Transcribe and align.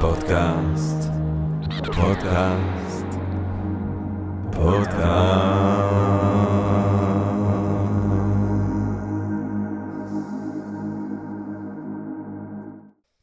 פודקאסט, 0.00 1.10
פודקאסט, 1.94 3.06
פודקאסט. 4.52 6.06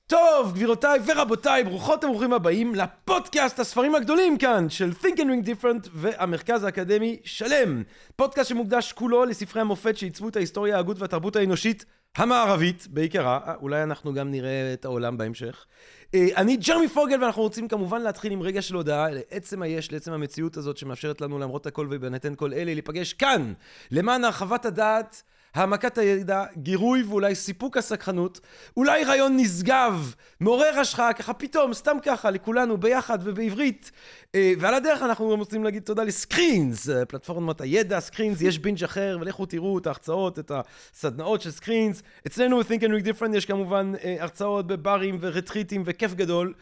טוב, 0.07 0.53
גבירותיי 0.53 0.99
ורבותיי, 1.05 1.63
ברוכות 1.63 2.03
וברוכים 2.03 2.33
הבאים 2.33 2.75
לפודקאסט 2.75 3.59
הספרים 3.59 3.95
הגדולים 3.95 4.37
כאן 4.37 4.69
של 4.69 4.91
Think 5.01 5.17
and 5.17 5.19
Ring 5.19 5.47
Different 5.47 5.89
והמרכז 5.93 6.63
האקדמי 6.63 7.19
שלם. 7.23 7.83
פודקאסט 8.15 8.49
שמוקדש 8.49 8.91
כולו 8.91 9.25
לספרי 9.25 9.61
המופת 9.61 9.97
שעיצבו 9.97 10.29
את 10.29 10.35
ההיסטוריה, 10.35 10.75
ההגות 10.75 10.99
והתרבות 10.99 11.35
האנושית 11.35 11.85
המערבית 12.17 12.87
בעיקרה, 12.89 13.39
אה, 13.47 13.55
אולי 13.55 13.83
אנחנו 13.83 14.13
גם 14.13 14.31
נראה 14.31 14.73
את 14.73 14.85
העולם 14.85 15.17
בהמשך. 15.17 15.65
אה, 16.13 16.27
אני 16.35 16.57
ג'רמי 16.57 16.87
פוגל, 16.87 17.23
ואנחנו 17.23 17.41
רוצים 17.41 17.67
כמובן 17.67 18.01
להתחיל 18.01 18.31
עם 18.31 18.41
רגע 18.41 18.61
של 18.61 18.75
הודעה 18.75 19.07
לעצם 19.11 19.61
היש, 19.61 19.91
לעצם 19.91 20.13
המציאות 20.13 20.57
הזאת 20.57 20.77
שמאפשרת 20.77 21.21
לנו 21.21 21.39
למרות 21.39 21.65
הכל 21.65 21.87
ובהינתן 21.89 22.35
כל 22.35 22.53
אלה, 22.53 22.73
להיפגש 22.73 23.13
כאן, 23.13 23.53
למען 23.91 24.23
הרחבת 24.23 24.65
הדעת. 24.65 25.23
העמקת 25.53 25.97
הידע, 25.97 26.43
גירוי 26.57 27.03
ואולי 27.03 27.35
סיפוק 27.35 27.77
הסקחנות, 27.77 28.39
אולי 28.77 29.03
רעיון 29.03 29.37
נשגב, 29.37 30.13
מעורר 30.39 30.79
השחאה, 30.79 31.13
ככה 31.13 31.33
פתאום, 31.33 31.73
סתם 31.73 31.97
ככה, 32.03 32.31
לכולנו, 32.31 32.77
ביחד 32.77 33.19
ובעברית. 33.23 33.91
אה, 34.35 34.53
ועל 34.59 34.73
הדרך 34.73 35.01
אנחנו 35.01 35.31
גם 35.31 35.39
רוצים 35.39 35.63
להגיד 35.63 35.83
תודה 35.83 36.03
לסקרינס, 36.03 36.89
אה, 36.89 37.05
פלטפורמת 37.05 37.61
הידע, 37.61 37.99
סקרינס, 37.99 38.41
יש 38.41 38.59
בינג' 38.59 38.83
אחר, 38.83 39.17
ולכו 39.21 39.45
תראו 39.45 39.77
את 39.77 39.87
ההרצאות, 39.87 40.39
את 40.39 40.51
הסדנאות 40.93 41.41
של 41.41 41.51
סקרינס. 41.51 42.03
אצלנו 42.27 42.59
ב-Think 42.59 42.81
and 42.81 43.03
Read 43.03 43.07
Different 43.07 43.37
יש 43.37 43.45
כמובן 43.45 43.91
אה, 44.03 44.15
הרצאות 44.19 44.67
בברים 44.67 45.17
ורטריטים 45.21 45.83
וכיף 45.85 46.13
גדול. 46.13 46.53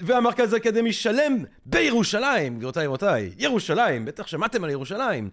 והמרכז 0.00 0.52
האקדמי 0.52 0.92
שלם 0.92 1.36
בירושלים, 1.66 2.56
גבירותיי 2.56 2.86
ורבותיי, 2.86 3.30
ירושלים, 3.38 4.04
בטח 4.04 4.26
שמעתם 4.26 4.64
על 4.64 4.70
ירושלים. 4.70 5.30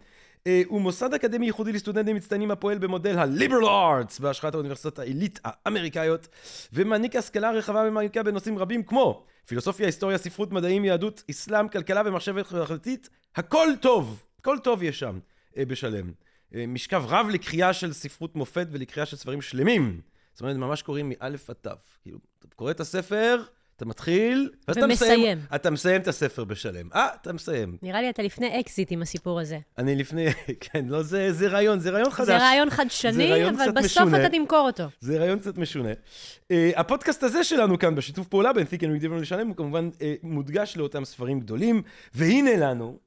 אה, 0.47 0.61
הוא 0.67 0.81
מוסד 0.81 1.13
אקדמי 1.13 1.45
ייחודי 1.45 1.71
לסטודנטים 1.71 2.15
מצטיינים 2.15 2.51
הפועל 2.51 2.77
במודל 2.77 3.17
ה-Liberal 3.17 3.65
Arts 3.65 4.21
בהשחת 4.21 4.53
האוניברסיטאות 4.53 4.99
העילית 4.99 5.39
האמריקאיות 5.43 6.27
ומעניק 6.73 7.15
השכלה 7.15 7.51
רחבה 7.51 7.83
ומעניקה 7.87 8.23
בנושאים 8.23 8.57
רבים 8.57 8.83
כמו 8.83 9.25
פילוסופיה, 9.45 9.85
היסטוריה, 9.85 10.17
ספרות, 10.17 10.51
מדעים, 10.51 10.85
יהדות, 10.85 11.23
אסלאם, 11.31 11.67
כלכלה 11.67 12.01
ומחשבת 12.05 12.47
חברתית 12.47 13.09
הכל 13.35 13.67
טוב, 13.81 14.23
הכל 14.39 14.57
טוב 14.63 14.83
יש 14.83 14.99
שם 14.99 15.19
אה, 15.57 15.65
בשלם. 15.65 16.11
אה, 16.55 16.67
משכב 16.67 17.03
רב 17.07 17.27
לקריאה 17.29 17.73
של 17.73 17.93
ספרות 17.93 18.35
מופת 18.35 18.67
ולקריאה 18.71 19.05
של 19.05 19.17
ספרים 19.17 19.41
שלמים. 19.41 20.01
זאת 20.33 20.41
אומרת, 20.41 20.55
ממש 20.55 20.81
קוראים 20.81 21.09
מאלף 21.09 21.49
עד 21.49 21.55
תו. 21.55 21.69
כאילו, 22.01 22.19
אתה 22.39 22.55
קורא 22.55 22.71
את 22.71 22.79
הספר, 22.79 23.43
אתה 23.77 23.85
מתחיל, 23.85 24.49
ואז 24.67 24.77
אתה 24.77 24.87
מסיים. 24.87 25.39
אתה 25.55 25.69
מסיים 25.69 26.01
את 26.01 26.07
הספר 26.07 26.43
בשלם. 26.43 26.89
אה, 26.95 27.07
אתה 27.21 27.33
מסיים. 27.33 27.77
נראה 27.81 28.01
לי 28.01 28.09
אתה 28.09 28.23
לפני 28.23 28.59
אקזיט 28.59 28.91
עם 28.91 29.01
הסיפור 29.01 29.39
הזה. 29.39 29.59
אני 29.77 29.95
לפני, 29.95 30.25
כן, 30.59 30.85
לא, 30.87 31.03
זה, 31.03 31.33
זה 31.33 31.47
רעיון, 31.47 31.79
זה 31.79 31.89
רעיון 31.89 32.09
חדש. 32.09 32.27
זה 32.27 32.37
רעיון 32.37 32.69
חדשני, 32.69 33.13
זה 33.13 33.25
רעיון 33.29 33.55
אבל 33.55 33.71
בסוף 33.71 34.03
משונה. 34.03 34.25
אתה 34.25 34.29
תמכור 34.29 34.67
אותו. 34.67 34.83
זה 34.99 35.17
רעיון 35.17 35.39
קצת 35.39 35.57
משונה. 35.57 35.89
Uh, 35.91 36.55
הפודקאסט 36.75 37.23
הזה 37.23 37.43
שלנו 37.43 37.79
כאן, 37.79 37.95
בשיתוף 37.95 38.27
פעולה 38.27 38.53
בין 38.53 38.63
תיק 38.63 38.83
and 38.83 39.17
לשלם, 39.17 39.47
הוא 39.47 39.55
כמובן 39.55 39.89
uh, 39.93 40.01
מודגש 40.23 40.77
לאותם 40.77 41.05
ספרים 41.05 41.39
גדולים, 41.39 41.81
והנה 42.13 42.57
לנו 42.57 42.99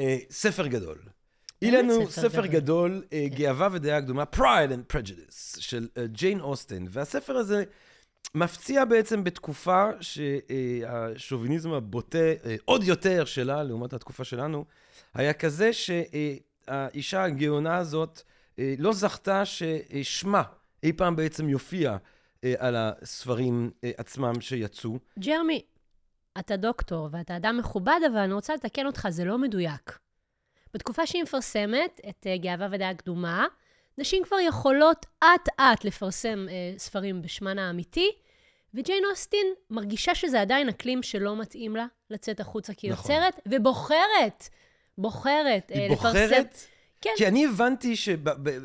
uh, 0.00 0.02
ספר 0.30 0.66
גדול. 0.66 0.98
הנה 1.62 1.82
לנו 1.82 2.10
ספר 2.10 2.46
גדול, 2.46 3.02
uh, 3.04 3.34
גאווה 3.34 3.68
ודעה 3.72 4.00
קדומה, 4.00 4.24
Pride 4.36 4.70
and 4.70 4.96
Prejudice, 4.96 5.60
של 5.60 5.88
ג'יין 6.06 6.40
אוסטן, 6.40 6.84
והספר 6.88 7.36
הזה... 7.36 7.64
מפציע 8.34 8.84
בעצם 8.84 9.24
בתקופה 9.24 9.90
שהשוביניזם 10.00 11.72
הבוטה 11.72 12.18
אה, 12.18 12.56
עוד 12.64 12.84
יותר 12.84 13.24
שלה, 13.24 13.62
לעומת 13.62 13.92
התקופה 13.92 14.24
שלנו, 14.24 14.64
היה 15.14 15.32
כזה 15.32 15.70
שהאישה 15.72 17.24
הגאונה 17.24 17.76
הזאת 17.76 18.22
אה, 18.58 18.74
לא 18.78 18.92
זכתה 18.92 19.42
ששמה 19.44 20.42
אי 20.82 20.92
פעם 20.92 21.16
בעצם 21.16 21.48
יופיע 21.48 21.96
אה, 22.44 22.54
על 22.58 22.76
הספרים 22.76 23.70
עצמם 23.96 24.40
שיצאו. 24.40 24.98
ג'רמי, 25.18 25.62
אתה 26.38 26.56
דוקטור 26.56 27.08
ואתה 27.12 27.36
אדם 27.36 27.56
מכובד, 27.58 28.00
אבל 28.12 28.18
אני 28.18 28.32
רוצה 28.32 28.54
לתקן 28.54 28.86
אותך, 28.86 29.08
זה 29.10 29.24
לא 29.24 29.38
מדויק. 29.38 29.98
בתקופה 30.74 31.06
שהיא 31.06 31.22
מפרסמת 31.22 32.00
את 32.08 32.26
גאווה 32.42 32.68
ודעה 32.70 32.94
קדומה, 32.94 33.46
נשים 33.98 34.24
כבר 34.24 34.40
יכולות 34.40 35.06
אט-אט 35.24 35.84
לפרסם 35.84 36.46
אה, 36.48 36.78
ספרים 36.78 37.22
בשמן 37.22 37.58
האמיתי, 37.58 38.10
וג'יין 38.74 39.04
אוסטין 39.10 39.46
מרגישה 39.70 40.14
שזה 40.14 40.40
עדיין 40.40 40.68
אקלים 40.68 41.02
שלא 41.02 41.36
מתאים 41.36 41.76
לה 41.76 41.86
לצאת 42.10 42.40
החוצה 42.40 42.74
כיוצרת, 42.74 43.38
נכון. 43.38 43.58
ובוחרת, 43.58 44.48
בוחרת 44.98 45.70
היא 45.74 45.82
אה, 45.82 45.88
בוחרת? 45.88 46.14
לפרסם... 46.14 46.42
כן. 47.00 47.10
כי 47.16 47.26
אני 47.26 47.46
הבנתי 47.46 47.96
ש... 47.96 48.08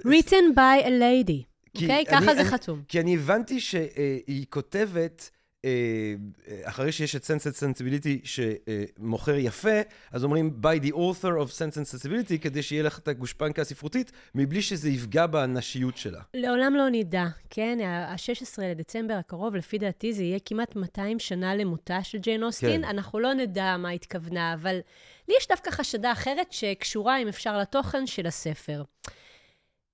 written 0.06 0.56
by 0.56 0.86
a 0.86 0.90
lady, 0.90 1.44
אוקיי? 1.76 2.04
Okay? 2.08 2.12
ככה 2.12 2.36
זה 2.36 2.42
אני, 2.42 2.50
חתום. 2.50 2.82
כי 2.88 3.00
אני 3.00 3.16
הבנתי 3.16 3.60
שהיא 3.60 4.46
כותבת... 4.50 5.30
אה, 5.66 6.16
אחרי 6.64 6.92
שיש 6.92 7.16
את 7.16 7.24
Sense 7.24 7.44
and 7.44 7.58
Sensibility 7.58 8.28
שמוכר 8.28 9.36
יפה, 9.36 9.82
אז 10.12 10.24
אומרים 10.24 10.60
by 10.62 10.84
the 10.86 10.92
author 10.92 11.46
of 11.46 11.52
Sense 11.52 11.76
and 11.76 11.96
Sensibility, 11.96 12.38
כדי 12.42 12.64
שיהיה 12.64 12.84
לך 12.84 13.00
את 13.00 13.08
הגושפנקה 13.08 13.62
הספרותית, 13.62 14.12
מבלי 14.36 14.62
שזה 14.62 14.90
יפגע 14.90 15.26
בנשיות 15.26 15.98
שלה. 15.98 16.22
לעולם 16.34 16.76
לא 16.76 16.90
נדע, 16.92 17.26
כן? 17.50 17.80
ה-16 17.82 18.62
לדצמבר 18.62 19.14
הקרוב, 19.14 19.56
לפי 19.56 19.78
דעתי, 19.78 20.14
זה 20.14 20.24
יהיה 20.24 20.40
כמעט 20.46 20.76
200 20.76 21.20
שנה 21.20 21.56
למותה 21.56 22.04
של 22.04 22.18
ג'יין 22.18 22.44
אוסטין. 22.44 22.82
כן. 22.82 22.84
אנחנו 22.84 23.20
לא 23.20 23.34
נדע 23.34 23.78
מה 23.78 23.90
התכוונה, 23.90 24.54
אבל 24.54 24.80
לי 25.28 25.36
יש 25.40 25.48
דווקא 25.48 25.72
חשדה 25.72 26.12
אחרת 26.12 26.52
שקשורה, 26.52 27.18
אם 27.22 27.28
אפשר, 27.28 27.58
לתוכן 27.58 28.08
של 28.08 28.28
הספר. 28.28 28.84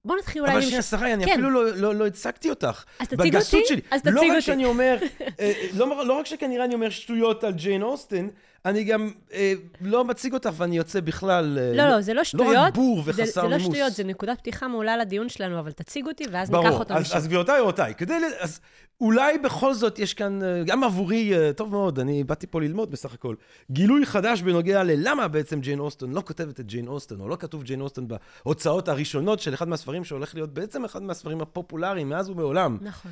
בוא 0.05 0.17
נתחיל 0.17 0.41
אולי... 0.41 0.53
אבל 0.53 0.61
שנייה, 0.61 0.81
שרי, 0.81 1.13
אני 1.13 1.25
כן. 1.25 1.31
אפילו 1.31 1.49
לא, 1.49 1.75
לא, 1.75 1.95
לא 1.95 2.07
הצגתי 2.07 2.49
אותך. 2.49 2.83
אז 2.99 3.07
תציג 3.07 3.35
אותי? 3.35 3.81
אז 3.91 4.01
תציג 4.01 4.13
לא 4.13 4.21
אותי. 4.21 4.31
רק 4.31 4.39
שאני 4.39 4.65
אומר, 4.65 4.97
אה, 5.39 5.53
לא, 5.73 6.05
לא 6.05 6.13
רק 6.13 6.25
שכנראה 6.25 6.65
אני 6.65 6.73
אומר 6.73 6.89
שטויות 6.89 7.43
על 7.43 7.53
ג'יין 7.53 7.81
אוסטן, 7.83 8.27
אני 8.65 8.83
גם 8.83 9.11
אה, 9.33 9.53
לא 9.81 10.05
מציג 10.05 10.33
אותך 10.33 10.49
ואני 10.57 10.77
יוצא 10.77 10.99
בכלל... 10.99 11.59
אה, 11.61 11.73
לא, 11.75 11.89
לא, 11.89 12.01
זה 12.01 12.13
לא 12.13 12.23
שטויות. 12.23 12.53
לא 12.53 12.59
רק 12.59 12.73
בור 12.75 13.03
וחסר 13.05 13.21
נימוס. 13.21 13.35
זה, 13.35 13.41
זה 13.41 13.47
לא 13.47 13.59
שטויות, 13.59 13.93
זה 13.93 14.03
נקודת 14.03 14.39
פתיחה 14.39 14.67
מעולה 14.67 14.97
לדיון 14.97 15.29
שלנו, 15.29 15.59
אבל 15.59 15.71
תציג 15.71 16.07
אותי 16.07 16.23
ואז 16.31 16.49
ברור. 16.49 16.63
ניקח 16.63 16.79
אותו 16.79 16.93
משם. 16.93 17.03
ברור, 17.03 17.17
אז 17.17 17.27
גבירותיי 17.27 17.59
ורבותיי, 17.59 17.95
כדי... 17.95 18.19
ל... 18.19 18.23
אז 18.39 18.59
אולי 19.01 19.37
בכל 19.37 19.73
זאת 19.73 19.99
יש 19.99 20.13
כאן, 20.13 20.43
אה, 20.43 20.63
גם 20.65 20.83
עבורי, 20.83 21.37
אה, 21.37 21.53
טוב 21.53 21.71
מאוד, 21.71 21.99
אני 21.99 22.23
באתי 22.23 22.47
פה 22.47 22.61
ללמוד 22.61 22.91
בסך 22.91 23.13
הכל, 23.13 23.35
גילוי 23.71 24.05
חדש 24.05 24.41
בנוגע 24.41 24.83
ללמה 24.83 25.27
בעצם 25.27 25.59
ג'יין 25.61 25.79
אוסטון 25.79 26.11
לא 26.11 26.21
כותבת 26.21 26.59
את 26.59 26.65
ג'יין 26.65 26.87
אוסטון, 26.87 27.19
או 27.19 27.27
לא 27.27 27.35
כתוב 27.35 27.63
ג'יין 27.63 27.81
אוסטון 27.81 28.07
בהוצאות 28.07 28.87
הראשונות 28.87 29.39
של 29.39 29.53
אחד 29.53 29.67
מהספרים 29.67 30.03
שהולך 30.03 30.35
להיות 30.35 30.53
בעצם 30.53 30.85
אחד 30.85 31.03
מהספרים 31.03 31.41
הפופולריים 31.41 32.09
מאז 32.09 32.29
ומעולם. 32.29 32.77
נכון. 32.81 33.11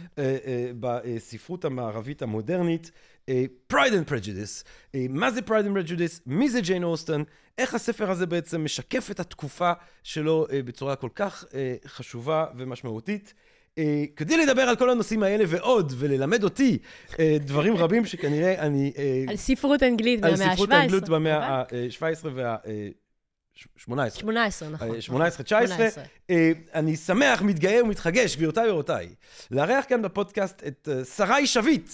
בספרות 0.79 1.65
המערבית 1.65 2.21
המודרנית. 2.21 2.91
Pride 3.73 3.91
and 3.91 4.09
Prejudice. 4.09 4.67
מה 5.09 5.31
זה 5.31 5.39
Pride 5.39 5.65
and 5.65 5.89
Prejudice? 5.89 6.19
מי 6.25 6.49
זה 6.49 6.61
ג'יין 6.61 6.83
אוסטון? 6.83 7.23
איך 7.57 7.73
הספר 7.73 8.11
הזה 8.11 8.25
בעצם 8.25 8.63
משקף 8.63 9.11
את 9.11 9.19
התקופה 9.19 9.71
שלו 10.03 10.47
בצורה 10.65 10.95
כל 10.95 11.09
כך 11.15 11.45
חשובה 11.85 12.45
ומשמעותית. 12.57 13.33
Uh, 13.71 13.83
כדי 14.15 14.37
לדבר 14.37 14.61
על 14.61 14.75
כל 14.75 14.89
הנושאים 14.89 15.23
האלה 15.23 15.43
ועוד, 15.47 15.93
וללמד 15.97 16.43
אותי 16.43 16.77
uh, 17.09 17.15
דברים 17.39 17.77
רבים 17.77 18.05
שכנראה 18.05 18.59
אני... 18.59 18.91
Uh, 18.95 19.29
על 19.29 19.35
ספרות 19.35 19.83
אנגלית 19.83 20.21
במאה 20.21 20.31
ה-17. 20.31 20.43
על 20.43 20.53
ספרות 20.53 20.71
אנגלית 20.71 21.09
במאה 21.09 21.55
ה-17 21.55 22.27
וה... 22.33 22.55
18. 23.77 24.19
18, 24.19 24.69
נכון. 24.69 25.01
18, 25.01 25.43
19. 25.43 26.03
אני 26.73 26.95
שמח, 26.95 27.41
מתגאה 27.41 27.83
ומתחגש, 27.83 28.35
גבירותיי 28.35 28.69
ורבותיי, 28.69 29.09
לארח 29.51 29.85
כאן 29.89 30.01
בפודקאסט 30.01 30.63
את 30.67 30.87
שרי 31.15 31.47
שביט, 31.47 31.91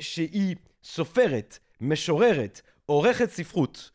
שהיא 0.00 0.56
סופרת, 0.84 1.58
משוררת, 1.80 2.60
עורכת 2.86 3.30
ספרות. 3.30 3.90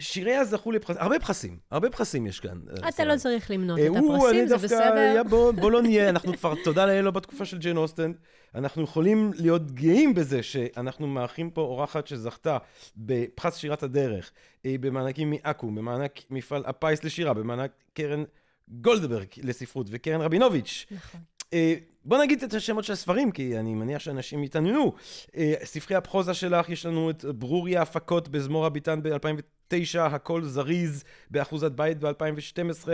שיריה 0.00 0.44
זכו 0.44 0.72
לפרסים, 0.72 1.02
הרבה 1.02 1.18
פרסים, 1.18 1.58
הרבה 1.70 1.90
פרסים 1.90 2.26
יש 2.26 2.40
כאן. 2.40 2.60
אה, 2.82 2.88
אתה 2.88 3.04
לא 3.04 3.16
צריך 3.16 3.50
למנות 3.50 3.78
את 3.78 3.90
הפרסים, 3.96 4.48
זה 4.48 4.56
בסדר. 4.56 5.22
בוא 5.56 5.70
לא 5.70 5.82
נהיה, 5.82 6.08
אנחנו 6.08 6.36
כבר, 6.36 6.54
תודה 6.64 6.86
לאל, 6.86 7.00
לא 7.00 7.10
בתקופה 7.10 7.44
של 7.44 7.58
ג'יין 7.58 7.76
אוסטן. 7.76 8.12
אנחנו 8.54 8.82
יכולים 8.82 9.30
להיות 9.34 9.70
גאים 9.72 10.14
בזה 10.14 10.42
שאנחנו 10.42 11.06
מארחים 11.06 11.50
פה 11.50 11.60
אורחת 11.60 12.06
שזכתה 12.06 12.58
בפרס 12.96 13.56
שירת 13.56 13.82
הדרך, 13.82 14.30
אה, 14.66 14.74
במענקים 14.80 15.30
מעכו"ם, 15.30 15.74
במענק 15.74 16.20
מפעל 16.30 16.62
הפיס 16.66 17.04
לשירה, 17.04 17.34
במענק 17.34 17.70
קרן 17.92 18.24
גולדברג 18.68 19.26
לספרות 19.42 19.86
וקרן 19.90 20.20
רבינוביץ'. 20.20 20.86
נכון. 20.90 21.20
אה, 21.52 21.74
בוא 22.04 22.18
נגיד 22.18 22.42
את 22.42 22.54
השמות 22.54 22.84
של 22.84 22.92
הספרים, 22.92 23.30
כי 23.30 23.58
אני 23.58 23.74
מניח 23.74 23.98
שאנשים 23.98 24.44
יתעניינו. 24.44 24.92
אה, 25.36 25.54
ספרי 25.64 25.96
הפרוזה 25.96 26.34
שלך, 26.34 26.68
יש 26.68 26.86
לנו 26.86 27.10
את 27.10 27.24
ברוריה 27.24 27.82
הפקות 27.82 28.28
בזמור 28.28 28.66
הביטן 28.66 29.02
ב-2009, 29.02 29.57
הכל 29.98 30.42
זריז 30.42 31.04
באחוזת 31.30 31.72
בית 31.72 31.98
ב-2012, 31.98 32.88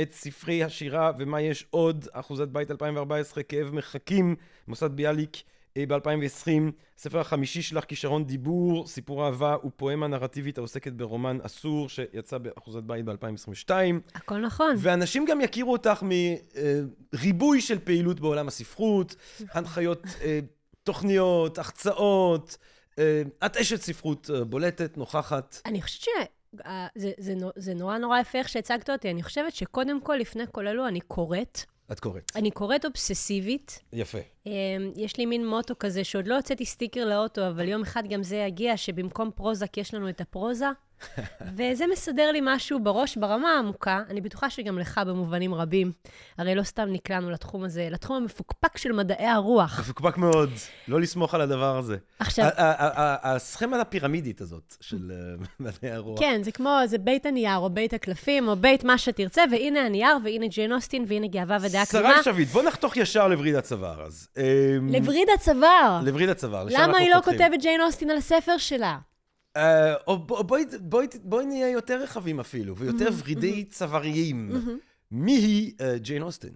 את 0.00 0.12
ספרי 0.12 0.64
השירה 0.64 1.12
ומה 1.18 1.40
יש 1.40 1.66
עוד, 1.70 2.08
אחוזת 2.12 2.48
בית 2.48 2.70
2014, 2.70 3.42
כאב 3.42 3.70
מחכים, 3.70 4.36
מוסד 4.68 4.90
ביאליק, 4.92 5.36
ב-2020, 5.78 6.48
הספר 6.98 7.20
החמישי 7.20 7.62
שלך, 7.62 7.84
כישרון 7.84 8.24
דיבור, 8.24 8.86
סיפור 8.86 9.26
אהבה 9.26 9.56
ופואמה 9.64 10.06
נרטיבית 10.06 10.58
העוסקת 10.58 10.92
ברומן 10.92 11.38
אסור, 11.42 11.88
שיצא 11.88 12.38
באחוזת 12.38 12.82
בית 12.82 13.04
ב-2022. 13.04 13.70
הכל 14.14 14.38
נכון. 14.38 14.76
ואנשים 14.78 15.24
גם 15.24 15.40
יכירו 15.40 15.72
אותך 15.72 16.02
מריבוי 17.12 17.60
של 17.60 17.78
פעילות 17.78 18.20
בעולם 18.20 18.48
הספרות, 18.48 19.16
הנחיות 19.52 20.06
אה, 20.22 20.40
תוכניות, 20.82 21.58
החצאות. 21.58 22.56
אה, 22.98 23.22
את 23.46 23.56
אשת 23.56 23.80
ספרות 23.80 24.30
אה, 24.34 24.44
בולטת, 24.44 24.96
נוכחת. 24.96 25.60
אני 25.66 25.82
חושבת 25.82 26.02
ש... 26.02 26.08
אה, 26.66 26.86
זה, 26.94 27.12
זה, 27.18 27.34
זה 27.56 27.74
נורא 27.74 27.98
נורא 27.98 28.20
יפה 28.20 28.38
איך 28.38 28.48
שהצגת 28.48 28.90
אותי. 28.90 29.10
אני 29.10 29.22
חושבת 29.22 29.54
שקודם 29.54 30.00
כל, 30.00 30.14
לפני 30.14 30.44
כל 30.52 30.68
אלו, 30.68 30.88
אני 30.88 31.00
קוראת. 31.00 31.60
את 31.92 32.00
קוראת. 32.00 32.32
אני 32.36 32.50
קוראת 32.50 32.84
אובססיבית. 32.84 33.82
יפה. 33.92 34.18
אמ, 34.46 34.52
יש 34.96 35.16
לי 35.16 35.26
מין 35.26 35.46
מוטו 35.46 35.74
כזה, 35.78 36.04
שעוד 36.04 36.26
לא 36.26 36.36
הוצאתי 36.36 36.64
סטיקר 36.64 37.04
לאוטו, 37.04 37.48
אבל 37.48 37.68
יום 37.68 37.82
אחד 37.82 38.02
גם 38.08 38.22
זה 38.22 38.36
יגיע, 38.36 38.76
שבמקום 38.76 39.30
פרוזק 39.34 39.76
יש 39.76 39.94
לנו 39.94 40.08
את 40.08 40.20
הפרוזה. 40.20 40.66
וזה 41.56 41.84
מסדר 41.92 42.32
לי 42.32 42.40
משהו 42.42 42.80
בראש 42.80 43.16
ברמה 43.16 43.48
העמוקה. 43.48 44.02
אני 44.10 44.20
בטוחה 44.20 44.50
שגם 44.50 44.78
לך 44.78 45.00
במובנים 45.06 45.54
רבים. 45.54 45.92
הרי 46.38 46.54
לא 46.54 46.62
סתם 46.62 46.88
נקלענו 46.88 47.30
לתחום 47.30 47.64
הזה, 47.64 47.88
לתחום 47.90 48.16
המפוקפק 48.16 48.76
של 48.76 48.92
מדעי 48.92 49.26
הרוח. 49.26 49.80
מפוקפק 49.80 50.16
מאוד, 50.16 50.50
לא 50.88 51.00
לסמוך 51.00 51.34
על 51.34 51.40
הדבר 51.40 51.78
הזה. 51.78 51.96
עכשיו, 52.18 52.48
הסכמה 53.22 53.80
הפירמידית 53.80 54.40
הזאת 54.40 54.76
של 54.80 55.12
אה, 55.14 55.46
מדעי 55.60 55.90
הרוח. 55.90 56.20
כן, 56.20 56.42
זה 56.42 56.52
כמו, 56.52 56.78
זה 56.86 56.98
בית 56.98 57.26
הנייר, 57.26 57.56
או 57.56 57.70
בית 57.70 57.94
הקלפים, 57.94 58.48
או 58.48 58.56
בית 58.56 58.84
מה 58.84 58.98
שתרצה, 58.98 59.42
והנה 59.50 59.86
הנייר, 59.86 60.16
והנה 60.24 60.46
ג'יין 60.46 60.72
אוסטין, 60.72 61.04
והנה 61.08 61.26
גאווה 61.26 61.56
ודעה 61.60 61.86
קדומה. 61.86 62.14
שרי 62.14 62.34
שביט, 62.34 62.48
בוא 62.48 62.62
נחתוך 62.62 62.96
ישר 62.96 63.28
לווריד 63.28 63.54
הצוואר 63.54 64.02
אז. 64.02 64.28
אמ, 64.36 64.42
לווריד 64.92 65.28
הצוואר. 65.34 66.00
לווריד 66.04 66.28
הצוואר, 66.28 66.66
למה 66.70 66.98
היא 66.98 67.10
לא. 67.10 67.20
כותבת 67.24 67.60
ג'יין 67.60 67.80
אוסטין 67.80 68.10
על 68.10 68.16
הספר 68.16 68.56
שלה? 68.58 68.98
אה, 69.56 69.94
או 70.06 70.18
בוא- 70.18 70.42
בואי- 70.42 70.64
בואי 70.80 71.06
בואי 71.22 71.46
נהיה 71.46 71.70
יותר 71.70 72.02
רחבים 72.02 72.40
אפילו, 72.40 72.76
ויותר 72.76 73.08
ורידי 73.18 73.64
צוואריים. 73.64 74.50
מי 75.10 75.32
היא 75.32 75.72
אה, 75.80 75.98
ג'יין 75.98 76.22
אוסטין? 76.22 76.50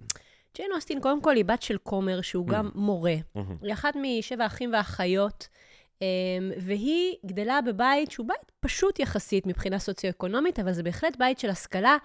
ג'יין 0.56 0.70
אוסטין, 0.74 1.00
קודם 1.00 1.20
כל, 1.22 1.36
היא 1.36 1.44
בת 1.44 1.62
של 1.62 1.76
כומר, 1.82 2.20
שהוא 2.20 2.46
Mm. 2.48 2.52
גם 2.52 2.70
מורה. 2.74 3.14
היא 3.62 3.72
אחת 3.72 3.94
משבע 4.02 4.46
אחים 4.46 4.70
ואחיות, 4.72 5.48
אמ, 6.02 6.06
והיא 6.60 7.14
גדלה 7.26 7.60
בבית 7.60 8.10
שהוא 8.10 8.26
בית 8.26 8.52
פשוט 8.60 8.98
יחסית 8.98 9.46
מבחינה 9.46 9.78
סוציו-אקונומית, 9.78 10.58
אבל 10.58 10.72
זה 10.72 10.82
בהחלט 10.82 11.16
בית 11.16 11.38
של 11.38 11.50
השכלה, 11.50 11.96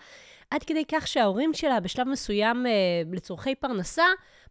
עד 0.52 0.64
כדי 0.64 0.84
כך 0.92 1.08
שההורים 1.08 1.54
שלה, 1.54 1.80
בשלב 1.80 2.08
מסוים, 2.08 2.66
אה, 2.66 2.72
לצורכי 3.12 3.56
פרנסה, 3.56 4.04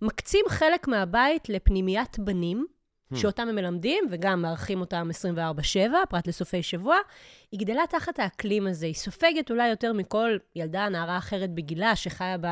מקצים 0.03 0.45
חלק 0.49 0.89
מהבית 0.89 1.49
לפנימיית 1.49 2.19
בנים. 2.19 2.67
שאותם 3.17 3.49
הם 3.49 3.55
מלמדים, 3.55 4.05
וגם 4.11 4.43
מארחים 4.43 4.81
אותם 4.81 5.09
24/7, 5.11 6.07
פרט 6.09 6.27
לסופי 6.27 6.63
שבוע. 6.63 6.97
היא 7.53 7.61
גדלה 7.61 7.83
תחת 7.91 8.19
האקלים 8.19 8.67
הזה, 8.67 8.87
היא 8.87 8.95
סופגת 8.95 9.51
אולי 9.51 9.69
יותר 9.69 9.93
מכל 9.93 10.37
ילדה, 10.57 10.89
נערה 10.89 11.19
אחרת 11.19 11.51
בגילה, 11.51 11.97
שחיה 11.97 12.37
ב, 12.41 12.47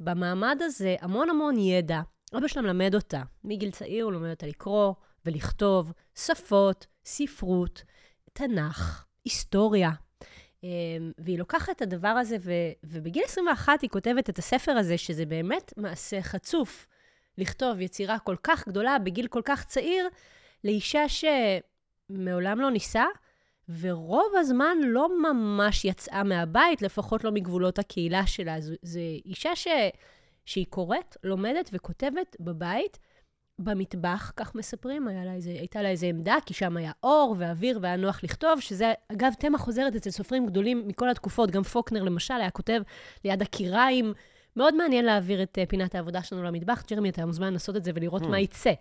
במעמד 0.00 0.58
הזה, 0.60 0.96
המון 1.00 1.30
המון 1.30 1.58
ידע. 1.58 2.00
אבא 2.38 2.48
שלה 2.48 2.62
מלמד 2.62 2.94
אותה. 2.94 3.22
מגיל 3.44 3.70
צעיר 3.70 4.04
הוא 4.04 4.12
לומד 4.12 4.30
אותה 4.30 4.46
לקרוא 4.46 4.92
ולכתוב, 5.26 5.92
שפות, 6.14 6.86
ספרות, 7.04 7.82
תנ"ך, 8.32 9.04
היסטוריה. 9.24 9.90
אמ, 10.64 11.12
והיא 11.18 11.38
לוקחת 11.38 11.76
את 11.76 11.82
הדבר 11.82 12.08
הזה, 12.08 12.36
ו, 12.40 12.52
ובגיל 12.84 13.22
21 13.24 13.80
היא 13.80 13.90
כותבת 13.90 14.30
את 14.30 14.38
הספר 14.38 14.72
הזה, 14.72 14.98
שזה 14.98 15.26
באמת 15.26 15.72
מעשה 15.76 16.22
חצוף. 16.22 16.86
לכתוב 17.38 17.80
יצירה 17.80 18.18
כל 18.18 18.36
כך 18.42 18.68
גדולה 18.68 18.98
בגיל 18.98 19.26
כל 19.26 19.42
כך 19.44 19.64
צעיר, 19.64 20.08
לאישה 20.64 21.04
שמעולם 21.08 22.60
לא 22.60 22.70
ניסה, 22.70 23.04
ורוב 23.80 24.32
הזמן 24.36 24.78
לא 24.82 25.08
ממש 25.22 25.84
יצאה 25.84 26.22
מהבית, 26.22 26.82
לפחות 26.82 27.24
לא 27.24 27.32
מגבולות 27.32 27.78
הקהילה 27.78 28.26
שלה. 28.26 28.56
זו, 28.60 29.00
אישה 29.24 29.56
ש, 29.56 29.68
שהיא 30.44 30.66
קוראת, 30.70 31.16
לומדת 31.24 31.70
וכותבת 31.72 32.36
בבית, 32.40 32.98
במטבח, 33.58 34.32
כך 34.36 34.54
מספרים, 34.54 35.08
לה 35.08 35.34
איזה, 35.34 35.50
הייתה 35.50 35.82
לה 35.82 35.88
איזו 35.88 36.06
עמדה, 36.06 36.36
כי 36.46 36.54
שם 36.54 36.76
היה 36.76 36.92
אור 37.02 37.36
ואוויר 37.38 37.78
והיה 37.82 37.96
נוח 37.96 38.24
לכתוב, 38.24 38.60
שזה, 38.60 38.92
אגב, 39.12 39.32
תמה 39.38 39.58
חוזרת 39.58 39.96
אצל 39.96 40.10
סופרים 40.10 40.46
גדולים 40.46 40.88
מכל 40.88 41.10
התקופות, 41.10 41.50
גם 41.50 41.62
פוקנר 41.62 42.02
למשל 42.02 42.34
היה 42.34 42.50
כותב 42.50 42.82
ליד 43.24 43.42
הקיריים. 43.42 44.12
מאוד 44.56 44.74
מעניין 44.74 45.04
להעביר 45.04 45.42
את 45.42 45.58
אה, 45.58 45.66
פינת 45.66 45.94
העבודה 45.94 46.22
שלנו 46.22 46.42
למטבח. 46.42 46.84
ג'רמי, 46.90 47.08
אתה 47.08 47.26
מוזמן 47.26 47.52
לעשות 47.52 47.76
את 47.76 47.84
זה 47.84 47.90
ולראות 47.94 48.22
Hmm. 48.22 48.28
מה 48.28 48.40
יצא. 48.40 48.72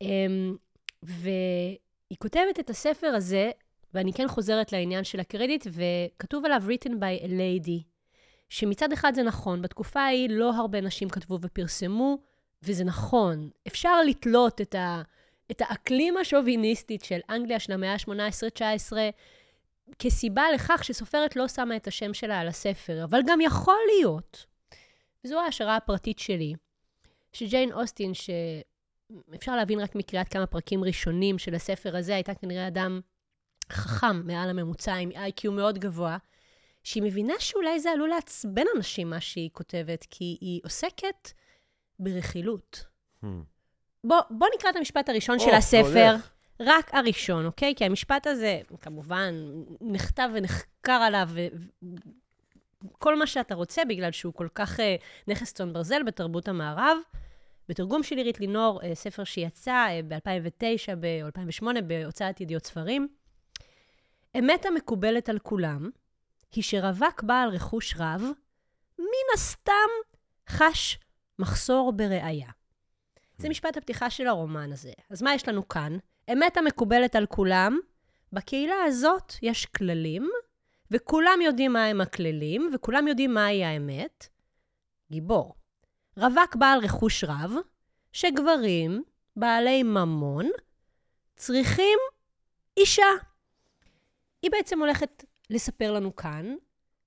אמ, 0.00 0.56
והיא 1.02 2.18
כותבת 2.18 2.60
את 2.60 2.70
הספר 2.70 3.06
הזה, 3.06 3.50
ואני 3.94 4.12
כן 4.12 4.28
חוזרת 4.28 4.72
לעניין 4.72 5.04
של 5.04 5.20
הקרדיט, 5.20 5.66
וכתוב 5.66 6.44
עליו 6.44 6.62
written 6.66 6.90
by 6.90 7.24
a 7.24 7.28
lady, 7.28 7.82
שמצד 8.48 8.92
אחד 8.92 9.14
זה 9.14 9.22
נכון, 9.22 9.62
בתקופה 9.62 10.00
ההיא 10.00 10.28
לא 10.30 10.54
הרבה 10.54 10.80
נשים 10.80 11.08
כתבו 11.08 11.38
ופרסמו, 11.42 12.18
וזה 12.62 12.84
נכון. 12.84 13.50
אפשר 13.66 14.02
לתלות 14.02 14.60
את, 14.60 14.74
ה, 14.74 15.02
את 15.50 15.60
האקלים 15.60 16.16
השוביניסטית 16.16 17.04
של 17.04 17.18
אנגליה 17.30 17.58
של 17.58 17.72
המאה 17.72 17.92
ה-18-19 17.92 18.92
כסיבה 19.98 20.44
לכך 20.54 20.84
שסופרת 20.84 21.36
לא 21.36 21.48
שמה 21.48 21.76
את 21.76 21.86
השם 21.86 22.14
שלה 22.14 22.40
על 22.40 22.48
הספר, 22.48 23.04
אבל 23.04 23.20
גם 23.26 23.40
יכול 23.40 23.78
להיות, 23.96 24.46
וזו 25.24 25.40
ההשערה 25.40 25.76
הפרטית 25.76 26.18
שלי, 26.18 26.54
שג'יין 27.32 27.72
אוסטין, 27.72 28.12
שאפשר 28.14 29.56
להבין 29.56 29.80
רק 29.80 29.94
מקריאת 29.94 30.28
כמה 30.28 30.46
פרקים 30.46 30.84
ראשונים 30.84 31.38
של 31.38 31.54
הספר 31.54 31.96
הזה, 31.96 32.14
הייתה 32.14 32.34
כנראה 32.34 32.66
אדם 32.66 33.00
חכם 33.72 34.26
מעל 34.26 34.50
הממוצע, 34.50 34.94
עם 34.94 35.10
איי-קיו 35.10 35.52
מאוד 35.52 35.78
גבוה, 35.78 36.16
שהיא 36.84 37.02
מבינה 37.02 37.34
שאולי 37.38 37.80
זה 37.80 37.90
עלול 37.90 38.08
לעצבן 38.08 38.64
אנשים, 38.76 39.10
מה 39.10 39.20
שהיא 39.20 39.50
כותבת, 39.52 40.06
כי 40.10 40.38
היא 40.40 40.60
עוסקת 40.64 41.32
ברכילות. 41.98 42.84
בוא, 44.04 44.20
בוא 44.30 44.48
נקרא 44.56 44.70
את 44.70 44.76
המשפט 44.76 45.08
הראשון 45.08 45.36
או, 45.38 45.44
של 45.44 45.54
הספר. 45.54 46.10
הולך. 46.10 46.30
רק 46.60 46.94
הראשון, 46.94 47.46
אוקיי? 47.46 47.74
כי 47.76 47.84
המשפט 47.84 48.26
הזה, 48.26 48.60
כמובן, 48.80 49.34
נכתב 49.80 50.28
ונחקר 50.34 50.92
עליו, 50.92 51.28
וכל 52.84 53.18
מה 53.18 53.26
שאתה 53.26 53.54
רוצה, 53.54 53.82
בגלל 53.84 54.12
שהוא 54.12 54.34
כל 54.34 54.48
כך 54.54 54.80
uh, 54.80 54.82
נכס 55.28 55.52
צאן 55.52 55.72
ברזל 55.72 56.02
בתרבות 56.02 56.48
המערב. 56.48 56.96
בתרגום 57.68 58.02
של 58.02 58.16
עירית 58.16 58.40
לינור, 58.40 58.80
uh, 58.82 58.94
ספר 58.94 59.24
שיצא 59.24 59.86
uh, 59.86 60.04
ב-2009 60.08 60.88
או 61.22 61.26
2008 61.26 61.82
בהוצאת 61.82 62.40
ידיעות 62.40 62.66
ספרים. 62.66 63.08
אמת 64.38 64.66
המקובלת 64.66 65.28
על 65.28 65.38
כולם, 65.38 65.90
היא 66.52 66.64
שרווק 66.64 67.22
בעל 67.22 67.48
רכוש 67.48 67.94
רב, 67.98 68.22
מן 68.98 69.34
הסתם 69.34 69.90
חש 70.48 70.98
מחסור 71.38 71.92
בראייה. 71.92 72.48
זה 73.38 73.48
משפט 73.48 73.76
הפתיחה 73.76 74.10
של 74.10 74.26
הרומן 74.26 74.72
הזה. 74.72 74.92
אז 75.10 75.22
מה 75.22 75.34
יש 75.34 75.48
לנו 75.48 75.68
כאן? 75.68 75.96
אמת 76.32 76.56
המקובלת 76.56 77.16
על 77.16 77.26
כולם, 77.26 77.78
בקהילה 78.32 78.74
הזאת 78.86 79.32
יש 79.42 79.66
כללים, 79.66 80.30
וכולם 80.90 81.38
יודעים 81.42 81.72
מה 81.72 81.84
הם 81.84 82.00
הכללים, 82.00 82.70
וכולם 82.74 83.08
יודעים 83.08 83.34
מהי 83.34 83.64
האמת. 83.64 84.28
גיבור. 85.10 85.54
רווק 86.16 86.56
בעל 86.56 86.78
רכוש 86.84 87.24
רב, 87.24 87.52
שגברים, 88.12 89.02
בעלי 89.36 89.82
ממון, 89.82 90.50
צריכים 91.36 91.98
אישה. 92.76 93.06
היא 94.42 94.50
בעצם 94.50 94.80
הולכת 94.80 95.24
לספר 95.50 95.92
לנו 95.92 96.16
כאן 96.16 96.54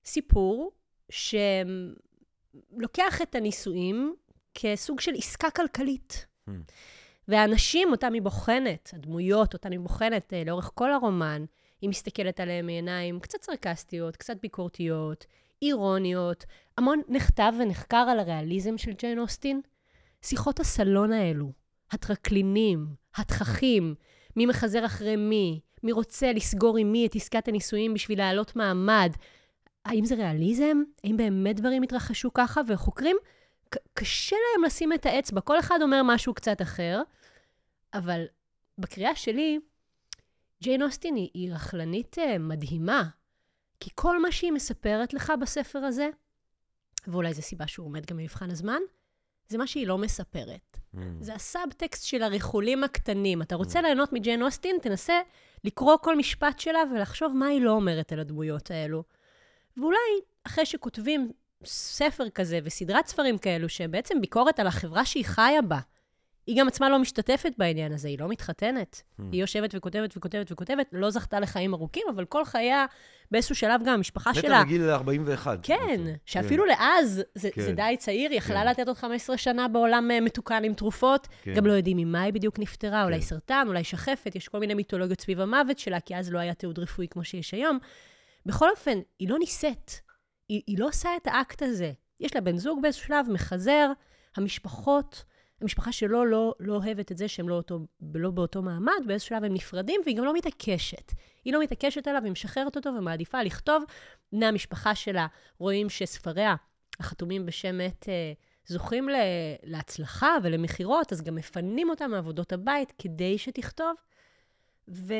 סיפור 0.04 0.72
שלוקח 1.10 1.52
את 3.22 3.34
הנישואים 3.34 4.14
כסוג 4.54 5.00
של 5.00 5.14
עסקה 5.14 5.50
כלכלית. 5.50 6.26
Hmm. 6.48 6.52
והאנשים, 7.28 7.92
אותם 7.92 8.12
היא 8.12 8.22
בוחנת, 8.22 8.90
הדמויות, 8.92 9.54
אותן 9.54 9.72
היא 9.72 9.80
בוחנת 9.80 10.32
אה, 10.32 10.42
לאורך 10.46 10.70
כל 10.74 10.92
הרומן, 10.92 11.44
היא 11.84 11.90
מסתכלת 11.90 12.40
עליהם 12.40 12.66
מעיניים 12.66 13.20
קצת 13.20 13.42
סרקסטיות, 13.42 14.16
קצת 14.16 14.36
ביקורתיות, 14.42 15.26
אירוניות. 15.62 16.44
המון 16.78 17.00
נכתב 17.08 17.52
ונחקר 17.58 18.06
על 18.10 18.18
הריאליזם 18.18 18.78
של 18.78 18.92
ג'יין 18.92 19.18
אוסטין. 19.18 19.60
שיחות 20.22 20.60
הסלון 20.60 21.12
האלו, 21.12 21.52
הטרקלינים, 21.90 22.86
התככים, 23.16 23.94
מי 24.36 24.46
מחזר 24.46 24.86
אחרי 24.86 25.16
מי, 25.16 25.60
מי 25.82 25.92
רוצה 25.92 26.32
לסגור 26.32 26.76
עם 26.76 26.92
מי 26.92 27.06
את 27.06 27.14
עסקת 27.14 27.48
הנישואים 27.48 27.94
בשביל 27.94 28.18
להעלות 28.18 28.56
מעמד. 28.56 29.12
האם 29.84 30.04
זה 30.04 30.14
ריאליזם? 30.14 30.82
האם 31.04 31.16
באמת 31.16 31.56
דברים 31.56 31.82
התרחשו 31.82 32.32
ככה? 32.32 32.60
וחוקרים, 32.68 33.16
קשה 33.94 34.36
להם 34.36 34.64
לשים 34.64 34.92
את 34.92 35.06
האצבע. 35.06 35.40
כל 35.40 35.58
אחד 35.58 35.78
אומר 35.82 36.02
משהו 36.04 36.34
קצת 36.34 36.62
אחר, 36.62 37.02
אבל 37.94 38.24
בקריאה 38.78 39.14
שלי, 39.14 39.58
ג'יין 40.62 40.82
אוסטין 40.82 41.14
היא, 41.14 41.30
היא 41.34 41.52
רכלנית 41.52 42.18
uh, 42.18 42.38
מדהימה, 42.38 43.08
כי 43.80 43.90
כל 43.94 44.22
מה 44.22 44.32
שהיא 44.32 44.52
מספרת 44.52 45.14
לך 45.14 45.32
בספר 45.40 45.78
הזה, 45.78 46.08
ואולי 47.06 47.34
זו 47.34 47.42
סיבה 47.42 47.66
שהוא 47.66 47.86
עומד 47.86 48.06
גם 48.06 48.16
במבחן 48.16 48.50
הזמן, 48.50 48.80
זה 49.48 49.58
מה 49.58 49.66
שהיא 49.66 49.86
לא 49.86 49.98
מספרת. 49.98 50.78
Mm. 50.94 50.98
זה 51.20 51.34
הסאבטקסט 51.34 52.04
של 52.04 52.22
הריחולים 52.22 52.84
הקטנים. 52.84 53.42
אתה 53.42 53.56
רוצה 53.56 53.82
ליהנות 53.82 54.12
מג'יין 54.12 54.42
אוסטין, 54.42 54.76
תנסה 54.82 55.20
לקרוא 55.64 55.96
כל 55.96 56.16
משפט 56.16 56.58
שלה 56.58 56.82
ולחשוב 56.94 57.32
מה 57.36 57.46
היא 57.46 57.60
לא 57.60 57.70
אומרת 57.70 58.12
על 58.12 58.20
הדמויות 58.20 58.70
האלו. 58.70 59.04
ואולי 59.76 59.98
אחרי 60.44 60.66
שכותבים 60.66 61.32
ספר 61.64 62.30
כזה 62.30 62.58
וסדרת 62.64 63.06
ספרים 63.06 63.38
כאלו, 63.38 63.68
שבעצם 63.68 64.20
ביקורת 64.20 64.60
על 64.60 64.66
החברה 64.66 65.04
שהיא 65.04 65.24
חיה 65.24 65.62
בה, 65.62 65.78
היא 66.46 66.60
גם 66.60 66.68
עצמה 66.68 66.90
לא 66.90 66.98
משתתפת 66.98 67.52
בעניין 67.58 67.92
הזה, 67.92 68.08
היא 68.08 68.18
לא 68.18 68.28
מתחתנת. 68.28 69.02
Hmm. 69.02 69.22
היא 69.32 69.40
יושבת 69.40 69.74
וכותבת 69.74 70.16
וכותבת 70.16 70.52
וכותבת, 70.52 70.86
לא 70.92 71.10
זכתה 71.10 71.40
לחיים 71.40 71.74
ארוכים, 71.74 72.02
אבל 72.14 72.24
כל 72.24 72.44
חייה, 72.44 72.86
באיזשהו 73.30 73.54
שלב 73.54 73.80
גם 73.84 73.94
המשפחה 73.94 74.34
שלה... 74.34 74.58
מתה 74.60 74.64
בגיל 74.64 74.90
41. 74.90 75.58
כן, 75.62 75.76
בעצם. 75.88 76.12
שאפילו 76.26 76.64
לאז 76.64 77.22
זה, 77.34 77.50
כן. 77.50 77.62
זה 77.62 77.72
די 77.72 77.96
צעיר, 77.98 78.30
היא 78.30 78.38
יכלה 78.38 78.60
כן. 78.60 78.66
לתת 78.66 78.88
עוד 78.88 78.96
15 78.96 79.36
שנה 79.36 79.68
בעולם 79.68 80.10
אה, 80.10 80.20
מתוקן 80.20 80.64
עם 80.64 80.74
תרופות. 80.74 81.28
כן. 81.42 81.54
גם 81.54 81.66
לא 81.66 81.72
יודעים 81.72 81.96
ממה 81.96 82.22
היא 82.22 82.32
בדיוק 82.32 82.58
נפטרה, 82.58 83.04
אולי 83.04 83.20
כן. 83.20 83.26
סרטן, 83.26 83.64
אולי 83.68 83.84
שחפת, 83.84 84.36
יש 84.36 84.48
כל 84.48 84.58
מיני 84.58 84.74
מיתולוגיות 84.74 85.20
סביב 85.20 85.40
המוות 85.40 85.78
שלה, 85.78 86.00
כי 86.00 86.16
אז 86.16 86.32
לא 86.32 86.38
היה 86.38 86.54
תיעוד 86.54 86.78
רפואי 86.78 87.08
כמו 87.10 87.24
שיש 87.24 87.54
היום. 87.54 87.78
בכל 88.46 88.70
אופן, 88.70 88.98
היא 89.18 89.28
לא 89.28 89.38
נישאת. 89.38 89.92
היא, 90.48 90.62
היא 90.66 90.78
לא 90.78 90.88
עושה 90.88 91.08
את 91.16 91.26
האקט 91.26 91.62
הזה. 91.62 91.92
יש 92.20 92.34
לה 92.34 92.40
בן 92.40 92.56
זוג 92.56 92.82
באיזשהו 92.82 93.06
שלב, 93.06 93.26
מחזר, 93.30 93.90
המשפחות, 94.36 95.24
המשפחה 95.60 95.92
שלו 95.92 96.24
לא, 96.24 96.54
לא 96.60 96.74
אוהבת 96.74 97.12
את 97.12 97.18
זה 97.18 97.28
שהם 97.28 97.48
לא, 97.48 97.54
אותו, 97.54 97.80
לא 98.14 98.30
באותו 98.30 98.62
מעמד, 98.62 98.92
באיזשהו 99.06 99.28
שלב 99.28 99.44
הם 99.44 99.54
נפרדים, 99.54 100.00
והיא 100.04 100.16
גם 100.16 100.24
לא 100.24 100.34
מתעקשת. 100.34 101.12
היא 101.44 101.52
לא 101.52 101.62
מתעקשת 101.62 102.06
עליו, 102.06 102.24
היא 102.24 102.32
משחררת 102.32 102.76
אותו 102.76 102.90
ומעדיפה 102.98 103.42
לכתוב. 103.42 103.84
בני 104.32 104.46
המשפחה 104.46 104.94
שלה 104.94 105.26
רואים 105.58 105.90
שספריה, 105.90 106.54
החתומים 107.00 107.46
בשם 107.46 107.80
עת, 107.80 108.08
אה, 108.08 108.32
זוכים 108.66 109.08
ל- 109.08 109.14
להצלחה 109.62 110.36
ולמכירות, 110.42 111.12
אז 111.12 111.22
גם 111.22 111.34
מפנים 111.34 111.90
אותה 111.90 112.06
מעבודות 112.06 112.52
הבית 112.52 112.92
כדי 112.98 113.38
שתכתוב. 113.38 113.94
ו... 114.88 115.14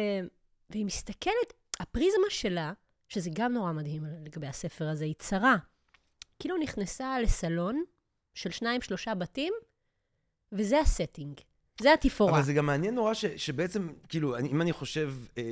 והיא 0.71 0.85
מסתכלת, 0.85 1.53
הפריזמה 1.81 2.27
שלה, 2.29 2.73
שזה 3.09 3.31
גם 3.33 3.53
נורא 3.53 3.73
מדהים 3.73 4.05
לגבי 4.25 4.47
הספר 4.47 4.89
הזה, 4.89 5.05
היא 5.05 5.15
צרה. 5.19 5.57
כאילו 6.39 6.57
נכנסה 6.57 7.21
לסלון 7.21 7.85
של 8.35 8.51
שניים, 8.51 8.83
שלושה 8.83 9.15
בתים, 9.15 9.53
וזה 10.55 10.81
הסטינג. 10.81 11.41
זה 11.81 11.93
התפאורה. 11.93 12.33
אבל 12.33 12.43
זה 12.43 12.53
גם 12.53 12.67
מעניין 12.67 12.95
נורא 12.95 13.15
ש, 13.15 13.25
שבעצם, 13.25 13.89
כאילו, 14.09 14.37
אני, 14.37 14.49
אם 14.49 14.63
אני 14.63 14.73
חושב, 14.73 15.15
אה, 15.39 15.43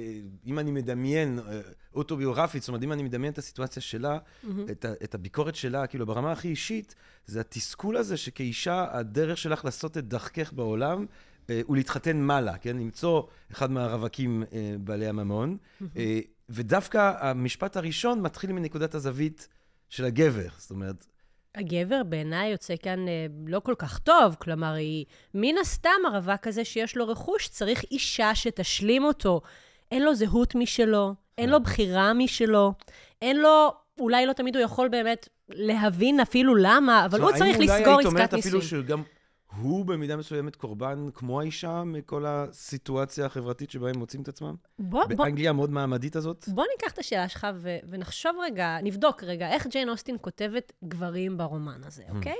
אם 0.46 0.58
אני 0.58 0.70
מדמיין 0.70 1.38
אה, 1.38 1.60
אוטוביוגרפית, 1.94 2.62
זאת 2.62 2.68
אומרת, 2.68 2.82
אם 2.82 2.92
אני 2.92 3.02
מדמיין 3.02 3.32
את 3.32 3.38
הסיטואציה 3.38 3.82
שלה, 3.82 4.18
מהמם. 4.42 4.66
את, 4.70 4.84
ה, 4.84 4.92
את 5.04 5.14
הביקורת 5.14 5.54
שלה, 5.54 5.86
כאילו, 5.86 6.06
ברמה 6.06 6.32
הכי 6.32 6.48
אישית, 6.48 6.94
זה 7.26 7.40
התסכול 7.40 7.96
הזה 7.96 8.16
שכאישה, 8.16 8.86
הדרך 8.90 9.38
שלך 9.38 9.64
לעשות 9.64 9.98
את 9.98 10.08
דרכך 10.08 10.52
בעולם, 10.52 11.06
אה, 11.50 11.60
הוא 11.66 11.76
להתחתן 11.76 12.16
מעלה, 12.16 12.58
כן? 12.58 12.76
למצוא 12.76 13.22
אחד 13.52 13.70
מהרווקים 13.70 14.42
אה, 14.52 14.74
בעלי 14.80 15.06
הממון. 15.06 15.56
אה, 15.96 16.20
ודווקא 16.48 17.12
המשפט 17.20 17.76
הראשון 17.76 18.20
מתחיל 18.20 18.52
מנקודת 18.52 18.94
הזווית 18.94 19.48
של 19.88 20.04
הגבר. 20.04 20.48
זאת 20.58 20.70
אומרת, 20.70 21.06
הגבר 21.54 22.02
בעיניי 22.02 22.50
יוצא 22.50 22.74
כאן 22.82 23.08
אה, 23.08 23.26
לא 23.46 23.60
כל 23.60 23.74
כך 23.78 23.98
טוב, 23.98 24.36
כלומר, 24.38 24.72
היא 24.72 25.04
מן 25.34 25.58
הסתם 25.60 25.90
הרווק 26.06 26.46
הזה 26.46 26.64
שיש 26.64 26.96
לו 26.96 27.08
רכוש, 27.08 27.48
צריך 27.48 27.84
אישה 27.90 28.34
שתשלים 28.34 29.04
אותו. 29.04 29.40
אין 29.90 30.02
לו 30.02 30.14
זהות 30.14 30.54
משלו, 30.54 31.14
אין 31.38 31.50
לו 31.50 31.62
בחירה 31.62 32.12
משלו, 32.12 32.72
אין 33.22 33.40
לו, 33.40 33.72
אולי 34.00 34.26
לא 34.26 34.32
תמיד 34.32 34.56
הוא 34.56 34.64
יכול 34.64 34.88
באמת 34.88 35.28
להבין 35.48 36.20
אפילו 36.20 36.54
למה, 36.54 37.04
אבל 37.04 37.20
הוא 37.20 37.30
צריך 37.30 37.56
האם 37.56 37.62
לסגור 37.62 37.78
אולי 37.78 37.96
היית 37.96 38.06
אומרת 38.06 38.22
עסקת 38.22 38.34
נישואים. 38.34 38.62
אפילו 38.62 38.84
שגם 38.84 39.02
הוא 39.60 39.84
במידה 39.86 40.16
מסוימת 40.16 40.56
קורבן 40.56 41.06
כמו 41.14 41.40
האישה 41.40 41.84
מכל 41.84 42.26
הסיטואציה 42.26 43.26
החברתית 43.26 43.70
שבה 43.70 43.88
הם 43.88 43.98
מוצאים 43.98 44.22
את 44.22 44.28
עצמם? 44.28 44.54
בוא, 44.78 45.04
בוא, 45.04 45.16
באנגליה 45.16 45.50
המאוד 45.50 45.70
מעמדית 45.70 46.16
הזאת? 46.16 46.44
בוא 46.48 46.64
ניקח 46.72 46.92
את 46.92 46.98
השאלה 46.98 47.28
שלך 47.28 47.46
ו- 47.54 47.78
ונחשוב 47.90 48.32
רגע, 48.42 48.78
נבדוק 48.82 49.24
רגע, 49.24 49.48
איך 49.48 49.66
ג'יין 49.66 49.88
אוסטין 49.88 50.16
כותבת 50.20 50.72
גברים 50.84 51.36
ברומן 51.36 51.80
הזה, 51.84 52.02
אוקיי? 52.16 52.36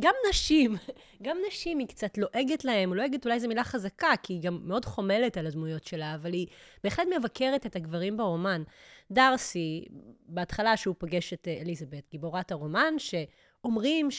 גם 0.00 0.14
נשים, 0.30 0.76
גם 1.24 1.36
נשים 1.48 1.78
היא 1.78 1.88
קצת 1.88 2.18
לועגת 2.18 2.64
להם, 2.64 2.94
לועגת 2.94 3.24
אולי 3.24 3.40
זו 3.40 3.48
מילה 3.48 3.64
חזקה, 3.64 4.10
כי 4.22 4.32
היא 4.32 4.42
גם 4.42 4.60
מאוד 4.64 4.84
חומלת 4.84 5.36
על 5.36 5.46
הדמויות 5.46 5.84
שלה, 5.84 6.14
אבל 6.14 6.32
היא 6.32 6.46
בהחלט 6.84 7.06
מבקרת 7.18 7.66
את 7.66 7.76
הגברים 7.76 8.16
ברומן. 8.16 8.62
דארסי, 9.10 9.84
בהתחלה 10.26 10.76
שהוא 10.76 10.94
פוגש 10.98 11.32
את 11.32 11.48
אה, 11.48 11.58
אליזבת, 11.60 12.10
גיבורת 12.10 12.52
הרומן, 12.52 12.94
שאומרים 12.98 14.10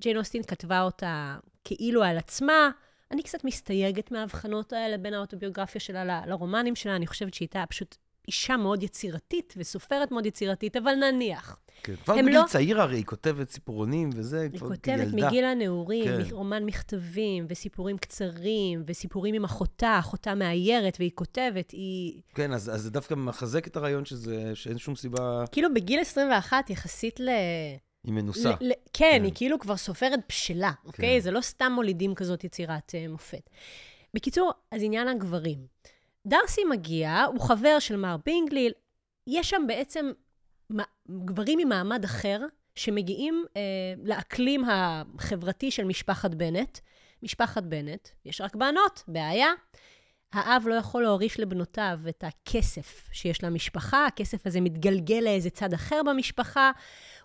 שג'יין 0.00 0.16
אוסטין 0.16 0.42
כתבה 0.42 0.82
אותה 0.82 1.36
כאילו 1.64 2.02
על 2.02 2.18
עצמה. 2.18 2.70
אני 3.10 3.22
קצת 3.22 3.44
מסתייגת 3.44 4.10
מההבחנות 4.10 4.72
האלה 4.72 4.98
בין 4.98 5.14
האוטוביוגרפיה 5.14 5.80
שלה 5.80 6.04
ל- 6.04 6.30
לרומנים 6.30 6.76
שלה, 6.76 6.96
אני 6.96 7.06
חושבת 7.06 7.34
שהיא 7.34 7.46
הייתה 7.46 7.64
פשוט 7.68 7.96
אישה 8.28 8.56
מאוד 8.56 8.82
יצירתית 8.82 9.54
וסופרת 9.56 10.10
מאוד 10.10 10.26
יצירתית, 10.26 10.76
אבל 10.76 10.94
נניח. 10.94 11.58
כן. 11.82 11.94
כבר 12.04 12.14
הם 12.14 12.26
בגיל 12.26 12.38
לא- 12.40 12.44
צעיר 12.48 12.80
הרי 12.80 12.96
היא 12.96 13.04
כותבת 13.04 13.50
סיפורונים 13.50 14.10
וזה, 14.14 14.40
היא 14.40 14.58
כבר 14.58 14.68
כותבת 14.68 14.82
כילדה. 14.84 15.26
מגיל 15.26 15.44
הנעורים, 15.44 16.04
כן. 16.04 16.24
כן. 16.24 16.34
רומן 16.34 16.64
מכתבים, 16.64 17.46
וסיפורים 17.48 17.98
קצרים, 17.98 18.82
וסיפורים 18.86 19.34
עם 19.34 19.44
אחותה, 19.44 19.96
אחותה 19.98 20.34
מאיירת, 20.34 20.96
והיא 20.98 21.10
כותבת, 21.14 21.70
היא... 21.70 22.20
כן, 22.34 22.52
אז, 22.52 22.70
אז 22.74 22.82
זה 22.82 22.90
דווקא 22.90 23.14
מחזק 23.14 23.66
את 23.66 23.76
הרעיון 23.76 24.04
שזה, 24.04 24.50
שאין 24.54 24.78
שום 24.78 24.96
סיבה, 24.96 25.44
כאילו 25.52 25.74
בגיל 25.74 26.00
21, 26.00 26.70
יחסית 26.70 27.20
ל... 27.20 27.28
היא 28.06 28.14
מנוסה. 28.14 28.50
ל... 28.50 28.68
ל... 28.68 28.72
כן, 28.72 28.78
כן. 28.92 29.24
היא 29.24 29.32
כאילו 29.34 29.58
כבר 29.58 29.76
סופרת 29.76 30.20
בשלה, 30.28 30.72
אוקיי? 30.84 31.20
זה 31.20 31.30
לא 31.30 31.40
סתם 31.40 31.72
מולידים 31.74 32.14
כזאת 32.14 32.44
יצירת 32.44 32.92
uh, 32.94 33.10
מופת. 33.10 33.50
בקיצור, 34.14 34.52
אז 34.70 34.82
עניין 34.82 35.08
הגברים. 35.08 35.58
דארסי 36.26 36.64
מגיע, 36.64 37.24
הוא 37.24 37.40
חבר 37.40 37.78
של 37.78 37.96
מר 37.96 38.16
בינגלי, 38.24 38.70
יש 39.26 39.50
שם 39.50 39.64
בעצם 39.66 40.10
גברים 41.08 41.58
ממעמד 41.58 42.04
אחר, 42.04 42.40
שמגיעים 42.74 43.44
אה, 43.56 43.62
לאקלים 44.04 44.64
החברתי 44.68 45.70
של 45.70 45.84
משפחת 45.84 46.34
בנט. 46.34 46.78
משפחת 47.22 47.62
בנט, 47.62 48.08
יש 48.24 48.40
רק 48.40 48.56
בנות, 48.56 49.02
בעיה. 49.08 49.48
האב 50.36 50.66
לא 50.66 50.74
יכול 50.74 51.02
להוריש 51.02 51.40
לבנותיו 51.40 51.98
את 52.08 52.24
הכסף 52.26 53.08
שיש 53.12 53.44
למשפחה, 53.44 54.06
הכסף 54.06 54.46
הזה 54.46 54.60
מתגלגל 54.60 55.20
לאיזה 55.22 55.50
צד 55.50 55.72
אחר 55.72 56.00
במשפחה. 56.06 56.70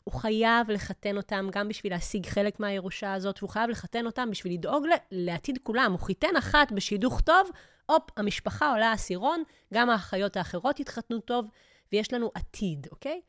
הוא 0.03 0.13
חייב 0.13 0.71
לחתן 0.71 1.17
אותם 1.17 1.47
גם 1.51 1.67
בשביל 1.67 1.93
להשיג 1.93 2.25
חלק 2.25 2.59
מהירושה 2.59 3.13
הזאת, 3.13 3.39
והוא 3.39 3.49
חייב 3.49 3.69
לחתן 3.69 4.05
אותם 4.05 4.31
בשביל 4.31 4.53
לדאוג 4.53 4.85
לעתיד 5.11 5.59
כולם. 5.63 5.91
הוא 5.91 5.99
חיתן 5.99 6.35
אחת 6.37 6.71
בשידוך 6.71 7.21
טוב, 7.21 7.49
הופ, 7.85 8.03
המשפחה 8.17 8.71
עולה 8.71 8.91
עשירון, 8.91 9.43
גם 9.73 9.89
האחיות 9.89 10.37
האחרות 10.37 10.79
התחתנו 10.79 11.19
טוב, 11.19 11.49
ויש 11.91 12.13
לנו 12.13 12.31
עתיד, 12.33 12.87
אוקיי? 12.91 13.21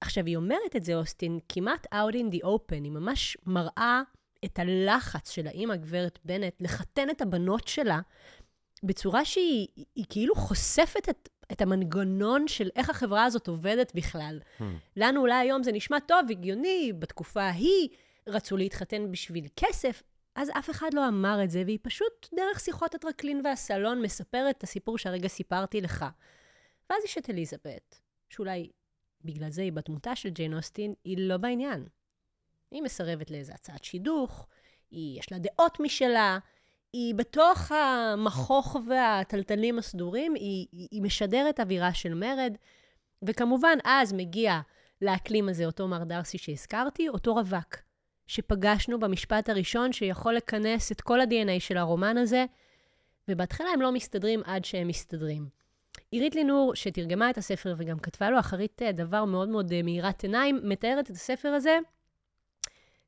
עכשיו, 0.00 0.26
היא 0.26 0.36
אומרת 0.36 0.76
את 0.76 0.84
זה, 0.84 0.94
אוסטין, 0.94 1.38
כמעט 1.48 1.86
out 1.86 2.14
in 2.14 2.34
the 2.34 2.44
open, 2.44 2.82
היא 2.84 2.92
ממש 2.92 3.36
מראה 3.46 4.02
את 4.44 4.58
הלחץ 4.58 5.30
של 5.30 5.46
האימא, 5.46 5.76
גברת 5.76 6.18
בנט, 6.24 6.54
לחתן 6.60 7.10
את 7.10 7.22
הבנות 7.22 7.68
שלה, 7.68 8.00
בצורה 8.84 9.24
שהיא 9.24 9.68
היא, 9.94 10.04
כאילו 10.08 10.34
חושפת 10.34 11.08
את, 11.08 11.28
את 11.52 11.62
המנגנון 11.62 12.48
של 12.48 12.68
איך 12.76 12.90
החברה 12.90 13.24
הזאת 13.24 13.48
עובדת 13.48 13.92
בכלל. 13.94 14.40
Hmm. 14.58 14.62
לנו 14.96 15.20
אולי 15.20 15.34
היום 15.34 15.62
זה 15.62 15.72
נשמע 15.72 15.98
טוב, 15.98 16.20
הגיוני, 16.30 16.92
בתקופה 16.98 17.42
ההיא 17.42 17.88
רצו 18.26 18.56
להתחתן 18.56 19.12
בשביל 19.12 19.46
כסף, 19.56 20.02
אז 20.34 20.50
אף 20.58 20.70
אחד 20.70 20.94
לא 20.94 21.08
אמר 21.08 21.44
את 21.44 21.50
זה, 21.50 21.62
והיא 21.66 21.78
פשוט 21.82 22.28
דרך 22.34 22.60
שיחות 22.60 22.94
הטרקלין 22.94 23.40
והסלון 23.44 24.02
מספרת 24.02 24.56
את 24.58 24.62
הסיפור 24.62 24.98
שהרגע 24.98 25.28
סיפרתי 25.28 25.80
לך. 25.80 26.04
ואז 26.90 27.04
יש 27.04 27.18
את 27.18 27.30
אליזבת, 27.30 28.00
שאולי 28.30 28.70
בגלל 29.24 29.50
זה 29.50 29.62
היא 29.62 29.72
בתמותה 29.72 30.16
של 30.16 30.28
ג'יין 30.28 30.54
אוסטין, 30.54 30.94
היא 31.04 31.18
לא 31.18 31.36
בעניין. 31.36 31.86
היא 32.70 32.82
מסרבת 32.82 33.30
לאיזה 33.30 33.54
הצעת 33.54 33.84
שידוך, 33.84 34.46
היא, 34.90 35.18
יש 35.18 35.32
לה 35.32 35.38
דעות 35.38 35.80
משלה, 35.80 36.38
היא 36.94 37.14
בתוך 37.14 37.72
המכוך 37.72 38.76
והטלטלים 38.88 39.78
הסדורים, 39.78 40.34
היא, 40.34 40.66
היא, 40.72 41.02
משדרת 41.02 41.60
אווירה 41.60 41.94
של 41.94 42.14
מרד, 42.14 42.56
וכמובן, 43.22 43.78
אז 43.84 44.12
מגיע 44.12 44.60
לאקלים 45.02 45.48
הזה 45.48 45.66
אותו 45.66 45.88
מר 45.88 46.04
דרסי 46.04 46.38
שהזכרתי, 46.38 47.08
אותו 47.08 47.34
רווק, 47.34 47.76
שפגשנו 48.26 49.00
במשפט 49.00 49.48
הראשון, 49.48 49.92
שיכול 49.92 50.34
לכנס 50.34 50.92
את 50.92 51.00
כל 51.00 51.20
ה-DNA 51.20 51.60
של 51.60 51.76
הרומן 51.76 52.18
הזה, 52.18 52.44
ובהתחלה 53.28 53.68
הם 53.74 53.80
לא 53.80 53.92
מסתדרים 53.92 54.40
עד 54.44 54.64
שהם 54.64 54.88
מסתדרים. 54.88 55.48
עירית 56.10 56.34
לינור, 56.34 56.74
שתרגמה 56.74 57.30
את 57.30 57.38
הספר 57.38 57.74
וגם 57.78 57.98
כתבה 57.98 58.30
לו 58.30 58.40
אחרית 58.40 58.82
אה, 58.82 58.92
דבר 58.92 59.24
מאוד 59.24 59.48
מאוד 59.48 59.72
אה, 59.72 59.82
מאירת 59.82 60.22
עיניים, 60.22 60.60
מתארת 60.62 61.10
את 61.10 61.16
הספר 61.16 61.48
הזה, 61.48 61.78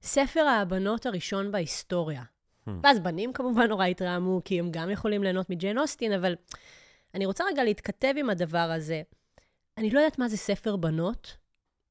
ספר 0.02 0.48
הבנות 0.48 1.06
הראשון 1.06 1.52
בהיסטוריה. 1.52 2.22
Hmm. 2.68 2.72
ואז 2.82 3.00
בנים 3.00 3.32
כמובן 3.32 3.68
נורא 3.68 3.86
התרעמו, 3.86 4.40
כי 4.44 4.58
הם 4.58 4.70
גם 4.70 4.90
יכולים 4.90 5.22
ליהנות 5.22 5.50
מג'יין 5.50 5.78
אוסטין, 5.78 6.12
אבל 6.12 6.34
אני 7.14 7.26
רוצה 7.26 7.44
רגע 7.44 7.64
להתכתב 7.64 8.14
עם 8.16 8.30
הדבר 8.30 8.58
הזה. 8.58 9.02
אני 9.78 9.90
לא 9.90 9.98
יודעת 9.98 10.18
מה 10.18 10.28
זה 10.28 10.36
ספר 10.36 10.76
בנות, 10.76 11.36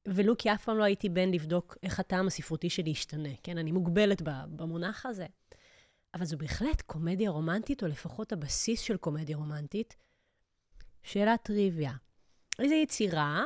ולו 0.08 0.36
כי 0.38 0.52
אף 0.52 0.64
פעם 0.64 0.78
לא 0.78 0.84
הייתי 0.84 1.08
בן 1.08 1.30
לבדוק 1.30 1.76
איך 1.82 2.00
הטעם 2.00 2.26
הספרותי 2.26 2.70
שלי 2.70 2.90
ישתנה, 2.90 3.28
כן? 3.42 3.58
אני 3.58 3.72
מוגבלת 3.72 4.22
במונח 4.56 5.06
הזה. 5.06 5.26
אבל 6.14 6.24
זו 6.24 6.38
בהחלט 6.38 6.80
קומדיה 6.80 7.30
רומנטית, 7.30 7.82
או 7.82 7.88
לפחות 7.88 8.32
הבסיס 8.32 8.80
של 8.80 8.96
קומדיה 8.96 9.36
רומנטית. 9.36 9.96
שאלת 11.02 11.42
טריוויה. 11.42 11.92
איזו 12.58 12.74
יצירה, 12.74 13.44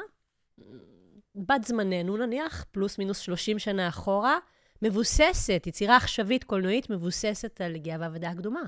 בת 1.35 1.65
זמננו 1.65 2.17
נניח, 2.17 2.65
פלוס 2.71 2.99
מינוס 2.99 3.19
30 3.19 3.59
שנה 3.59 3.89
אחורה, 3.89 4.39
מבוססת, 4.83 5.65
יצירה 5.67 5.97
עכשווית 5.97 6.45
קולנועית 6.45 6.91
מבוססת 6.91 7.61
על 7.61 7.77
גאווה 7.77 8.09
ודעה 8.13 8.35
קדומה. 8.35 8.63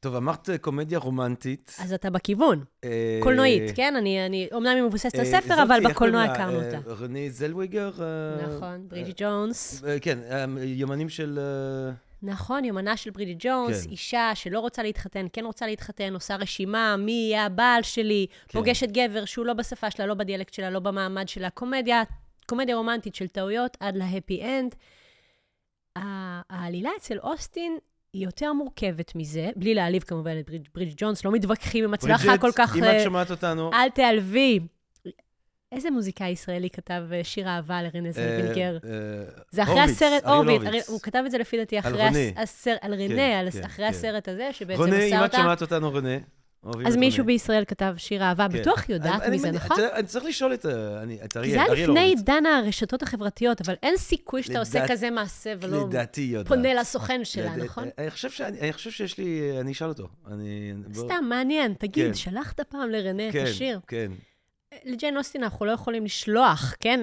טוב, 0.00 0.14
אמרת 0.14 0.48
קומדיה 0.60 0.98
רומנטית. 0.98 1.76
אז 1.78 1.92
אתה 1.92 2.10
בכיוון. 2.10 2.64
אה, 2.84 3.20
קולנועית, 3.22 3.76
כן? 3.76 3.96
אני, 3.96 4.26
אני, 4.26 4.48
אומנם 4.52 4.76
היא 4.76 4.82
מבוססת 4.82 5.14
על 5.14 5.20
אה, 5.20 5.40
ספר, 5.40 5.62
אבל 5.62 5.80
בקולנוע 5.84 6.22
הכרנו 6.22 6.64
אותה. 6.64 6.76
אה, 6.76 6.94
רנה 6.94 7.30
זלווגר. 7.30 7.90
נכון, 8.48 8.88
ברידג'ט 8.88 9.12
ג'ונס. 9.16 9.82
כן, 10.00 10.18
יומנים 10.62 11.08
של... 11.08 11.38
נכון, 12.22 12.64
יומנה 12.64 12.96
של 12.96 13.10
ברידג'ט 13.10 13.36
ג'ונס, 13.38 13.84
כן. 13.84 13.90
אישה 13.90 14.30
שלא 14.34 14.60
רוצה 14.60 14.82
להתחתן, 14.82 15.26
כן 15.32 15.44
רוצה 15.44 15.66
להתחתן, 15.66 16.14
עושה 16.14 16.36
רשימה, 16.36 16.96
מי 16.96 17.12
יהיה 17.12 17.46
הבעל 17.46 17.82
שלי, 17.82 18.26
כן. 18.48 18.58
פוגשת 18.58 18.90
גבר 18.90 19.24
שהוא 19.24 19.46
לא 19.46 19.52
בשפה 19.52 19.90
שלה, 19.90 20.06
לא 20.06 20.14
בדיאלקט 20.14 20.54
שלה, 20.54 20.70
לא 20.70 20.80
במעמד 20.80 21.28
שלה, 21.28 21.50
קומדיה, 21.50 22.02
קומדיה 22.50 22.76
רומנטית 22.76 23.14
של 23.14 23.28
טעויות 23.28 23.76
עד 23.80 23.96
להפי 23.96 24.42
אנד. 24.42 24.74
העלילה 26.50 26.90
אצל 26.98 27.18
אוסטין 27.18 27.78
היא 28.12 28.24
יותר 28.24 28.52
מורכבת 28.52 29.14
מזה, 29.14 29.50
בלי 29.56 29.74
להעליב 29.74 30.02
כמובן 30.02 30.38
את 30.40 30.50
ברידג'ט 30.74 30.94
ג'ונס, 30.96 31.24
לא 31.24 31.32
מתווכחים 31.32 31.84
עם 31.84 31.94
הצלחה 31.94 32.38
כל 32.38 32.50
כך... 32.54 32.76
אם 32.76 32.84
את 32.84 33.04
שומעת 33.04 33.30
אותנו... 33.30 33.70
אל 33.72 33.90
תעלבי. 33.90 34.60
איזה 35.72 35.90
מוזיקאי 35.90 36.28
ישראלי 36.28 36.70
כתב 36.70 37.02
אה, 37.12 37.24
שיר 37.24 37.48
אהבה 37.48 37.82
לרנה 37.82 38.12
זלווינגר? 38.12 38.78
אה, 38.84 38.90
אה, 38.90 39.24
זה 39.50 39.62
אחרי 39.62 39.80
הסרט, 39.80 40.24
הורוביץ, 40.24 40.88
הוא 40.88 41.00
כתב 41.00 41.22
את 41.26 41.30
זה 41.30 41.38
לפי 41.38 41.56
דעתי 41.56 41.78
אחרי 41.78 42.32
הסרט, 42.36 42.78
על 42.80 42.94
רנה, 42.94 43.50
כן, 43.52 43.64
אחרי 43.64 43.84
כן. 43.84 43.90
הסרט 43.90 44.28
הזה, 44.28 44.48
שבעצם 44.52 44.82
עשה 44.82 44.92
אותה... 44.92 45.06
רנה, 45.06 45.20
אם 45.20 45.24
את 45.24 45.34
שומעת 45.34 45.62
אותנו, 45.62 45.92
רנה. 45.92 46.16
אז 46.86 46.96
מישהו 46.96 47.24
בישראל 47.24 47.64
כתב 47.64 47.94
שיר 47.96 48.22
אהבה, 48.22 48.46
כן. 48.52 48.60
בטוח 48.60 48.88
יודעת 48.88 49.22
מזה, 49.26 49.50
נכון? 49.50 49.76
אני 49.92 50.06
צריך 50.06 50.24
לשאול 50.24 50.54
את 50.54 50.66
אריאל, 51.36 51.50
זה 51.50 51.62
היה 51.62 51.74
לפני 51.74 52.00
עידן 52.00 52.46
הרשתות 52.46 53.02
החברתיות, 53.02 53.60
אבל 53.60 53.74
אין 53.82 53.96
סיכוי 53.96 54.42
שאתה 54.42 54.58
עושה 54.58 54.88
כזה 54.88 55.10
מעשה 55.10 55.52
ולא 55.60 55.88
פונה 56.46 56.74
לסוכן 56.74 57.24
שלה, 57.24 57.56
נכון? 57.56 57.88
אני 57.98 58.72
חושב 58.72 58.90
שיש 58.90 59.18
לי, 59.18 59.60
אני 59.60 59.72
אשאל 59.72 59.88
אותו. 59.88 60.08
סתם, 60.92 61.24
מעניין, 61.28 61.74
תגיד, 61.74 62.14
שלחת 62.14 62.60
פעם 62.60 62.90
לרנה 62.90 63.28
את 63.28 63.34
השיר? 63.34 63.80
כן, 63.86 63.96
כן. 63.96 64.12
לג'יין 64.84 65.16
אוסטין 65.16 65.42
אנחנו 65.42 65.66
לא 65.66 65.72
יכולים 65.72 66.04
לשלוח, 66.04 66.74
כן? 66.80 67.00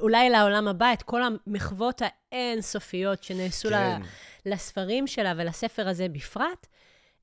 אולי 0.00 0.30
לעולם 0.30 0.68
הבא, 0.68 0.92
את 0.92 1.02
כל 1.02 1.20
המחוות 1.22 2.02
האינסופיות 2.32 3.22
שנעשו 3.22 3.68
כן. 3.68 4.00
לספרים 4.46 5.06
שלה 5.06 5.32
ולספר 5.36 5.88
הזה 5.88 6.08
בפרט, 6.08 6.66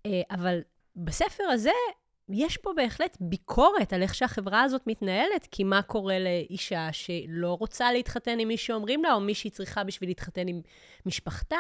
אה, 0.06 0.22
אבל 0.32 0.60
בספר 1.04 1.44
הזה 1.44 1.72
יש 2.30 2.58
פה 2.58 2.72
בהחלט 2.76 3.18
ביקורת 3.20 3.94
על 3.94 4.02
איך 4.02 4.16
שהחברה 4.16 4.62
הזאת 4.62 4.88
מתנהלת, 4.88 5.48
כי 5.52 5.64
מה 5.64 5.82
קורה 5.82 6.20
לאישה 6.20 6.90
שלא 6.92 7.58
רוצה 7.60 7.92
להתחתן 7.92 8.40
עם 8.40 8.48
מי 8.48 8.58
שאומרים 8.58 9.04
לה, 9.04 9.14
או 9.14 9.20
מי 9.20 9.34
שהיא 9.34 9.52
צריכה 9.52 9.84
בשביל 9.84 10.10
להתחתן 10.10 10.48
עם 10.48 10.62
משפחתה, 11.06 11.60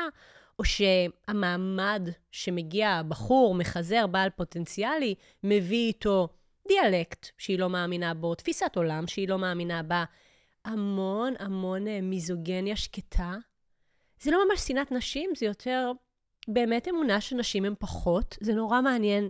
או 0.59 0.63
שהמעמד 0.63 2.09
שמגיע 2.31 3.01
בחור, 3.07 3.55
מחזר, 3.55 4.07
בעל 4.07 4.29
פוטנציאלי, 4.29 5.15
מביא 5.43 5.87
איתו 5.87 6.27
דיאלקט 6.67 7.27
שהיא 7.37 7.59
לא 7.59 7.69
מאמינה 7.69 8.13
בו, 8.13 8.35
תפיסת 8.35 8.71
עולם 8.75 9.07
שהיא 9.07 9.29
לא 9.29 9.39
מאמינה 9.39 9.83
בה, 9.83 10.03
המון 10.65 11.33
המון 11.39 11.87
אה, 11.87 12.01
מיזוגניה 12.01 12.75
שקטה. 12.75 13.35
זה 14.21 14.31
לא 14.31 14.45
ממש 14.47 14.59
שנאת 14.59 14.91
נשים, 14.91 15.29
זה 15.35 15.45
יותר 15.45 15.91
באמת 16.47 16.87
אמונה 16.87 17.21
שנשים 17.21 17.65
הן 17.65 17.73
פחות. 17.79 18.37
זה 18.41 18.53
נורא 18.53 18.81
מעניין 18.81 19.29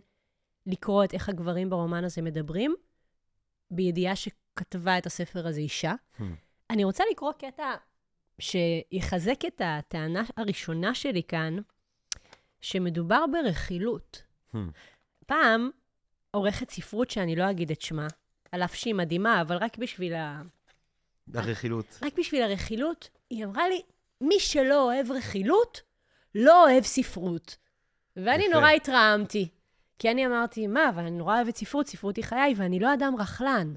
לקרוא 0.66 1.04
את 1.04 1.14
איך 1.14 1.30
הגברים 1.30 1.70
ברומן 1.70 2.04
הזה 2.04 2.22
מדברים, 2.22 2.76
בידיעה 3.72 4.16
שכתבה 4.16 4.98
את 4.98 5.06
הספר 5.06 5.48
הזה 5.48 5.60
אישה. 5.60 5.94
Hmm. 6.18 6.24
אני 6.70 6.84
רוצה 6.84 7.04
לקרוא 7.12 7.32
קטע 7.32 7.74
שיחזק 8.40 9.46
את 9.48 9.62
הטענה 9.66 10.24
הראשונה 10.38 10.96
שלי 10.96 11.24
כאן, 11.24 11.58
שמדובר 12.62 13.26
ברכילות. 13.32 14.24
Hmm. 14.54 14.58
פעם, 15.26 15.70
עורכת 16.32 16.70
ספרות 16.70 17.10
שאני 17.10 17.36
לא 17.36 17.50
אגיד 17.50 17.72
את 17.72 17.82
שמה, 17.82 18.08
על 18.52 18.64
אף 18.64 18.76
שהיא 18.76 18.96
מדהימה, 18.96 19.42
אבל 19.42 19.58
רק 19.58 19.78
בשביל 19.78 20.14
ה... 20.14 20.42
הרכילות. 21.34 22.00
רק 22.02 22.20
בשביל 22.20 22.42
הרכילות, 22.44 23.10
היא 23.30 23.46
אמרה 23.46 23.70
לי, 23.70 23.82
מי 24.22 24.40
שלא 24.40 24.84
אוהב 24.84 25.12
רכילות, 25.12 25.82
לא 26.36 26.64
אוהב 26.64 26.84
ספרות. 26.84 27.58
ואני 28.16 28.44
יפה. 28.44 28.54
נורא 28.54 28.70
התרעמתי. 28.70 29.50
כי 30.00 30.12
אני 30.12 30.26
אמרתי, 30.26 30.68
מה, 30.68 30.90
אבל 30.90 31.02
אני 31.02 31.18
נורא 31.18 31.36
אוהבת 31.36 31.58
ספרות, 31.58 31.88
ספרות 31.88 32.16
היא 32.16 32.26
חיי, 32.26 32.54
ואני 32.58 32.80
לא 32.80 32.94
אדם 32.94 33.16
רכלן. 33.20 33.74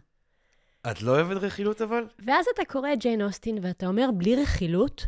את 0.91 1.03
לא 1.03 1.11
אוהבת 1.11 1.37
רכילות 1.37 1.83
אבל? 1.83 2.07
ואז 2.27 2.47
אתה 2.55 2.65
קורא 2.65 2.93
את 2.93 2.99
ג'יין 2.99 3.23
אוסטין, 3.23 3.59
ואתה 3.63 3.87
אומר, 3.87 4.11
בלי 4.15 4.43
רכילות, 4.43 5.07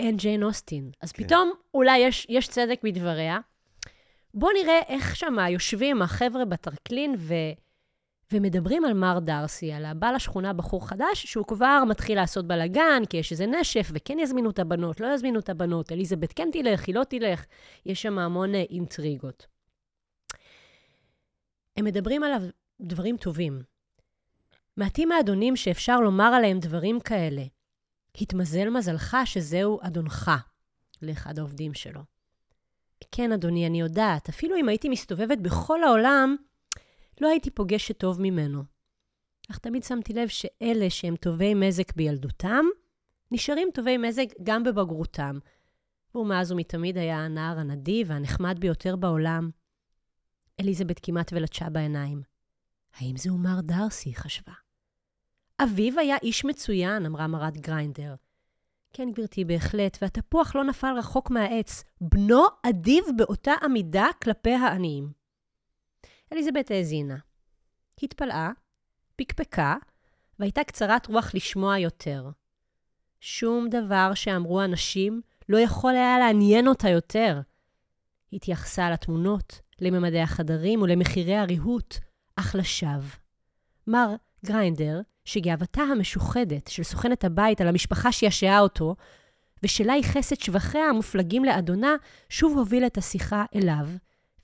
אין 0.00 0.16
ג'יין 0.16 0.42
אוסטין. 0.42 0.90
אז 1.00 1.12
כן. 1.12 1.24
פתאום 1.24 1.52
אולי 1.74 1.98
יש, 1.98 2.26
יש 2.28 2.48
צדק 2.48 2.80
בדבריה. 2.82 3.38
בואו 4.34 4.52
נראה 4.52 4.80
איך 4.88 5.16
שמה 5.16 5.50
יושבים 5.50 6.02
החבר'ה 6.02 6.44
בטרקלין 6.44 7.14
ו... 7.18 7.34
ומדברים 8.32 8.84
על 8.84 8.92
מר 8.94 9.18
דרסי, 9.18 9.72
על 9.72 9.84
הבעל 9.84 10.14
השכונה, 10.14 10.52
בחור 10.52 10.88
חדש, 10.88 11.26
שהוא 11.26 11.46
כבר 11.46 11.82
מתחיל 11.88 12.16
לעשות 12.16 12.46
בלאגן, 12.46 13.02
כי 13.10 13.16
יש 13.16 13.32
איזה 13.32 13.46
נשף, 13.46 13.90
וכן 13.94 14.18
יזמינו 14.18 14.50
את 14.50 14.58
הבנות, 14.58 15.00
לא 15.00 15.06
יזמינו 15.14 15.38
את 15.38 15.48
הבנות, 15.48 15.92
אליזבת 15.92 16.32
כן 16.32 16.48
תלך, 16.52 16.86
היא 16.86 16.94
לא 16.94 17.04
תלך. 17.04 17.44
יש 17.86 18.02
שם 18.02 18.18
המון 18.18 18.54
אה, 18.54 18.64
אינטריגות. 18.70 19.46
הם 21.76 21.84
מדברים 21.84 22.22
עליו 22.22 22.42
דברים 22.80 23.16
טובים. 23.16 23.62
מעטים 24.76 25.12
האדונים 25.12 25.56
שאפשר 25.56 26.00
לומר 26.00 26.24
עליהם 26.24 26.58
דברים 26.58 27.00
כאלה. 27.00 27.42
התמזל 28.20 28.70
מזלך 28.70 29.16
שזהו 29.24 29.78
אדונך, 29.82 30.30
לאחד 31.02 31.38
העובדים 31.38 31.74
שלו. 31.74 32.00
כן, 33.12 33.32
אדוני, 33.32 33.66
אני 33.66 33.80
יודעת, 33.80 34.28
אפילו 34.28 34.56
אם 34.56 34.68
הייתי 34.68 34.88
מסתובבת 34.88 35.38
בכל 35.38 35.84
העולם, 35.84 36.36
לא 37.22 37.28
הייתי 37.28 37.50
פוגשת 37.50 37.98
טוב 37.98 38.20
ממנו. 38.20 38.62
אך 39.50 39.58
תמיד 39.58 39.82
שמתי 39.82 40.12
לב 40.12 40.28
שאלה 40.28 40.90
שהם 40.90 41.16
טובי 41.16 41.54
מזק 41.54 41.94
בילדותם, 41.96 42.64
נשארים 43.30 43.68
טובי 43.74 43.96
מזק 43.96 44.26
גם 44.42 44.62
בבגרותם. 44.64 45.38
והוא 46.14 46.26
מאז 46.26 46.52
ומתמיד 46.52 46.98
היה 46.98 47.18
הנער 47.18 47.58
הנדיב 47.58 48.10
והנחמד 48.10 48.56
ביותר 48.60 48.96
בעולם. 48.96 49.50
אליזבת 50.60 51.00
כמעט 51.02 51.32
ולטשה 51.32 51.70
בעיניים. 51.70 52.22
האם 52.94 53.16
זהו 53.16 53.38
מר 53.38 53.60
דרסי? 53.60 54.14
חשבה. 54.14 54.52
אביו 55.62 55.98
היה 55.98 56.16
איש 56.22 56.44
מצוין, 56.44 57.06
אמרה 57.06 57.26
מרת 57.26 57.56
גריינדר. 57.56 58.14
כן, 58.92 59.08
גברתי, 59.12 59.44
בהחלט, 59.44 59.98
והתפוח 60.02 60.54
לא 60.54 60.64
נפל 60.64 60.94
רחוק 60.98 61.30
מהעץ. 61.30 61.84
בנו 62.00 62.42
אדיב 62.62 63.04
באותה 63.16 63.52
עמידה 63.62 64.06
כלפי 64.22 64.54
העניים. 64.54 65.21
אליזבת 66.32 66.70
האזינה. 66.70 67.16
התפלאה, 68.02 68.50
פקפקה, 69.16 69.76
והייתה 70.38 70.64
קצרת 70.64 71.06
רוח 71.06 71.34
לשמוע 71.34 71.78
יותר. 71.78 72.30
שום 73.20 73.68
דבר 73.68 74.14
שאמרו 74.14 74.62
אנשים 74.62 75.20
לא 75.48 75.58
יכול 75.58 75.92
היה 75.92 76.18
לעניין 76.18 76.68
אותה 76.68 76.88
יותר. 76.88 77.40
התייחסה 78.32 78.90
לתמונות, 78.90 79.60
לממדי 79.80 80.20
החדרים 80.20 80.82
ולמחירי 80.82 81.36
הריהוט, 81.36 81.96
אך 82.36 82.54
לשווא. 82.54 83.16
מר 83.86 84.14
גריינדר, 84.44 85.00
שגאוותה 85.24 85.82
המשוחדת 85.82 86.68
של 86.68 86.82
סוכנת 86.82 87.24
הבית 87.24 87.60
על 87.60 87.68
המשפחה 87.68 88.12
שישעה 88.12 88.60
אותו, 88.60 88.96
ושלה 89.62 89.92
ייחס 89.92 90.32
את 90.32 90.40
שבחיה 90.40 90.84
המופלגים 90.84 91.44
לאדונה, 91.44 91.94
שוב 92.28 92.58
הוביל 92.58 92.86
את 92.86 92.98
השיחה 92.98 93.44
אליו, 93.54 93.86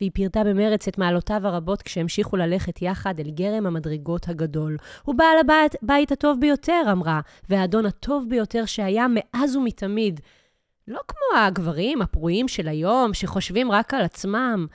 והיא 0.01 0.11
פירטה 0.15 0.45
במרץ 0.45 0.89
את 0.89 0.99
מעלותיו 0.99 1.47
הרבות 1.47 1.83
כשהמשיכו 1.83 2.37
ללכת 2.37 2.83
יחד 2.83 3.21
אל 3.21 3.31
גרם 3.31 3.67
המדרגות 3.67 4.29
הגדול. 4.29 4.77
הוא 5.03 5.15
בעל 5.15 5.39
הבית, 5.41 5.75
הבית 5.83 6.13
הטוב 6.13 6.41
ביותר, 6.41 6.83
אמרה, 6.93 7.21
והאדון 7.49 7.87
הטוב 7.87 8.27
ביותר 8.29 8.65
שהיה 8.67 9.07
מאז 9.11 9.57
ומתמיד. 9.57 10.21
לא 10.89 11.01
כמו 11.09 11.41
הגברים 11.41 12.03
הפרועים 12.03 12.49
של 12.49 12.69
היום, 12.69 13.15
שחושבים 13.15 13.73
רק 13.73 13.95
על 13.95 14.05
עצמם, 14.05 14.67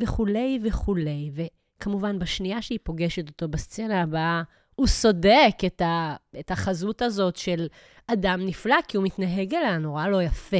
וכולי 0.00 0.58
וכולי. 0.62 1.30
וכמובן, 1.34 2.18
בשנייה 2.18 2.62
שהיא 2.62 2.78
פוגשת 2.82 3.28
אותו 3.28 3.48
בסצנה 3.48 4.02
הבאה, 4.02 4.42
הוא 4.74 4.86
סודק 4.86 5.56
את, 5.66 5.80
ה, 5.80 6.16
את 6.40 6.50
החזות 6.50 7.02
הזאת 7.02 7.36
של 7.36 7.66
אדם 8.06 8.40
נפלא, 8.46 8.76
כי 8.88 8.96
הוא 8.96 9.04
מתנהג 9.04 9.54
אליה 9.54 9.78
נורא 9.78 10.06
לא 10.06 10.22
יפה. 10.22 10.56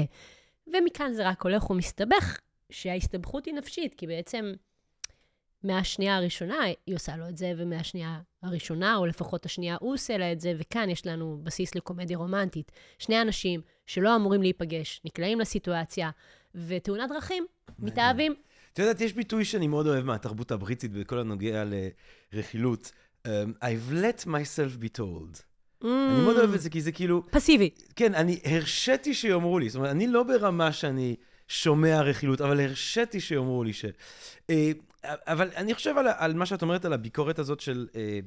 ומכאן 0.66 1.12
זה 1.12 1.28
רק 1.28 1.42
הולך 1.42 1.70
ומסתבך, 1.70 2.38
שההסתבכות 2.74 3.46
היא 3.46 3.54
נפשית, 3.54 3.94
כי 3.94 4.06
בעצם 4.06 4.52
מהשנייה 5.62 6.16
הראשונה 6.16 6.62
היא 6.86 6.94
עושה 6.94 7.16
לו 7.16 7.28
את 7.28 7.36
זה, 7.36 7.52
ומהשנייה 7.56 8.20
הראשונה, 8.42 8.96
או 8.96 9.06
לפחות 9.06 9.46
השנייה 9.46 9.76
הוא 9.80 9.94
עושה 9.94 10.16
לה 10.16 10.32
את 10.32 10.40
זה, 10.40 10.52
וכאן 10.58 10.90
יש 10.90 11.06
לנו 11.06 11.40
בסיס 11.42 11.74
לקומדיה 11.74 12.18
רומנטית. 12.18 12.72
שני 12.98 13.22
אנשים 13.22 13.60
שלא 13.86 14.16
אמורים 14.16 14.42
להיפגש, 14.42 15.00
נקלעים 15.04 15.40
לסיטואציה, 15.40 16.10
ותאונת 16.54 17.08
דרכים, 17.08 17.46
מתאהבים. 17.78 18.34
את 18.72 18.78
יודעת, 18.78 19.00
יש 19.00 19.12
ביטוי 19.12 19.44
שאני 19.44 19.66
מאוד 19.66 19.86
אוהב 19.86 20.04
מהתרבות 20.04 20.50
הבריטית 20.50 20.92
בכל 20.92 21.18
הנוגע 21.18 21.64
לרכילות. 22.32 22.92
Um, 23.26 23.28
I've 23.62 23.92
let 23.92 24.26
myself 24.26 24.82
be 24.82 24.98
told. 24.98 25.40
Mm, 25.82 25.86
אני 25.86 26.20
מאוד 26.24 26.36
אוהב 26.36 26.54
את 26.54 26.60
זה, 26.60 26.70
כי 26.70 26.80
זה 26.80 26.92
כאילו... 26.92 27.22
פסיבי. 27.30 27.70
כן, 27.96 28.14
אני 28.14 28.40
הרשיתי 28.44 29.14
שיאמרו 29.14 29.58
לי. 29.58 29.68
זאת 29.68 29.76
אומרת, 29.76 29.90
אני 29.90 30.06
לא 30.06 30.22
ברמה 30.22 30.72
שאני 30.72 31.16
שומע 31.48 32.00
רכילות, 32.00 32.40
אבל 32.40 32.60
הרשיתי 32.60 33.20
שיאמרו 33.20 33.64
לי 33.64 33.72
ש... 33.72 33.84
אה, 34.50 34.72
אבל 35.04 35.50
אני 35.56 35.74
חושב 35.74 35.98
על, 35.98 36.06
על 36.16 36.34
מה 36.34 36.46
שאת 36.46 36.62
אומרת, 36.62 36.84
על 36.84 36.92
הביקורת 36.92 37.38
הזאת 37.38 37.60
של... 37.60 37.86
אה, 37.96 38.20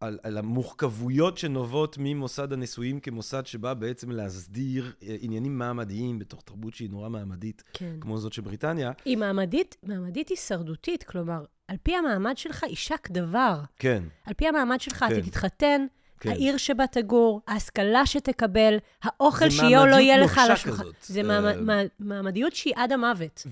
על, 0.00 0.18
על 0.22 0.38
המורכבויות 0.38 1.38
שנובעות 1.38 1.96
ממוסד 2.00 2.52
הנישואים 2.52 3.00
כמוסד 3.00 3.46
שבא 3.46 3.74
בעצם 3.74 4.10
להסדיר 4.10 4.92
אה, 5.02 5.16
עניינים 5.20 5.58
מעמדיים 5.58 6.18
בתוך 6.18 6.42
תרבות 6.42 6.74
שהיא 6.74 6.90
נורא 6.90 7.08
מעמדית, 7.08 7.62
כן. 7.72 7.96
כמו 8.00 8.18
זאת 8.18 8.32
של 8.32 8.42
בריטניה. 8.42 8.92
היא 9.04 9.16
מעמדית, 9.16 9.76
מעמדית 9.82 10.28
הישרדותית, 10.28 11.02
כלומר, 11.02 11.44
על 11.68 11.76
פי 11.82 11.96
המעמד 11.96 12.38
שלך 12.38 12.62
יישק 12.62 13.10
דבר. 13.10 13.60
כן, 13.78 14.02
על 14.24 14.34
פי 14.34 14.48
המעמד 14.48 14.80
שלך 14.80 15.04
כן. 15.08 15.12
אתה 15.12 15.22
תתחתן, 15.22 15.86
כן. 16.20 16.30
העיר 16.30 16.56
שבה 16.56 16.86
תגור, 16.86 17.40
ההשכלה 17.48 18.06
שתקבל, 18.06 18.76
האוכל 19.02 19.50
שיהיה 19.50 19.80
או 19.80 19.86
לא 19.86 19.96
יהיה 19.96 20.18
לך 20.18 20.38
על 20.38 20.50
השולחן. 20.52 20.84
זה 21.02 21.20
אה, 21.20 21.24
מעמד- 21.26 21.60
מע- 21.60 21.82
מעמדיות 21.98 22.54
שהיא 22.54 22.74
עד 22.76 22.92
המוות. 22.92 23.46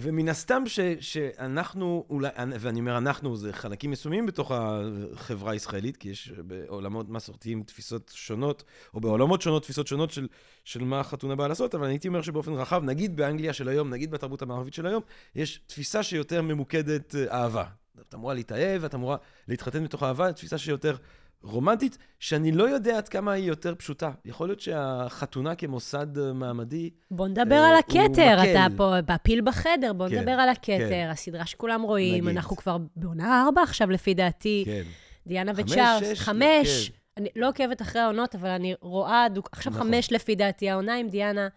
ומן 0.00 0.28
הסתם 0.28 0.62
ש- 0.66 0.80
שאנחנו, 1.00 2.04
אולי, 2.10 2.28
ואני 2.60 2.80
אומר 2.80 2.98
אנחנו, 2.98 3.36
זה 3.36 3.52
חלקים 3.52 3.90
מסוימים 3.90 4.26
בתוך 4.26 4.52
החברה 4.54 5.52
הישראלית, 5.52 5.96
כי 5.96 6.08
יש 6.08 6.32
בעולמות 6.38 7.08
מסורתיים 7.08 7.62
תפיסות 7.62 8.12
שונות, 8.14 8.64
או 8.94 9.00
בעולמות 9.00 9.42
שונות 9.42 9.62
תפיסות 9.62 9.86
שונות 9.86 10.10
של, 10.10 10.28
של 10.64 10.84
מה 10.84 11.00
החתונה 11.00 11.34
באה 11.36 11.48
לעשות, 11.48 11.74
אבל 11.74 11.84
אני 11.84 11.92
הייתי 11.94 12.08
אומר 12.08 12.22
שבאופן 12.22 12.52
רחב, 12.52 12.82
נגיד 12.84 13.16
באנגליה 13.16 13.52
של 13.52 13.68
היום, 13.68 13.90
נגיד 13.90 14.10
בתרבות 14.10 14.42
המערבית 14.42 14.74
של 14.74 14.86
היום, 14.86 15.02
יש 15.34 15.60
תפיסה 15.66 16.02
שיותר 16.02 16.42
ממוקדת 16.42 17.14
אה, 17.14 17.42
אהבה. 17.42 17.64
את 18.08 18.14
אמורה 18.14 18.34
להתאהב, 18.34 18.84
את 18.84 18.94
אמורה 18.94 19.16
להתחתן 19.48 19.82
מתוך 19.82 20.02
אהבה, 20.02 20.32
תפיסה 20.32 20.58
שיותר 20.58 20.96
רומנטית, 21.44 21.98
שאני 22.20 22.52
לא 22.52 22.64
יודע 22.64 22.96
עד 22.96 23.08
כמה 23.08 23.32
היא 23.32 23.44
יותר 23.44 23.74
פשוטה. 23.74 24.10
יכול 24.24 24.48
להיות 24.48 24.60
שהחתונה 24.60 25.54
כמוסד 25.54 26.18
אה, 26.18 26.32
מעמדי, 26.32 26.90
בוא 27.10 27.28
נדבר 27.28 27.54
אה, 27.54 27.68
על 27.68 27.76
הכתר. 27.76 28.36
אתה 28.42 28.66
פה 28.76 28.94
בפיל 29.06 29.40
בחדר, 29.40 29.92
בוא 29.92 30.08
כן, 30.08 30.18
נדבר 30.18 30.30
על 30.32 30.48
הכתר, 30.48 30.88
כן. 30.88 31.08
הסדרה 31.12 31.46
שכולם 31.46 31.82
רואים, 31.82 32.24
נגיד. 32.24 32.36
אנחנו 32.36 32.56
כבר 32.56 32.76
בעונה 32.96 33.42
ארבע 33.44 33.62
עכשיו 33.62 33.90
לפי 33.90 34.14
דעתי, 34.14 34.62
כן. 34.66 34.82
דיאנה 35.26 35.54
חמש, 35.54 35.70
וצ'ארלס, 35.72 36.18
חמש, 36.18 36.88
כן. 36.88 36.94
אני 37.16 37.28
לא 37.36 37.48
עוקבת 37.48 37.82
אחרי 37.82 38.00
העונות, 38.02 38.34
אבל 38.34 38.48
אני 38.48 38.74
רואה, 38.80 39.26
דוק- 39.34 39.48
עכשיו 39.52 39.72
נכון. 39.72 39.86
חמש 39.86 40.12
לפי 40.12 40.34
דעתי, 40.34 40.70
העונה 40.70 40.94
עם 40.96 41.08
דיאנה, 41.08 41.48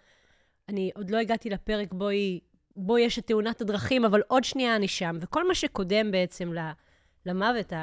אני 0.70 0.92
עוד 0.96 1.10
לא 1.10 1.18
הגעתי 1.18 1.50
לפרק 1.50 1.94
בו 1.94 2.08
היא, 2.08 2.40
בו 2.76 2.98
יש 2.98 3.20
את 3.20 3.28
תאונת 3.28 3.62
הדרכים, 3.62 4.06
אבל 4.06 4.22
עוד 4.28 4.44
שנייה 4.44 4.76
אני 4.76 4.88
שם, 4.88 5.18
וכל 5.22 5.48
מה 5.48 5.56
שקודם 5.56 6.12
בעצם 6.12 6.54
ל... 6.54 6.60
למוות 7.28 7.74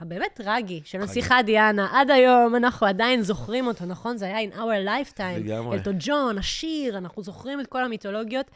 הבאמת 0.00 0.30
טרגי 0.34 0.80
של 0.84 1.00
הנסיכה 1.00 1.42
דיאנה, 1.42 1.88
עד 1.92 2.10
היום 2.10 2.56
אנחנו 2.56 2.86
עדיין 2.86 3.22
זוכרים 3.22 3.66
אותו, 3.66 3.86
נכון? 3.86 4.16
זה 4.16 4.26
היה 4.26 4.50
in 4.50 4.54
our 4.54 4.86
lifetime. 4.88 5.38
לגמרי. 5.38 5.76
אלטון 5.78 5.96
ג'ון, 5.98 6.38
השיר, 6.38 6.98
אנחנו 6.98 7.22
זוכרים 7.22 7.60
את 7.60 7.66
כל 7.66 7.84
המיתולוגיות. 7.84 8.50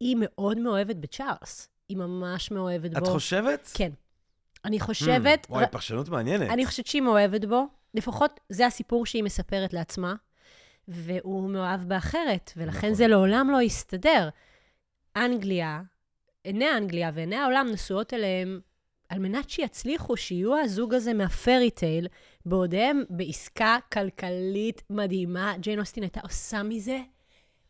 היא 0.00 0.16
מאוד 0.18 0.58
מאוהבת 0.58 0.96
בצ'ארלס. 0.96 1.68
היא 1.88 1.96
ממש 1.96 2.50
מאוהבת 2.50 2.92
את 2.92 2.98
בו. 2.98 3.06
חושבת? 3.06 3.70
כן. 3.74 3.90
אני 4.64 4.80
חושבת... 4.80 5.46
Hmm, 5.46 5.52
וואי, 5.52 5.64
פרשנות 5.70 6.08
מעניינת. 6.08 6.50
אני 6.50 6.66
חושבת 6.66 6.86
שהיא 6.86 7.02
מאוהבת 7.02 7.44
בו. 7.44 7.66
לפחות 7.94 8.40
זה 8.48 8.66
הסיפור 8.66 9.06
שהיא 9.06 9.22
מספרת 9.22 9.72
לעצמה, 9.72 10.14
והוא 10.88 11.50
מאוהב 11.50 11.80
באחרת, 11.80 12.52
ולכן 12.56 12.78
נכון. 12.78 12.94
זה 12.94 13.06
לעולם 13.06 13.50
לא 13.50 13.62
יסתדר. 13.62 14.28
אנגליה, 15.16 15.82
עיני 16.44 16.76
אנגליה 16.76 17.10
ועיני 17.14 17.36
העולם 17.36 17.68
נשואות 17.72 18.14
אליהם 18.14 18.60
על 19.12 19.18
מנת 19.18 19.50
שיצליחו, 19.50 20.16
שיהיו 20.16 20.58
הזוג 20.58 20.94
הזה 20.94 21.14
מהפרי 21.14 21.70
טייל, 21.70 22.06
בעוד 22.46 22.74
הם 22.74 23.02
בעסקה 23.10 23.76
כלכלית 23.92 24.82
מדהימה. 24.90 25.54
ג'יין 25.60 25.80
אוסטין 25.80 26.02
הייתה 26.02 26.20
עושה 26.22 26.62
מזה, 26.62 27.00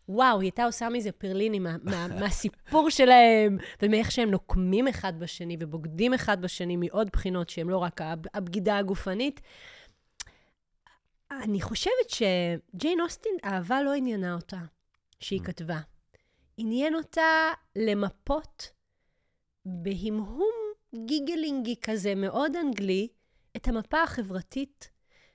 וואו, 0.08 0.40
היא 0.40 0.46
הייתה 0.46 0.64
עושה 0.64 0.88
מזה 0.88 1.12
פרליני 1.12 1.58
מה, 1.58 1.76
מה, 1.82 2.06
מהסיפור 2.20 2.90
שלהם, 2.90 3.58
ומאיך 3.82 4.10
שהם 4.10 4.30
נוקמים 4.30 4.88
אחד 4.88 5.12
בשני 5.20 5.56
ובוגדים 5.60 6.14
אחד 6.14 6.42
בשני 6.42 6.76
מעוד 6.76 7.08
בחינות 7.12 7.48
שהם 7.48 7.70
לא 7.70 7.76
רק 7.78 8.00
הב- 8.00 8.26
הבגידה 8.34 8.78
הגופנית. 8.78 9.40
אני 11.30 11.60
חושבת 11.60 12.08
שג'יין 12.10 13.00
אוסטין, 13.00 13.32
אהבה 13.44 13.82
לא 13.82 13.92
עניינה 13.94 14.34
אותה 14.34 14.58
שהיא 15.20 15.40
Mm. 15.40 15.44
כתבה. 15.44 15.78
עניין 16.56 16.94
אותה 16.94 17.50
למפות 17.76 18.70
בהמהום 19.64 20.52
גיגלינגי 20.94 21.76
כזה, 21.82 22.14
מאוד 22.14 22.56
אנגלי, 22.56 23.08
את 23.56 23.68
המפה 23.68 24.02
החברתית, 24.02 24.90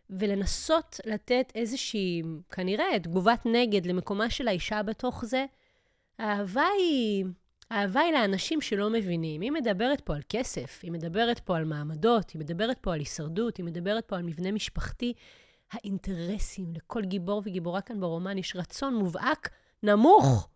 ולנסות 0.10 1.00
לתת 1.06 1.52
איזושהי, 1.56 2.22
כנראה, 2.50 3.00
תגובת 3.00 3.46
נגד 3.46 3.86
למקומה 3.86 4.30
של 4.30 4.48
האישה 4.48 4.84
בתוך 4.84 5.26
זה. 5.26 5.46
האהבה 6.20 6.66
היא, 6.78 7.26
האהבה 7.72 8.00
היא 8.00 8.14
לאנשים 8.14 8.62
שלא 8.62 8.90
מבינים. 8.90 9.42
היא 9.42 9.52
מדברת 9.52 10.02
פה 10.02 10.16
על 10.16 10.22
כסף, 10.30 10.80
היא 10.84 10.92
מדברת 10.92 11.40
פה 11.40 11.58
על 11.58 11.66
מעמדות, 11.66 12.30
היא 12.30 12.40
מדברת 12.40 12.80
פה 12.82 12.94
על 12.94 13.00
הישרדות, 13.00 13.58
היא 13.58 13.66
מדברת 13.66 14.06
פה 14.06 14.16
על 14.16 14.24
מבנה 14.24 14.52
משפחתי. 14.52 15.14
האינטרסים, 15.72 16.74
לכל 16.74 17.04
גיבור 17.04 17.42
וגיבורה 17.46 17.82
כאן 17.82 18.00
ברומן 18.00 18.38
יש 18.38 18.56
רצון 18.56 18.96
מובהק 18.96 19.50
נמוך. 19.84 20.50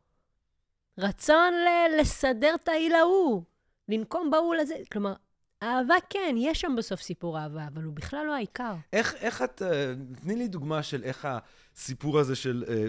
רצון 0.97 1.53
ל- 1.53 1.99
לסדר 1.99 2.55
את 2.55 2.67
העיל 2.67 2.95
ההוא, 2.95 3.43
לנקום 3.91 4.31
בעול 4.31 4.59
הזה. 4.59 4.75
כלומר, 4.91 5.13
אהבה 5.63 5.95
כן, 6.09 6.35
יש 6.37 6.61
שם 6.61 6.75
בסוף 6.77 7.01
סיפור 7.01 7.39
אהבה, 7.39 7.67
אבל 7.67 7.83
הוא 7.83 7.93
בכלל 7.93 8.25
לא 8.25 8.35
העיקר. 8.35 8.75
איך, 8.93 9.15
איך 9.15 9.41
את, 9.41 9.61
אה, 9.61 9.93
תני 10.21 10.35
לי 10.35 10.47
דוגמה 10.47 10.83
של 10.83 11.03
איך 11.03 11.27
הסיפור 11.75 12.19
הזה 12.19 12.35
של, 12.35 12.63
אה, 12.67 12.85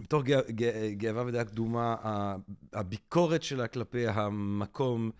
בתור 0.00 0.22
גא, 0.22 0.40
גא, 0.50 0.90
גאווה 0.90 1.22
ודעה 1.26 1.44
קדומה, 1.44 1.96
הביקורת 2.72 3.42
שלה 3.42 3.68
כלפי 3.68 4.08
המקום 4.08 5.10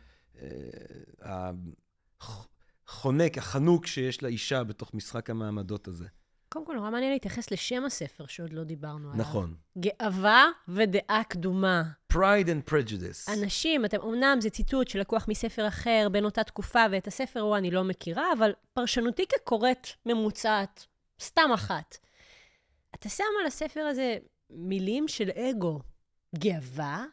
אה, 0.43 1.51
החונק, 2.89 3.39
החנוק 3.39 3.87
שיש 3.87 4.23
לאישה 4.23 4.65
בתוך 4.65 4.95
משחק 4.95 5.31
המעמדות 5.31 5.89
הזה. 5.89 6.07
קודם 6.49 6.67
כל, 6.67 6.75
נורא 6.75 6.91
מעניין 6.91 7.13
להתייחס 7.13 7.51
לשם 7.51 7.85
הספר 7.85 8.27
שעוד 8.27 8.53
לא 8.53 8.65
דיברנו 8.65 9.11
עליו. 9.11 9.21
נכון. 9.21 9.55
גאווה 9.79 10.47
ודעה 10.69 11.23
קדומה. 11.29 11.83
Pride 12.13 12.47
and 12.47 12.71
Prejudice. 12.71 13.33
אנשים, 13.33 13.85
אתם, 13.85 14.01
אמנם 14.01 14.39
זה 14.41 14.51
ציטוט 14.51 14.89
שלקוח 14.89 15.29
מספר 15.29 15.69
אחר 15.69 16.09
בין 16.13 16.25
אותה 16.25 16.45
תקופה, 16.45 16.85
ואת 16.91 17.07
הספר 17.07 17.41
הוא 17.41 17.57
אני 17.57 17.71
לא 17.71 17.85
מכירה, 17.85 18.33
אבל 18.39 18.53
פרשנותי 18.73 19.25
כקוראת 19.27 19.87
ממוצעת, 20.07 20.87
סתם 21.21 21.51
אחת. 21.55 21.97
אתה 22.95 23.09
שם 23.09 23.25
על 23.41 23.47
הספר 23.47 23.81
הזה 23.81 24.17
מילים 24.51 25.09
של 25.09 25.31
אגו. 25.31 25.81
גאווה, 26.39 27.05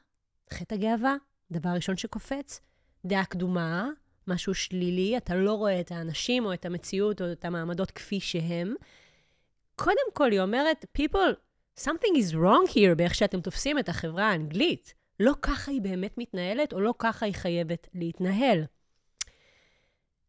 חטא 0.53 0.73
הגאווה, 0.73 1.15
דבר 1.51 1.69
ראשון 1.69 1.97
שקופץ. 1.97 2.61
דעה 3.05 3.25
קדומה, 3.25 3.89
משהו 4.27 4.53
שלילי, 4.53 5.17
אתה 5.17 5.35
לא 5.35 5.53
רואה 5.53 5.79
את 5.79 5.91
האנשים 5.91 6.45
או 6.45 6.53
את 6.53 6.65
המציאות 6.65 7.21
או 7.21 7.31
את 7.31 7.45
המעמדות 7.45 7.91
כפי 7.91 8.19
שהם. 8.19 8.75
קודם 9.75 10.13
כל, 10.13 10.31
היא 10.31 10.41
אומרת, 10.41 10.85
people, 10.97 11.48
something 11.79 12.15
is 12.17 12.33
wrong 12.33 12.73
here 12.73 12.95
באיך 12.97 13.15
שאתם 13.15 13.41
תופסים 13.41 13.79
את 13.79 13.89
החברה 13.89 14.31
האנגלית. 14.31 14.93
לא 15.19 15.33
ככה 15.41 15.71
היא 15.71 15.81
באמת 15.81 16.17
מתנהלת, 16.17 16.73
או 16.73 16.81
לא 16.81 16.93
ככה 16.99 17.25
היא 17.25 17.33
חייבת 17.33 17.87
להתנהל. 17.93 18.63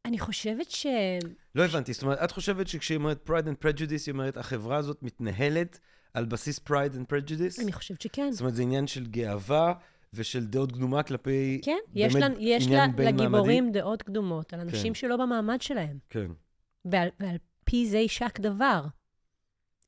אני 0.04 0.18
חושבת 0.18 0.70
ש... 0.70 0.86
לא 1.54 1.64
הבנתי, 1.64 1.92
זאת 1.92 2.02
אומרת, 2.02 2.18
את 2.24 2.30
חושבת 2.30 2.68
שכשהיא 2.68 2.98
אומרת 2.98 3.28
Pride 3.30 3.46
and 3.46 3.64
Prejudice, 3.64 4.02
היא 4.06 4.12
אומרת, 4.12 4.36
החברה 4.36 4.76
הזאת 4.76 5.02
מתנהלת 5.02 5.80
על 6.14 6.24
בסיס 6.24 6.60
Pride 6.68 6.94
and 6.94 7.12
Prejudice? 7.12 7.62
אני 7.62 7.72
חושבת 7.72 8.00
שכן. 8.00 8.32
זאת 8.32 8.40
אומרת, 8.40 8.54
זה 8.54 8.62
עניין 8.62 8.86
של 8.86 9.06
גאווה 9.06 9.74
ושל 10.14 10.44
דעות 10.46 10.72
קדומה 10.72 11.02
כלפי... 11.02 11.60
כן, 11.64 11.78
יש, 11.94 12.12
באמת 12.12 12.30
לה, 12.30 12.36
יש 12.40 12.66
לה, 12.66 12.72
עניין 12.72 12.96
בין-מעמדי? 12.96 13.22
לגיבורים 13.24 13.72
דעות 13.72 14.02
קדומות 14.02 14.52
על 14.52 14.60
אנשים 14.60 14.92
כן. 14.92 14.94
שלא 14.94 15.16
במעמד 15.16 15.62
שלהם. 15.62 15.98
כן. 16.10 16.30
ועל, 16.84 17.08
ועל 17.20 17.36
פי 17.64 17.86
זה 17.86 17.98
יישק 17.98 18.40
דבר. 18.40 18.84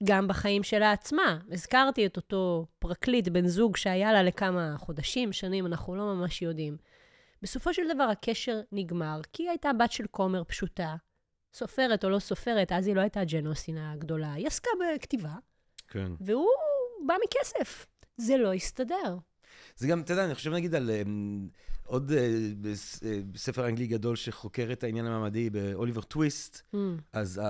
גם 0.04 0.28
בחיים 0.28 0.62
שלה 0.62 0.92
עצמה. 0.92 1.38
הזכרתי 1.50 2.06
את 2.06 2.16
אותו 2.16 2.66
פרקליט, 2.78 3.28
בן 3.28 3.46
זוג, 3.46 3.76
שהיה 3.76 4.12
לה 4.12 4.22
לכמה 4.22 4.74
חודשים, 4.78 5.32
שנים, 5.32 5.66
אנחנו 5.66 5.96
לא 5.96 6.14
ממש 6.14 6.42
יודעים. 6.42 6.76
בסופו 7.42 7.74
של 7.74 7.82
דבר 7.94 8.02
הקשר 8.02 8.60
נגמר, 8.72 9.20
כי 9.32 9.42
היא 9.42 9.50
הייתה 9.50 9.70
בת 9.72 9.92
של 9.92 10.04
כומר 10.10 10.44
פשוטה, 10.44 10.96
סופרת 11.54 12.04
או 12.04 12.10
לא 12.10 12.18
סופרת, 12.18 12.72
אז 12.72 12.86
היא 12.86 12.96
לא 12.96 13.00
הייתה 13.00 13.20
אוסטין 13.46 13.78
הגדולה, 13.78 14.32
היא 14.32 14.46
עסקה 14.46 14.70
בכתיבה, 14.94 15.34
כן. 15.88 16.12
והוא 16.20 16.48
בא 17.06 17.14
מכסף. 17.24 17.86
זה 18.16 18.36
לא 18.36 18.52
הסתדר. 18.52 19.16
זה 19.76 19.88
גם, 19.88 20.00
אתה 20.00 20.12
יודע, 20.12 20.24
אני 20.24 20.34
חושב 20.34 20.52
נגיד 20.52 20.74
על 20.74 20.90
אמ, 20.90 21.48
עוד 21.84 22.12
אה, 22.12 22.28
בס- 22.60 23.02
אה, 23.04 23.18
ספר 23.36 23.68
אנגלי 23.68 23.86
גדול 23.86 24.16
שחוקר 24.16 24.68
את 24.72 24.84
העניין 24.84 25.06
המעמדי 25.06 25.50
באוליבר 25.50 26.00
טוויסט, 26.02 26.62
Mm. 26.74 26.76
אז 27.12 27.40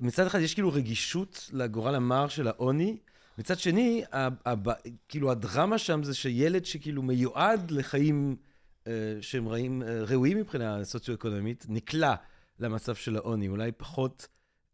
מצד 0.00 0.26
אחד 0.26 0.40
יש 0.40 0.54
כאילו 0.54 0.72
רגישות 0.72 1.50
לגורל 1.52 1.94
המר 1.94 2.28
של 2.28 2.48
העוני, 2.48 2.96
מצד 3.38 3.58
שני, 3.58 4.04
הב- 4.12 4.72
כאילו 5.08 5.30
הדרמה 5.30 5.78
שם 5.78 6.02
זה 6.02 6.14
שילד 6.14 6.64
שכאילו 6.64 7.02
מיועד 7.02 7.70
לחיים 7.70 8.36
אה, 8.86 8.92
שהם 9.20 9.48
רעים, 9.48 9.82
אה, 9.82 10.04
ראויים 10.04 10.38
מבחינה 10.38 10.84
סוציו-אקונומית, 10.84 11.66
נקלע 11.68 12.14
למצב 12.58 12.94
של 12.94 13.16
העוני, 13.16 13.48
אולי 13.48 13.72
פחות 13.72 14.26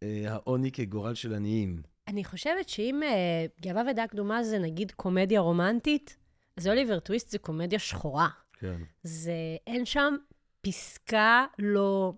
אה, 0.03 0.25
העוני 0.27 0.73
כגורל 0.73 1.15
של 1.15 1.35
עניים. 1.35 1.83
אני 2.09 2.25
חושבת 2.25 2.69
שאם 2.69 3.03
אה, 3.03 3.47
גאווה 3.61 3.83
ודעה 3.91 4.07
קדומה 4.07 4.43
זה 4.43 4.59
נגיד 4.59 4.93
קומדיה 4.93 5.41
רומנטית, 5.41 6.17
אז 6.57 6.69
אוליבר 6.69 6.99
טוויסט 6.99 7.31
זה 7.31 7.39
קומדיה 7.39 7.79
שחורה. 7.79 8.29
כן. 8.59 8.77
זה, 9.03 9.33
אין 9.67 9.85
שם 9.85 10.15
פסקה 10.61 11.47
לא 11.59 12.13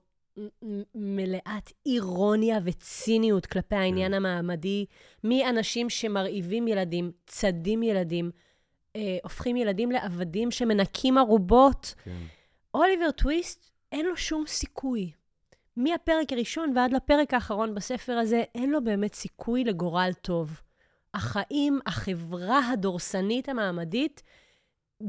מלאת 0.95 1.73
אירוניה 1.87 2.59
וציניות 2.65 3.47
כלפי 3.47 3.77
העניין 3.77 4.15
המעמדי, 4.15 4.87
מאנשים 5.25 5.91
שמרעיבים 5.91 6.69
ילדים, 6.69 7.13
צדים 7.27 7.83
ילדים, 7.83 8.31
אה, 8.97 9.19
הופכים 9.23 9.57
ילדים 9.57 9.91
לעבדים 9.91 10.51
שמנקים 10.51 11.19
ערובות. 11.19 11.95
כן. 12.05 12.17
אוליבר 12.75 13.11
טוויסט, 13.11 13.71
אין 13.93 14.07
לו 14.07 14.17
שום 14.17 14.45
סיכוי. 14.47 15.13
מהפרק 15.77 16.33
הראשון 16.33 16.73
ועד 16.77 16.93
לפרק 16.93 17.35
האחרון 17.35 17.75
בספר 17.75 18.13
הזה, 18.13 18.43
אין 18.55 18.71
לו 18.71 18.85
באמת 18.85 19.15
סיכוי 19.15 19.65
לגורל 19.65 20.11
טוב. 20.21 20.61
החיים, 21.15 21.81
החברה 21.87 22.71
הדורסנית 22.71 23.49
המעמדית, 23.49 24.23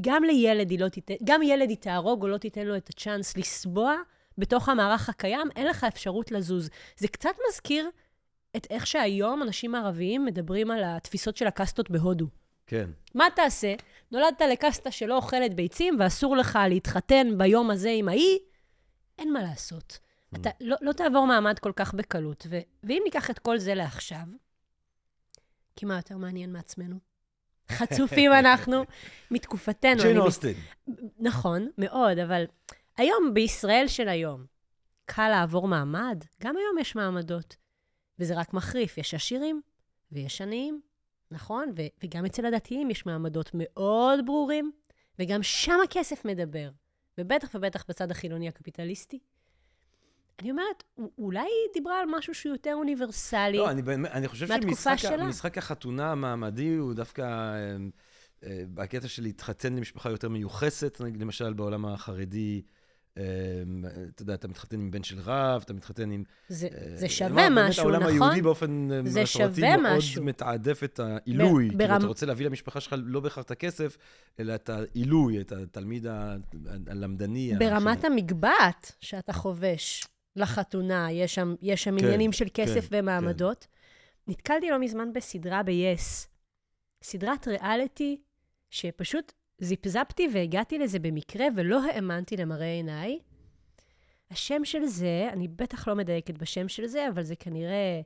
גם 0.00 0.24
לילד 0.24 0.70
היא 0.70 0.80
לא 0.80 0.88
תיתן, 0.88 1.14
גם 1.24 1.42
ילד 1.42 1.68
היא 1.68 1.76
תהרוג 1.76 2.22
או 2.22 2.28
לא 2.28 2.36
תיתן 2.36 2.66
לו 2.66 2.76
את 2.76 2.88
הצ'אנס 2.88 3.36
לסבוע 3.36 3.96
בתוך 4.38 4.68
המערך 4.68 5.08
הקיים, 5.08 5.48
אין 5.56 5.66
לך 5.66 5.84
אפשרות 5.84 6.30
לזוז. 6.30 6.70
זה 6.96 7.08
קצת 7.08 7.34
מזכיר 7.48 7.90
את 8.56 8.66
איך 8.70 8.86
שהיום 8.86 9.42
אנשים 9.42 9.74
ערביים 9.74 10.24
מדברים 10.24 10.70
על 10.70 10.82
התפיסות 10.84 11.36
של 11.36 11.46
הקאסטות 11.46 11.90
בהודו. 11.90 12.26
כן. 12.66 12.90
מה 13.14 13.24
תעשה? 13.36 13.74
נולדת 14.10 14.40
לקסטה 14.52 14.90
שלא 14.90 15.16
אוכלת 15.16 15.54
ביצים 15.54 15.96
ואסור 16.00 16.36
לך 16.36 16.58
להתחתן 16.68 17.26
ביום 17.38 17.70
הזה 17.70 17.90
עם 17.90 18.08
ההיא, 18.08 18.38
אין 19.18 19.32
מה 19.32 19.42
לעשות. 19.42 19.98
אתה 20.36 20.50
לא, 20.60 20.76
לא 20.80 20.92
תעבור 20.92 21.26
מעמד 21.26 21.58
כל 21.58 21.72
כך 21.76 21.94
בקלות. 21.94 22.46
ו, 22.50 22.58
ואם 22.84 23.02
ניקח 23.04 23.30
את 23.30 23.38
כל 23.38 23.58
זה 23.58 23.74
לעכשיו, 23.74 24.24
כי 25.76 25.86
מה 25.86 25.96
יותר 25.96 26.16
מעניין 26.16 26.52
מעצמנו? 26.52 26.96
חצופים 27.72 28.32
אנחנו 28.32 28.84
מתקופתנו. 29.30 30.00
ג'יין 30.02 30.16
אני- 30.16 30.26
אוסטן. 30.26 30.52
נכון, 31.18 31.68
מאוד, 31.78 32.18
אבל 32.18 32.44
היום, 33.02 33.34
בישראל 33.34 33.88
של 33.88 34.08
היום, 34.08 34.44
קל 35.04 35.28
לעבור 35.28 35.68
מעמד? 35.68 36.24
גם 36.42 36.56
היום 36.56 36.78
יש 36.78 36.96
מעמדות. 36.96 37.56
וזה 38.18 38.38
רק 38.38 38.54
מחריף. 38.54 38.98
יש 38.98 39.14
עשירים 39.14 39.60
ויש 40.12 40.40
עניים, 40.40 40.80
נכון? 41.30 41.72
ו- 41.76 42.04
וגם 42.04 42.24
אצל 42.24 42.46
הדתיים 42.46 42.90
יש 42.90 43.06
מעמדות 43.06 43.50
מאוד 43.54 44.26
ברורים, 44.26 44.72
וגם 45.18 45.42
שם 45.42 45.78
הכסף 45.84 46.24
מדבר. 46.24 46.70
ובטח 47.18 47.48
ובטח 47.54 47.84
בצד 47.88 48.10
החילוני 48.10 48.48
הקפיטליסטי. 48.48 49.18
אני 50.38 50.50
אומרת, 50.50 50.82
אולי 51.18 51.40
היא 51.40 51.72
דיברה 51.74 52.00
על 52.00 52.08
משהו 52.10 52.34
שהוא 52.34 52.52
יותר 52.52 52.74
אוניברסלי. 52.74 53.58
לא, 53.58 53.70
אני 53.70 53.82
אני 54.06 54.28
חושב 54.28 54.46
שמשחק 54.96 55.58
החתונה 55.58 56.12
המעמדי 56.12 56.76
הוא 56.76 56.94
דווקא 56.94 57.22
אה, 57.22 57.76
אה, 58.44 58.62
בקטע 58.74 59.08
של 59.08 59.22
להתחתן 59.22 59.76
למשפחה 59.76 60.10
יותר 60.10 60.28
מיוחסת, 60.28 61.00
למשל 61.00 61.52
בעולם 61.52 61.86
החרדי. 61.86 62.62
אה, 63.18 63.22
אתה 64.14 64.22
יודע, 64.22 64.34
אתה 64.34 64.48
מתחתן 64.48 64.80
עם 64.80 64.90
בן 64.90 65.02
של 65.02 65.18
רב, 65.20 65.62
אתה 65.64 65.72
מתחתן 65.72 66.10
עם... 66.10 66.24
זה, 66.48 66.68
אה, 66.74 66.96
זה 66.96 67.08
שווה 67.08 67.48
משהו, 67.50 67.54
באמת 67.54 67.78
העולם 67.78 68.02
נכון? 68.02 68.12
היהודי 68.22 68.42
באופן 68.42 68.88
אה, 68.92 69.02
מסורתי 69.02 69.60
מאוד. 69.76 70.00
מתעדף 70.22 70.84
את 70.84 71.00
העילוי. 71.00 71.68
ב- 71.68 71.68
כאילו, 71.78 71.94
ברמ- 71.94 71.98
אתה 71.98 72.06
רוצה 72.06 72.26
להביא 72.26 72.46
למשפחה 72.46 72.80
שלך 72.80 72.94
לא 73.04 73.20
בהכרח 73.20 73.44
את 73.44 73.50
הכסף, 73.50 73.96
אלא 74.40 74.54
את 74.54 74.68
העילוי, 74.70 75.40
את 75.40 75.52
התלמיד 75.52 76.06
הלמדני. 76.86 77.52
ברמת. 77.58 78.04
המגבעת 78.04 78.92
שאתה 79.00 79.32
חובש 79.32 80.04
לחתונה, 80.36 81.12
יש 81.12 81.34
שם, 81.34 81.54
יש 81.62 81.84
שם 81.84 81.98
כן, 81.98 82.04
עניינים 82.04 82.32
של 82.32 82.46
כסף 82.54 82.88
כן, 82.90 82.96
ומעמדות. 82.98 83.66
נתקלתי 84.28 84.70
לא 84.70 84.78
מזמן 84.78 85.12
בסדרה 85.12 85.62
ב-yes, 85.62 86.26
סדרת 87.02 87.48
ריאליטי, 87.48 88.20
שפשוט 88.70 89.32
זיפזפתי 89.64 90.28
והגעתי 90.32 90.78
לזה 90.78 90.98
במקרה 90.98 91.46
ולא 91.56 91.84
האמנתי 91.84 92.36
למראה 92.36 92.72
עיניי. 92.72 93.18
השם 94.30 94.64
של 94.64 94.84
זה, 94.84 95.28
אני 95.32 95.48
בטח 95.48 95.88
לא 95.88 95.94
מדייקת 95.94 96.38
בשם 96.38 96.68
של 96.68 96.86
זה, 96.86 97.08
אבל 97.08 97.22
זה 97.22 97.36
כנראה 97.36 98.00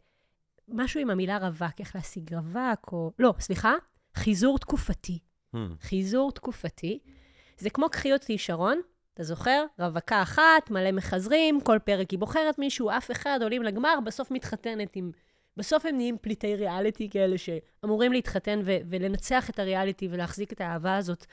משהו 0.69 1.01
עם 1.01 1.11
המילה 1.11 1.38
רווק, 1.38 1.81
איך 1.81 1.97
להשיג 1.97 2.35
רווק, 2.35 2.92
או... 2.92 3.12
לא, 3.19 3.35
סליחה, 3.38 3.75
חיזור 4.14 4.59
תקופתי. 4.59 5.19
Hmm. 5.55 5.59
חיזור 5.81 6.33
תקופתי. 6.33 6.99
זה 7.59 7.71
כמו 7.71 7.88
קחי 7.88 8.12
אותי 8.12 8.38
שרון, 8.38 8.81
אתה 9.14 9.23
זוכר? 9.23 9.64
רווקה 9.79 10.23
אחת, 10.23 10.71
מלא 10.71 10.92
מחזרים, 10.92 11.61
כל 11.61 11.79
פרק 11.85 12.11
היא 12.11 12.19
בוחרת 12.19 12.59
מישהו, 12.59 12.90
אף 12.90 13.11
אחד, 13.11 13.38
עולים 13.42 13.62
לגמר, 13.62 13.99
בסוף 14.05 14.31
מתחתנת 14.31 14.97
עם... 14.97 15.11
בסוף 15.57 15.87
הם 15.87 15.97
נהיים 15.97 16.16
פליטי 16.21 16.55
ריאליטי 16.55 17.11
כאלה 17.11 17.38
שאמורים 17.38 18.12
להתחתן 18.12 18.61
ו- 18.64 18.77
ולנצח 18.90 19.51
את 19.51 19.59
הריאליטי 19.59 20.09
ולהחזיק 20.11 20.53
את 20.53 20.61
האהבה 20.61 20.97
הזאת, 20.97 21.27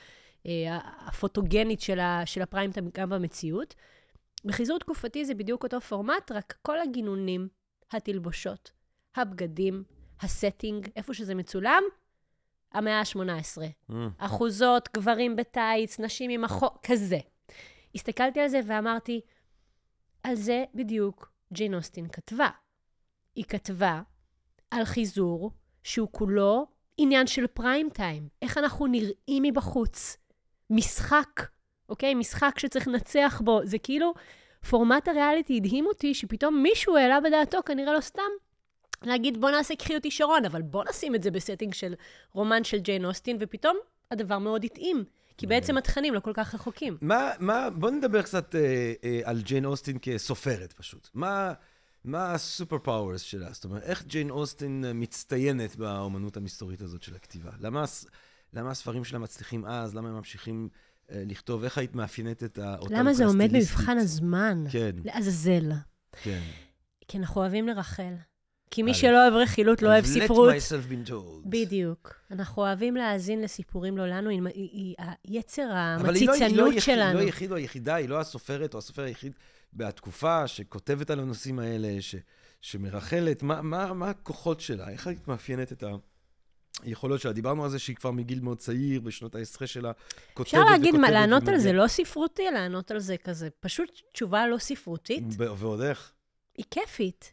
אה, 0.46 0.78
הפוטוגנית 1.06 1.80
של, 1.80 2.00
ה- 2.00 2.22
של 2.26 2.42
הפריים 2.42 2.72
טיים 2.72 2.90
גם 2.94 3.10
במציאות. 3.10 3.74
בחיזור 4.44 4.78
תקופתי 4.78 5.24
זה 5.24 5.34
בדיוק 5.34 5.62
אותו 5.64 5.80
פורמט, 5.80 6.32
רק 6.32 6.54
כל 6.62 6.80
הגינונים, 6.80 7.48
התלבושות, 7.92 8.70
הבגדים, 9.16 9.84
הסטינג, 10.20 10.88
איפה 10.96 11.14
שזה 11.14 11.34
מצולם, 11.34 11.82
המאה 12.72 13.00
ה-18. 13.00 13.90
Hmm. 13.90 13.94
אחוזות, 14.18 14.88
גברים 14.94 15.36
בטייץ, 15.36 16.00
נשים 16.00 16.30
עם 16.30 16.44
החוק, 16.44 16.78
כזה. 16.86 17.18
הסתכלתי 17.94 18.40
על 18.40 18.48
זה 18.48 18.60
ואמרתי, 18.66 19.20
על 20.22 20.34
זה 20.34 20.64
בדיוק 20.74 21.32
ג'ין 21.52 21.74
אוסטין 21.74 22.08
כתבה. 22.08 22.48
היא 23.34 23.44
כתבה 23.44 24.02
על 24.74 24.84
חיזור 24.84 25.50
שהוא 25.82 26.08
כולו 26.12 26.66
עניין 26.96 27.26
של 27.26 27.46
פריים 27.46 27.88
טיים, 27.92 28.28
איך 28.42 28.58
אנחנו 28.58 28.86
נראים 28.86 29.42
מבחוץ. 29.42 30.16
משחק, 30.70 31.46
אוקיי? 31.88 32.14
משחק 32.14 32.58
שצריך 32.58 32.88
לנצח 32.88 33.40
בו. 33.44 33.60
זה 33.64 33.78
כאילו, 33.78 34.14
פורמט 34.70 35.08
הריאליטי 35.08 35.56
הדהים 35.56 35.86
אותי 35.86 36.14
שפתאום 36.14 36.62
מישהו 36.62 36.96
העלה 36.96 37.20
בדעתו, 37.20 37.58
כנראה 37.66 37.92
לא 37.92 38.00
סתם, 38.00 38.22
להגיד 39.02 39.40
בוא 39.40 39.50
נעשה 39.50 39.76
קחי 39.76 39.94
אותי 39.94 40.10
שרון, 40.10 40.44
אבל 40.44 40.62
בוא 40.62 40.84
נשים 40.88 41.14
את 41.14 41.22
זה 41.22 41.30
ב 41.30 41.36
setting 41.36 41.74
של 41.74 41.94
רומן 42.32 42.64
של 42.64 42.78
ג'יין 42.78 43.04
אוסטין, 43.04 43.36
ופתאום 43.40 43.76
הדבר 44.10 44.38
מאוד 44.38 44.64
התאים. 44.64 45.04
כי 45.38 45.46
בעצם 45.46 45.78
התכנים 45.78 46.14
לא 46.14 46.20
כל 46.20 46.32
כך 46.34 46.54
רחוקים. 46.54 46.96
מה, 47.00 47.30
מה, 47.38 47.70
בוא 47.70 47.90
נדבר 47.90 48.22
קצת 48.22 48.54
אה, 48.54 48.92
אה, 49.04 49.20
על 49.24 49.42
ג'יין 49.42 49.64
אוסטין 49.64 49.98
כסופרת 50.02 50.72
פשוט. 50.72 51.08
מה, 51.14 51.52
מה 52.04 52.32
ה 52.32 52.40
super 52.40 52.78
powers 52.78 53.20
שלה? 53.20 53.52
זאת 53.52 53.64
אומרת, 53.64 53.82
איך 53.82 54.04
ג'יין 54.06 54.30
אוסטין 54.30 54.84
אה, 54.86 54.92
מצטיינת 54.92 55.76
באומנות 55.76 56.36
המסתורית 56.36 56.80
הזאת 56.80 57.02
של 57.02 57.14
הכתיבה? 57.14 57.50
למה, 57.60 57.84
למה 58.52 58.70
הספרים 58.70 59.04
שלה 59.04 59.18
מצליחים 59.18 59.64
אז? 59.66 59.94
למה 59.94 60.08
הם 60.08 60.14
ממשיכים 60.14 60.68
אה, 61.10 61.22
לכתוב? 61.26 61.64
איך 61.64 61.78
היית 61.78 61.94
מאפיינת 61.94 62.44
את 62.44 62.58
ה... 62.58 62.76
אותה 62.78 62.94
למה 62.94 63.14
זה 63.14 63.24
עומד? 63.26 63.52
במבחן 63.52 63.98
הזמן? 63.98 64.64
כן, 64.70 64.90
לעזאזל. 65.04 65.70
כן. 66.22 66.40
כי 67.08 67.18
אנחנו 67.18 67.40
אוהבים 67.40 67.66
לרחל. 67.68 68.14
כי 68.70 68.82
מי 68.82 68.94
שלא 68.94 69.22
אוהב 69.22 69.34
רכילות 69.34 69.82
לא 69.82 69.88
אוהב 69.88 70.04
ספרות. 70.04 70.50
let 70.50 70.56
myself 70.56 70.90
been 70.92 71.10
told. 71.10 71.48
בדיוק. 71.48 72.14
אנחנו 72.30 72.62
אוהבים 72.62 72.96
להאזין 72.96 73.42
לסיפורים 73.42 73.98
לא 73.98 74.06
לנו, 74.06 74.30
היא- 74.30 74.40
היא- 74.54 74.68
היא- 74.72 74.94
היצר 75.24 75.62
אבל 76.00 76.14
היא 76.14 76.26
לא- 76.26 76.32
לא 76.32 76.44
המציצנות 76.44 76.74
שלנו. 76.82 77.18
היא 77.18 77.32
לא 77.48 77.50
או 77.50 77.56
היחידה, 77.56 77.94
היא 77.94 78.08
לא 78.08 78.20
הסופרת 78.20 78.74
או 78.74 78.78
הסופר 78.78 79.02
היחיד 79.02 79.32
בתקופה 79.74 80.48
שכותבת 80.48 81.10
על 81.10 81.20
הנושאים 81.20 81.58
האלה, 81.58 81.96
ש, 82.00 82.14
שמרחלת. 82.60 83.42
מה, 83.42 83.62
מה, 83.62 83.92
מה 83.92 84.10
הכוחות 84.10 84.60
שלה? 84.60 84.88
איך 84.90 85.06
היית 85.06 85.28
מאפיינת 85.28 85.72
את 85.72 85.84
היכולות 86.82 87.20
שלה? 87.20 87.32
דיברנו 87.32 87.64
על 87.64 87.70
זה 87.70 87.78
שהיא 87.78 87.96
כבר 87.96 88.10
מגיל 88.10 88.40
מאוד 88.40 88.58
צעיר, 88.58 89.00
בשנות 89.00 89.34
העשרה 89.34 89.66
שלה, 89.66 89.92
כותבת 90.34 90.46
אפשר 90.46 90.64
להגיד, 90.64 90.94
מה, 90.94 90.98
וכותבת 90.98 91.12
לענות 91.14 91.42
על 91.42 91.48
ומגיעה- 91.48 91.60
זה 91.62 91.72
לא 91.72 91.88
ספרותי, 91.88 92.50
לענות 92.54 92.90
על 92.90 92.98
זה 92.98 93.16
כזה. 93.16 93.48
פשוט 93.60 94.00
תשובה 94.12 94.46
לא 94.46 94.58
ספרותית. 94.58 95.24
ועוד 95.38 95.80
איך? 95.80 96.12
היא 96.56 96.64
כיפית. 96.70 97.32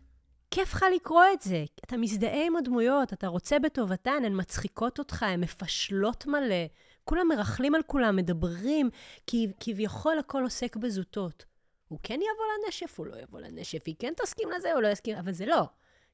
כיף 0.51 0.73
לך 0.73 0.85
לקרוא 0.95 1.23
את 1.33 1.41
זה. 1.41 1.65
אתה 1.85 1.97
מזדהה 1.97 2.45
עם 2.47 2.55
הדמויות, 2.55 3.13
אתה 3.13 3.27
רוצה 3.27 3.59
בטובתן, 3.59 4.21
הן 4.25 4.33
מצחיקות 4.39 4.99
אותך, 4.99 5.23
הן 5.23 5.39
מפשלות 5.39 6.25
מלא. 6.27 6.65
כולם 7.03 7.27
מרכלים 7.27 7.75
על 7.75 7.81
כולם, 7.87 8.15
מדברים, 8.15 8.89
כי 9.27 9.47
כביכול 9.59 10.19
הכל 10.19 10.43
עוסק 10.43 10.75
בזוטות. 10.75 11.45
הוא 11.91 11.99
כן 12.03 12.13
יבוא 12.13 12.45
לנשף, 12.65 12.99
הוא 12.99 13.07
לא 13.07 13.15
יבוא 13.21 13.39
לנשף, 13.39 13.83
היא 13.85 13.95
כן 13.99 14.13
תסכים 14.17 14.49
לזה, 14.51 14.73
הוא 14.73 14.81
לא 14.81 14.87
יסכים, 14.87 15.17
אבל 15.17 15.31
זה 15.31 15.45
לא. 15.45 15.61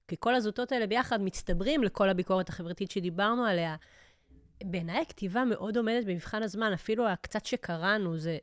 כי 0.07 0.15
כל 0.19 0.35
הזוטות 0.35 0.71
האלה 0.71 0.87
ביחד 0.87 1.21
מצטברים 1.21 1.83
לכל 1.83 2.09
הביקורת 2.09 2.49
החברתית 2.49 2.91
שדיברנו 2.91 3.45
עליה. 3.45 3.75
בעיניי 4.63 5.01
הכתיבה 5.01 5.45
מאוד 5.45 5.77
עומדת 5.77 6.05
במבחן 6.05 6.43
הזמן, 6.43 6.73
אפילו 6.73 7.07
הקצת 7.07 7.45
שקראנו, 7.45 8.17
זה... 8.17 8.37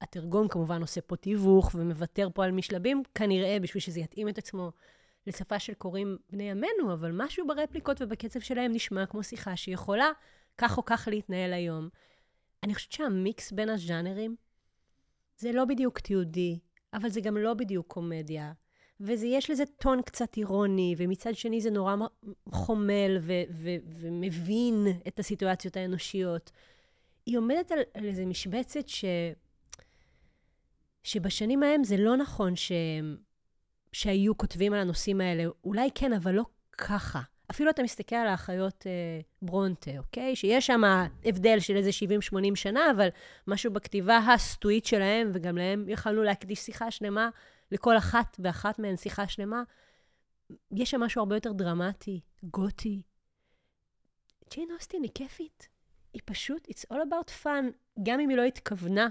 התרגום 0.00 0.48
כמובן 0.48 0.80
עושה 0.80 1.00
פה 1.00 1.16
תיווך 1.16 1.70
ומוותר 1.74 2.28
פה 2.34 2.44
על 2.44 2.52
משלבים, 2.52 3.02
כנראה 3.14 3.56
בשביל 3.60 3.80
שזה 3.80 4.00
יתאים 4.00 4.28
את 4.28 4.38
עצמו 4.38 4.72
לשפה 5.26 5.58
של 5.58 5.74
קוראים 5.74 6.16
בני 6.30 6.50
ימינו, 6.50 6.92
אבל 6.92 7.12
משהו 7.14 7.46
ברפליקות 7.46 8.02
ובקצב 8.02 8.40
שלהם 8.40 8.72
נשמע 8.72 9.06
כמו 9.06 9.22
שיחה 9.22 9.56
שיכולה 9.56 10.10
כך 10.58 10.78
או 10.78 10.84
כך 10.84 11.08
להתנהל 11.10 11.52
היום. 11.52 11.88
אני 12.62 12.74
חושבת 12.74 12.92
שהמיקס 12.92 13.52
בין 13.52 13.68
הז'אנרים, 13.68 14.36
זה 15.36 15.52
לא 15.52 15.64
בדיוק 15.64 15.98
תיעודי, 15.98 16.58
אבל 16.94 17.08
זה 17.08 17.20
גם 17.20 17.36
לא 17.36 17.54
בדיוק 17.54 17.86
קומדיה. 17.86 18.52
ויש 19.00 19.50
לזה 19.50 19.64
טון 19.66 20.02
קצת 20.02 20.36
אירוני, 20.36 20.94
ומצד 20.98 21.34
שני 21.34 21.60
זה 21.60 21.70
נורא 21.70 21.96
חומל 22.48 23.18
ו- 23.20 23.32
ו- 23.50 23.76
ומבין 23.86 24.86
את 25.08 25.18
הסיטואציות 25.18 25.76
האנושיות. 25.76 26.50
היא 27.26 27.38
עומדת 27.38 27.72
על, 27.72 27.78
על 27.94 28.04
איזו 28.04 28.26
משבצת 28.26 28.88
ש... 28.88 29.04
שבשנים 31.02 31.62
ההם 31.62 31.84
זה 31.84 31.96
לא 31.96 32.16
נכון 32.16 32.56
ש... 32.56 32.72
שהיו 33.92 34.38
כותבים 34.38 34.72
על 34.72 34.78
הנושאים 34.78 35.20
האלה. 35.20 35.44
אולי 35.64 35.88
כן, 35.94 36.12
אבל 36.12 36.34
לא 36.34 36.44
ככה. 36.72 37.20
אפילו 37.50 37.70
אתה 37.70 37.82
מסתכל 37.82 38.16
על 38.16 38.26
האחיות 38.26 38.86
אה, 38.86 39.20
ברונטה, 39.42 39.98
אוקיי? 39.98 40.36
שיש 40.36 40.66
שם 40.66 40.80
הבדל 41.24 41.60
של 41.60 41.76
איזה 41.76 41.90
70-80 42.32 42.54
שנה, 42.54 42.90
אבל 42.90 43.08
משהו 43.46 43.72
בכתיבה 43.72 44.18
הסטואית 44.18 44.86
שלהם, 44.86 45.30
וגם 45.34 45.58
להם 45.58 45.88
יכלנו 45.88 46.22
להקדיש 46.22 46.58
שיחה 46.58 46.90
שלמה, 46.90 47.28
לכל 47.70 47.96
אחת 47.96 48.36
ואחת 48.38 48.78
מהן 48.78 48.96
שיחה 48.96 49.28
שלמה. 49.28 49.62
יש 50.72 50.90
שם 50.90 51.00
משהו 51.00 51.20
הרבה 51.20 51.36
יותר 51.36 51.52
דרמטי, 51.52 52.20
גותי. 52.42 53.02
ג'יין 54.50 54.68
אוסטין 54.74 55.02
היא 55.02 55.10
כיפית. 55.14 55.68
היא 56.12 56.22
פשוט, 56.24 56.68
it's 56.68 56.94
all 56.94 56.96
about 56.96 57.44
fun, 57.44 57.72
גם 58.02 58.20
אם 58.20 58.28
היא 58.28 58.36
לא 58.36 58.42
התכוונה 58.42 59.08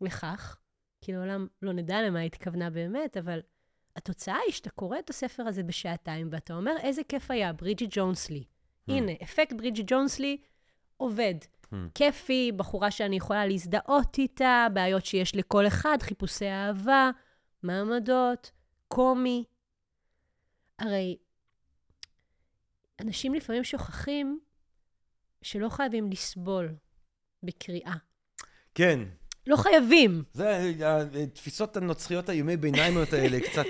לכך, 0.00 0.58
כי 1.00 1.12
לעולם 1.12 1.46
לא 1.62 1.72
נדע 1.72 2.02
למה 2.02 2.18
היא 2.18 2.26
התכוונה 2.26 2.70
באמת, 2.70 3.16
אבל 3.16 3.40
התוצאה 3.96 4.36
היא 4.46 4.52
שאתה 4.52 4.70
קורא 4.70 4.98
את 4.98 5.10
הספר 5.10 5.42
הזה 5.42 5.62
בשעתיים, 5.62 6.28
ואתה 6.32 6.54
אומר, 6.54 6.72
איזה 6.82 7.02
כיף 7.04 7.30
היה, 7.30 7.52
ברידג'י 7.52 7.86
ג'ונסלי. 7.90 8.44
Hmm. 8.44 8.92
הנה, 8.92 9.12
אפקט 9.22 9.52
ברידג'י 9.52 9.82
ג'ונסלי 9.86 10.36
עובד. 10.96 11.34
Hmm. 11.64 11.76
כיפי, 11.94 12.52
בחורה 12.56 12.90
שאני 12.90 13.16
יכולה 13.16 13.46
להזדהות 13.46 14.18
איתה, 14.18 14.66
בעיות 14.72 15.06
שיש 15.06 15.36
לכל 15.36 15.66
אחד, 15.66 15.98
חיפושי 16.02 16.48
אהבה, 16.48 17.10
מעמדות, 17.62 18.50
קומי. 18.88 19.44
הרי 20.78 21.16
אנשים 23.00 23.34
לפעמים 23.34 23.64
שוכחים 23.64 24.40
שלא 25.42 25.68
חייבים 25.68 26.10
לסבול 26.10 26.74
בקריאה. 27.42 27.94
כן, 28.74 29.00
לא 29.46 29.56
חייבים. 29.56 30.22
זה, 30.32 30.72
התפיסות 31.22 31.76
הנוצריות 31.76 32.28
הימי 32.28 32.56
ביניימיות 32.56 33.12
האלה 33.12 33.40
קצת 33.50 33.66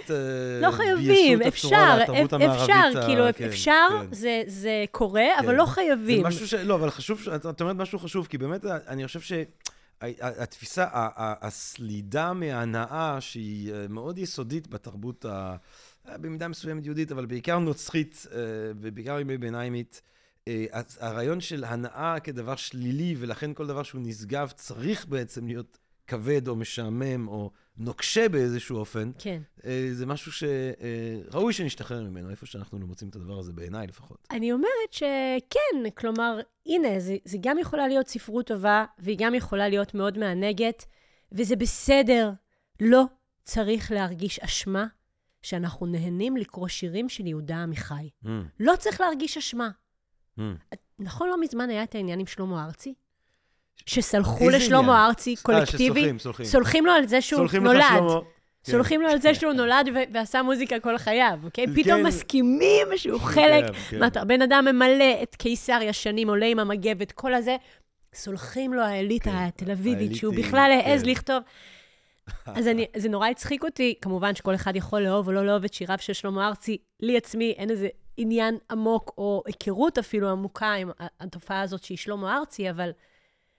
לא 0.60 0.70
חייבים, 0.70 1.42
אפשר, 1.42 1.98
אפשר, 2.52 3.06
כאילו, 3.06 3.24
כן, 3.34 3.44
אפשר, 3.44 3.88
כן. 3.90 4.14
זה, 4.14 4.42
זה 4.46 4.84
קורה, 4.90 5.26
כן. 5.36 5.44
אבל 5.44 5.54
לא 5.54 5.66
חייבים. 5.66 6.22
זה 6.22 6.28
משהו 6.28 6.48
ש... 6.48 6.54
לא, 6.54 6.74
אבל 6.74 6.90
חשוב, 6.90 7.28
את 7.50 7.60
אומרת 7.60 7.76
משהו 7.76 7.98
חשוב, 7.98 8.26
כי 8.26 8.38
באמת, 8.38 8.64
אני 8.64 9.06
חושב 9.06 9.20
ש... 9.20 9.32
התפיסה, 10.20 10.86
הסלידה 11.16 12.32
מההנאה, 12.32 13.20
שהיא 13.20 13.72
אה, 13.72 13.86
מאוד 13.88 14.18
יסודית 14.18 14.68
בתרבות. 14.68 15.24
במידה 16.18 16.48
מסוימת 16.48 16.84
יהודית, 16.84 17.12
אבל 17.12 17.26
בעיקר 17.26 17.58
נוצרית 17.58 18.26
אה, 18.32 18.38
ובעיקר 18.80 19.20
ימי 19.20 19.38
ביניימית, 19.38 20.02
אה, 20.04 20.10
הרעיון 21.00 21.40
של 21.40 21.64
הנאה 21.64 22.20
כדבר 22.20 22.56
שלילי, 22.56 23.14
ולכן 23.18 23.54
כל 23.54 23.66
דבר 23.66 23.82
שהוא 23.82 24.00
נשגב 24.04 24.52
צריך 24.56 25.06
בעצם 25.06 25.46
להיות 25.46 25.78
כבד 26.06 26.48
או 26.48 26.56
משעמם 26.56 27.28
או 27.28 27.50
נוקשה 27.76 28.28
באיזשהו 28.28 28.76
אופן. 28.76 29.10
כן. 29.18 29.42
אה, 29.64 29.88
זה 29.92 30.06
משהו 30.06 30.32
שראוי 30.32 31.46
אה, 31.46 31.52
שנשתחרר 31.52 32.02
ממנו, 32.02 32.30
איפה 32.30 32.46
שאנחנו 32.46 32.78
לא 32.78 32.86
מוצאים 32.86 33.10
את 33.10 33.16
הדבר 33.16 33.38
הזה, 33.38 33.52
בעיניי 33.52 33.86
לפחות. 33.86 34.28
אני 34.30 34.52
אומרת 34.52 34.92
שכן, 34.92 35.90
כלומר, 35.94 36.40
הנה, 36.66 37.00
זה, 37.00 37.16
זה 37.24 37.38
גם 37.40 37.58
יכולה 37.58 37.88
להיות 37.88 38.08
ספרות 38.08 38.46
טובה, 38.46 38.84
והיא 38.98 39.16
גם 39.20 39.34
יכולה 39.34 39.68
להיות 39.68 39.94
מאוד 39.94 40.18
מענגת, 40.18 40.84
וזה 41.32 41.56
בסדר. 41.56 42.30
לא 42.80 43.04
צריך 43.44 43.92
להרגיש 43.92 44.38
אשמה 44.38 44.86
שאנחנו 45.42 45.86
נהנים 45.86 46.36
לקרוא 46.36 46.68
שירים 46.68 47.08
של 47.08 47.26
יהודה 47.26 47.62
עמיחי. 47.62 48.10
Mm. 48.24 48.28
לא 48.60 48.72
צריך 48.78 49.00
להרגיש 49.00 49.36
אשמה. 49.36 49.70
Mm. 50.38 50.42
נכון, 50.98 51.28
לא 51.28 51.40
מזמן 51.40 51.70
היה 51.70 51.82
את 51.82 51.94
העניין 51.94 52.20
עם 52.20 52.26
שלמה 52.26 52.64
ארצי? 52.64 52.94
שסלחו 53.86 54.50
לשלמה 54.50 55.06
ארצי 55.06 55.34
אה, 55.34 55.42
קולקטיבי. 55.42 56.00
שסולחים, 56.00 56.18
סולחים. 56.18 56.46
סולחים 56.46 56.86
לו 56.86 56.92
על 56.92 57.06
זה 57.06 57.20
שהוא 57.20 57.46
נולד. 57.60 57.82
כן. 58.64 58.72
סולחים 58.72 59.02
לו 59.02 59.08
על 59.08 59.20
זה 59.20 59.34
שהוא 59.34 59.52
נולד 59.52 59.88
ועשה 60.12 60.42
מוזיקה 60.42 60.80
כל 60.80 60.98
חייו, 60.98 61.38
אוקיי? 61.44 61.66
כן. 61.66 61.82
פתאום 61.82 62.02
מסכימים 62.02 62.86
שהוא 62.96 63.20
חלק. 63.20 63.64
כן, 63.90 64.10
כן. 64.10 64.26
בן 64.26 64.42
אדם 64.42 64.64
ממלא 64.64 65.22
את 65.22 65.34
קיסריה 65.34 65.92
שנים, 65.92 66.28
עולה 66.28 66.46
עם 66.46 66.58
המגבת, 66.58 67.12
כל 67.12 67.34
הזה. 67.34 67.56
סולחים 68.14 68.74
לו 68.74 68.82
האליטה 68.82 69.30
כן. 69.30 69.36
התל 69.36 69.70
אביבית, 69.70 70.14
שהוא 70.14 70.34
בכלל 70.34 70.70
העז 70.72 71.02
כן. 71.02 71.08
לכתוב. 71.08 71.42
אז 72.46 72.68
אני, 72.68 72.86
זה 72.96 73.08
נורא 73.08 73.28
הצחיק 73.28 73.64
אותי, 73.64 73.94
כמובן 74.00 74.34
שכל 74.34 74.54
אחד 74.54 74.76
יכול 74.76 75.00
לאהוב 75.00 75.28
או 75.28 75.32
לא 75.32 75.46
לאהוב 75.46 75.64
את 75.64 75.74
שיריו 75.74 75.98
של 76.00 76.12
שלמה 76.12 76.48
ארצי. 76.48 76.78
לי 77.00 77.16
עצמי 77.16 77.54
אין 77.58 77.70
איזה 77.70 77.88
עניין 78.22 78.58
עמוק, 78.70 79.14
או 79.18 79.42
היכרות 79.46 79.98
אפילו 79.98 80.30
עמוקה 80.30 80.72
עם 80.72 80.90
התופעה 81.20 81.60
הזאת 81.60 81.84
שהיא 81.84 81.98
שלמה 81.98 82.36
ארצי, 82.36 82.70
אבל, 82.70 82.90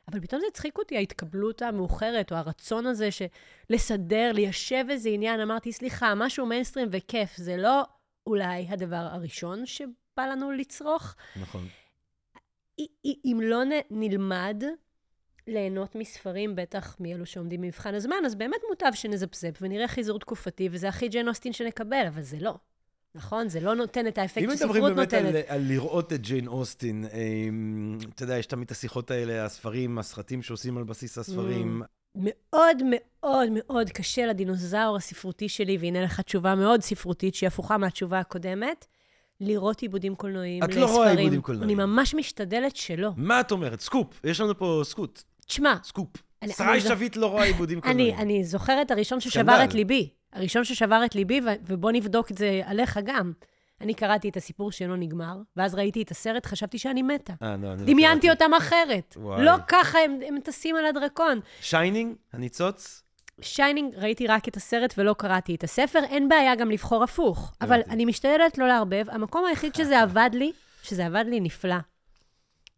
אבל 0.08 0.20
פתאום 0.22 0.42
זה 0.42 0.48
הצחיק 0.48 0.78
אותי, 0.78 0.98
ההתקבלות 0.98 1.62
המאוחרת, 1.62 2.32
או 2.32 2.38
הרצון 2.38 2.86
הזה 2.86 3.12
של 3.12 3.26
לסדר, 3.70 4.32
ליישב 4.34 4.86
איזה 4.90 5.10
עניין. 5.10 5.40
אמרתי, 5.40 5.72
סליחה, 5.72 6.16
משהו 6.16 6.46
מיינסטרים 6.46 6.88
וכיף, 6.92 7.38
זה 7.38 7.58
לא 7.58 7.84
אולי 8.28 8.68
הדבר 8.70 9.08
הראשון 9.12 9.66
שבא 9.66 10.26
לנו 10.32 10.52
לצרוך. 10.52 11.16
נכון. 11.36 11.68
אם 13.26 13.40
לא 13.44 13.62
נלמד 13.92 14.64
ליהנות 15.48 15.96
מספרים, 15.96 16.56
בטח 16.56 16.98
מאלו 17.00 17.26
שעומדים 17.26 17.62
במבחן 17.62 17.94
הזמן, 17.96 18.26
אז 18.26 18.36
באמת 18.36 18.60
מוטב 18.70 18.92
שנזפזפ 18.94 19.58
ונראה 19.62 19.88
חיזור 19.88 20.20
תקופתי, 20.20 20.70
וזה 20.72 20.90
הכי 20.90 21.08
ג'ן 21.08 21.28
אוסטין 21.28 21.54
שנקבל, 21.54 22.06
אבל 22.08 22.22
זה 22.22 22.38
לא. 22.40 22.56
נכון? 23.16 23.50
זה 23.50 23.60
לא 23.60 23.76
נותן 23.76 24.08
את 24.08 24.18
האפקט 24.18 24.52
שספרות 24.52 24.76
נותנת. 24.76 25.14
אם 25.14 25.20
מדברים 25.20 25.36
באמת 25.36 25.46
על, 25.48 25.56
על 25.56 25.62
לראות 25.68 26.14
את 26.14 26.22
ג'יין 26.22 26.48
אוסטין, 26.48 27.06
אמ, 27.14 27.98
אתה 28.16 28.24
יודע, 28.24 28.38
יש 28.38 28.46
תמיד 28.46 28.66
את 28.66 28.72
השיחות 28.72 29.12
האלה, 29.12 29.46
הספרים, 29.46 30.00
הסרטים 30.00 30.42
שעושים 30.42 30.78
על 30.78 30.84
בסיס 30.84 31.18
הספרים. 31.18 31.82
Mm. 31.84 31.86
מאוד 32.16 32.78
מאוד 32.86 33.50
מאוד 33.52 33.90
קשה 33.90 34.26
לדינוזאור 34.26 34.96
הספרותי 34.96 35.50
שלי, 35.50 35.78
והנה 35.78 36.02
לך 36.02 36.20
תשובה 36.20 36.56
מאוד 36.56 36.82
ספרותית, 36.82 37.36
שהיא 37.36 37.48
הפוכה 37.48 37.78
מהתשובה 37.78 38.20
הקודמת, 38.20 38.86
לראות 39.42 39.82
עיבודים 39.82 40.16
קולנועיים 40.16 40.64
לספרים. 40.64 40.84
את 40.84 40.90
לא 40.90 40.96
רואה 40.96 41.12
עיבודים 41.12 41.42
קולנועיים. 41.42 41.80
אני 41.80 41.86
ממש 41.86 42.16
משתדלת 42.16 42.76
שלא. 42.76 43.10
מה 43.18 43.40
את 43.40 43.52
אומרת? 43.52 43.80
סקופ. 43.80 44.22
יש 44.24 44.42
לנו 44.42 44.58
פה 44.58 44.82
סקופ. 44.84 45.24
תשמע. 45.46 45.76
סקופ. 45.84 46.10
שרי 46.50 46.82
שביט 46.82 47.16
לא 47.16 47.26
רואה 47.26 47.44
עיבודים 47.44 47.82
קולנועיים. 47.82 48.16
אני, 48.16 48.22
אני 48.22 48.44
זוכרת 48.44 48.92
הראשון 48.92 49.20
ששבר 49.20 49.64
את 49.64 49.74
ליבי. 49.74 50.10
הראשון 50.34 50.64
ששבר 50.64 51.06
את 51.06 51.16
ליבי, 51.16 51.42
ובוא 51.66 51.92
נבדוק 51.92 52.32
את 52.32 52.38
זה 52.38 52.62
עליך 52.66 53.00
גם. 53.04 53.32
אני 53.82 53.94
קראתי 53.94 54.30
את 54.30 54.38
הסיפור 54.38 54.72
שלא 54.72 54.98
נגמר, 54.98 55.36
ואז 55.58 55.76
ראיתי 55.76 56.02
את 56.02 56.12
הסרט, 56.12 56.46
חשבתי 56.46 56.78
שאני 56.78 57.02
מתה. 57.02 57.34
אה, 57.42 57.58
לא, 57.58 57.74
אני 57.74 57.82
לא 57.82 57.88
דמיינתי 57.88 58.30
אותם 58.30 58.54
אחרת. 58.54 59.18
וואי. 59.18 59.46
לא 59.46 59.52
ככה 59.68 60.00
הם, 60.00 60.20
הם 60.28 60.40
טסים 60.44 60.76
על 60.76 60.86
הדרקון. 60.86 61.40
Shining? 61.62 62.16
הניצוץ? 62.34 63.04
Shining, 63.42 63.96
ראיתי 63.96 64.28
רק 64.28 64.48
את 64.48 64.58
הסרט 64.58 64.94
ולא 64.98 65.16
קראתי 65.18 65.56
את 65.56 65.64
הספר. 65.64 66.00
אין 66.04 66.30
בעיה 66.30 66.56
גם 66.56 66.72
לבחור 66.72 67.04
הפוך, 67.04 67.54
אבל 67.62 67.82
אני 67.90 68.06
משתדלת 68.06 68.58
לא 68.58 68.68
לערבב. 68.68 69.06
המקום 69.10 69.46
היחיד 69.46 69.76
שזה 69.76 70.02
עבד 70.04 70.30
לי, 70.34 70.52
שזה 70.84 71.06
עבד 71.06 71.26
לי 71.28 71.40
נפלא, 71.40 71.76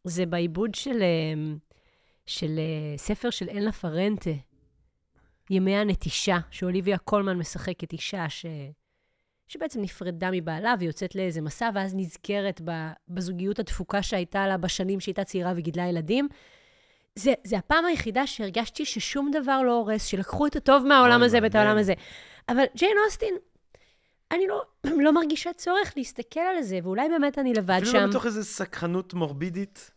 זה 0.04 0.26
בעיבוד 0.26 0.76
של, 0.76 1.02
אה, 1.02 1.54
של 2.26 2.60
אה, 2.60 2.98
ספר 2.98 3.30
של 3.30 3.50
אלה 3.50 3.72
פרנטה, 3.72 4.32
ימי 5.50 5.76
הנטישה, 5.76 6.38
שאוליביה 6.52 6.98
קולמן 6.98 7.38
משחקת 7.38 7.94
אישה 7.94 8.30
ש... 8.30 8.46
שבעצם 9.48 9.82
נפרדה 9.82 10.30
מבעלה 10.32 10.76
ויוצאת 10.80 11.16
לאיזה 11.16 11.42
מסע, 11.42 11.70
ואז 11.76 11.96
נזכרת 11.96 12.62
בזוגיות 13.08 13.60
הדפוקה 13.60 14.04
שהייתה 14.04 14.48
לה 14.48 14.58
בשנים 14.58 15.00
שהייתה 15.00 15.24
צעירה 15.24 15.54
וגידלה 15.56 15.88
ילדים. 15.88 16.28
זה, 17.16 17.34
זה 17.44 17.58
הפעם 17.58 17.86
היחידה 17.86 18.28
שהרגשתי 18.28 18.86
ששום 18.86 19.32
דבר 19.32 19.62
לא 19.62 19.72
הורס, 19.72 20.06
שלקחו 20.06 20.48
את 20.48 20.56
הטוב 20.56 20.86
מהעולם 20.86 21.24
הזה 21.24 21.40
ואת 21.44 21.56
העולם 21.56 21.78
הזה. 21.78 21.94
אבל 22.50 22.64
ג'יין 22.76 22.98
אוסטין, 23.06 23.36
אני 24.32 24.48
לא, 24.48 24.64
לא 25.06 25.14
מרגישה 25.14 25.54
צורך 25.54 25.94
להסתכל 25.98 26.40
על 26.40 26.62
זה, 26.62 26.80
ואולי 26.84 27.10
באמת 27.10 27.40
אני 27.40 27.54
לבד 27.54 27.70
אפילו 27.70 27.86
שם. 27.86 27.90
אפילו 27.92 28.04
לא 28.04 28.10
מתוך 28.10 28.26
איזו 28.26 28.44
סקרנות 28.44 29.14
מורבידית. 29.14 29.92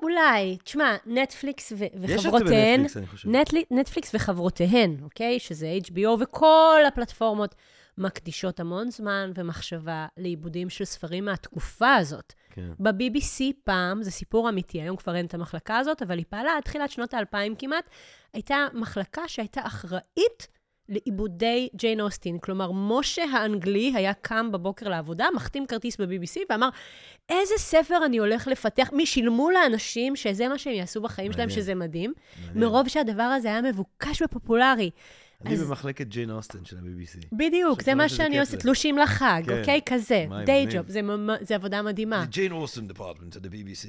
אולי, 0.00 0.58
תשמע, 0.64 0.96
נטפליקס 1.06 1.72
ו- 1.72 1.84
וחברותיהן, 2.00 2.10
יש 2.14 2.26
את 2.26 2.32
זה 2.32 2.44
בנטפליקס, 2.54 2.96
אני 2.96 3.06
חושב. 3.06 3.28
נטפליקס 3.70 4.14
וחברותיהן, 4.14 4.96
אוקיי? 5.02 5.38
שזה 5.38 5.78
HBO 5.86 6.08
וכל 6.20 6.80
הפלטפורמות, 6.88 7.54
מקדישות 7.98 8.60
המון 8.60 8.90
זמן 8.90 9.32
ומחשבה 9.34 10.06
לעיבודים 10.16 10.70
של 10.70 10.84
ספרים 10.84 11.24
מהתקופה 11.24 11.94
הזאת. 11.94 12.32
כן. 12.50 12.70
ב-BBC 12.78 13.44
פעם, 13.64 14.02
זה 14.02 14.10
סיפור 14.10 14.48
אמיתי, 14.48 14.80
היום 14.82 14.96
כבר 14.96 15.16
אין 15.16 15.26
את 15.26 15.34
המחלקה 15.34 15.78
הזאת, 15.78 16.02
אבל 16.02 16.18
היא 16.18 16.26
פעלה 16.28 16.56
עד 16.56 16.62
תחילת 16.62 16.90
שנות 16.90 17.14
האלפיים 17.14 17.54
כמעט, 17.54 17.90
הייתה 18.32 18.66
מחלקה 18.74 19.28
שהייתה 19.28 19.60
אחראית 19.66 20.48
לעיבודי 20.90 21.68
ג'יין 21.74 22.00
אוסטין. 22.00 22.38
כלומר, 22.38 22.70
משה 22.72 23.24
האנגלי 23.32 23.92
היה 23.94 24.14
קם 24.14 24.52
בבוקר 24.52 24.88
לעבודה, 24.88 25.26
מחתים 25.34 25.66
כרטיס 25.66 25.96
ב-BBC 26.00 26.40
ואמר, 26.50 26.68
איזה 27.28 27.54
ספר 27.56 28.04
אני 28.06 28.18
הולך 28.18 28.46
לפתח? 28.46 28.90
מי 28.92 29.06
שילמו 29.06 29.50
לאנשים 29.50 30.16
שזה 30.16 30.48
מה 30.48 30.58
שהם 30.58 30.74
יעשו 30.74 31.00
בחיים 31.00 31.32
שלהם, 31.32 31.48
מעניין. 31.48 31.62
שזה 31.62 31.74
מדהים, 31.74 32.12
מעניין. 32.46 32.64
מרוב 32.64 32.88
שהדבר 32.88 33.22
הזה 33.22 33.48
היה 33.48 33.62
מבוקש 33.62 34.22
ופופולרי. 34.22 34.90
אני 35.46 35.56
במחלקת 35.56 36.06
ג'יין 36.06 36.30
אוסטן 36.30 36.64
של 36.64 36.76
ה-BBC. 36.76 37.26
בדיוק, 37.32 37.82
זה 37.82 37.94
מה 37.94 38.08
שאני 38.08 38.40
עושה. 38.40 38.56
תלושים 38.56 38.98
לחג, 38.98 39.42
כן. 39.46 39.58
אוקיי? 39.60 39.80
כזה, 39.86 40.26
דיי 40.46 40.66
מגניב. 40.66 40.82
ג'וב, 40.82 40.90
זה 41.40 41.54
עבודה 41.54 41.82
מדהימה. 41.82 42.24
The 42.30 42.34
Jane 42.34 42.52
Austen 42.52 42.96
Department 42.96 43.36
of 43.36 43.44
the 43.44 43.50
BBC. 43.50 43.88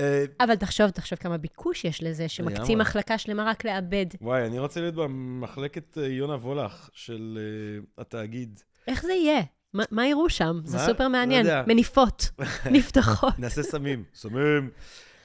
אה, 0.00 0.24
אבל 0.40 0.54
תחשוב, 0.56 0.90
תחשוב 0.90 1.18
כמה 1.18 1.38
ביקוש 1.38 1.84
יש 1.84 2.02
לזה, 2.02 2.28
שמקצים. 2.28 2.78
מחלקה 2.78 3.18
שלמה 3.18 3.44
רק 3.50 3.64
לעבד. 3.64 4.06
וואי, 4.20 4.46
אני 4.46 4.58
רוצה 4.58 4.80
להיות 4.80 4.94
במחלקת 4.94 5.98
אה, 5.98 6.06
יונה 6.06 6.34
וולך 6.34 6.90
של 6.92 7.38
אה, 7.40 8.02
התאגיד. 8.02 8.60
איך 8.88 9.02
זה 9.02 9.12
יהיה? 9.12 9.40
מה- 9.90 10.06
יראו 10.06 10.30
שם? 10.30 10.60
זה? 10.64 10.78
סופר 10.78 11.08
מעניין. 11.08 11.46
לא 11.46 11.50
יודע. 11.50 11.64
מניפות, 11.66 12.30
נפתחות. 12.72 13.38
נעשה 13.38 13.62
סמים. 13.62 14.04
סמים. 14.14 14.70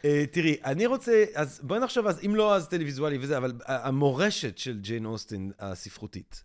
אה, 0.05 0.25
תראי, 0.31 0.57
אני 0.65 0.85
רוצה, 0.85 1.25
אז 1.35 1.59
בואי 1.63 1.79
נחשוב, 1.79 2.07
אז 2.07 2.25
אם 2.25 2.35
לא 2.35 2.55
אז 2.55 2.67
טלוויזואלי 2.67 3.17
וזה, 3.17 3.37
אבל 3.37 3.53
המורשת 3.65 4.57
של 4.57 4.79
ג'יין 4.79 5.05
אוסטין 5.05 5.51
הספרותית. 5.59 6.41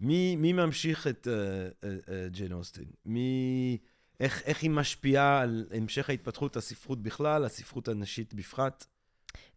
מי, 0.00 0.36
מי 0.36 0.52
ממשיך 0.52 1.06
את 1.06 1.28
אה, 1.30 1.34
אה, 1.34 1.96
אה, 2.08 2.28
ג'יין 2.28 2.52
אוסטין? 2.52 2.84
מי, 3.06 3.78
איך, 4.20 4.42
איך 4.44 4.62
היא 4.62 4.70
משפיעה 4.70 5.40
על 5.40 5.66
המשך 5.70 6.10
ההתפתחות 6.10 6.56
הספרות 6.56 7.02
בכלל, 7.02 7.44
הספרות 7.44 7.88
הנשית 7.88 8.34
בפרט? 8.34 8.84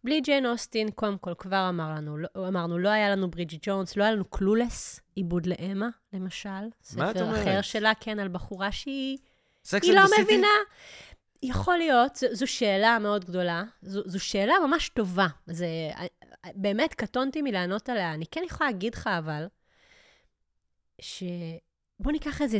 בלי 0.04 0.20
ג'יין 0.20 0.46
אוסטין, 0.46 0.90
קודם 0.90 1.18
כל, 1.18 1.32
כבר 1.38 1.68
אמר 1.68 1.90
לנו, 1.90 2.16
לא, 2.18 2.28
אמרנו, 2.48 2.78
לא 2.78 2.88
היה 2.88 3.10
לנו 3.10 3.30
ברידג'י 3.30 3.58
ג'ונס, 3.62 3.96
לא 3.96 4.04
היה 4.04 4.12
לנו 4.12 4.24
קלולס, 4.24 5.00
עיבוד 5.14 5.46
לאמה, 5.46 5.88
למשל. 6.12 6.48
מה 6.48 7.10
את 7.10 7.16
ספר 7.16 7.24
אומרת? 7.24 7.42
אחר 7.42 7.62
שלה, 7.62 7.92
כן, 8.00 8.18
על 8.18 8.28
בחורה 8.28 8.72
שהיא 8.72 9.18
היא 9.82 9.92
לא? 9.92 10.02
מבינה. 10.22 10.46
יכול 11.44 11.76
להיות, 11.78 12.16
זו, 12.16 12.26
זו 12.32 12.46
שאלה 12.46 12.98
מאוד 12.98 13.24
גדולה. 13.24 13.64
זו, 13.82 14.00
זו 14.06 14.20
שאלה 14.20 14.54
ממש 14.66 14.88
טובה. 14.88 15.26
זה, 15.46 15.66
באמת 16.54 16.94
קטונתי 16.94 17.42
מלענות 17.42 17.88
עליה. 17.88 18.14
אני 18.14 18.24
כן 18.30 18.42
יכולה 18.46 18.70
להגיד 18.70 18.94
לך, 18.94 19.06
אבל, 19.18 19.46
שבוא 21.00 22.12
ניקח 22.12 22.42
איזה 22.42 22.58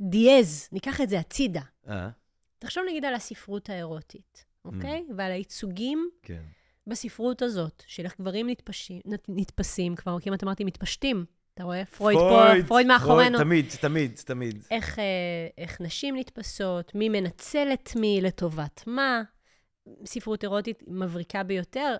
דיאז, 0.00 0.68
ניקח 0.72 1.00
את 1.00 1.08
זה 1.08 1.18
הצידה. 1.18 1.60
אה, 1.88 2.08
תחשוב 2.58 2.84
נגיד 2.88 3.04
על 3.04 3.14
הספרות 3.14 3.68
האירוטית, 3.70 4.44
Mm. 4.44 4.68
אוקיי? 4.74 5.06
ועל 5.16 5.32
הייצוגים 5.32 6.10
כן. 6.22 6.42
בספרות 6.86 7.42
הזאת, 7.42 7.82
של 7.86 8.04
איך 8.04 8.20
גברים 8.20 8.48
נתפשים, 8.50 9.00
נת- 9.04 9.24
נתפסים, 9.28 9.96
כבר 9.96 10.20
כמעט 10.20 10.42
אמרתי 10.44 10.64
מתפשטים. 10.64 11.24
אתה 11.54 11.64
רואה? 11.64 11.84
פרויד 11.84 12.18
פה, 12.18 12.66
פרויד 12.68 12.86
מאחורינו. 12.86 13.38
תמיד, 13.38 13.66
תמיד, 13.80 14.20
תמיד. 14.24 14.64
איך, 14.70 14.98
אה, 14.98 15.04
איך 15.58 15.80
נשים 15.80 16.16
נתפסות, 16.16 16.94
מי 16.94 17.08
מנצל 17.08 17.68
את 17.72 17.96
מי, 17.96 18.20
לטובת 18.20 18.82
מה. 18.86 19.22
ספרות 20.06 20.42
אירוטית 20.42 20.82
מבריקה 20.86 21.42
ביותר. 21.42 21.96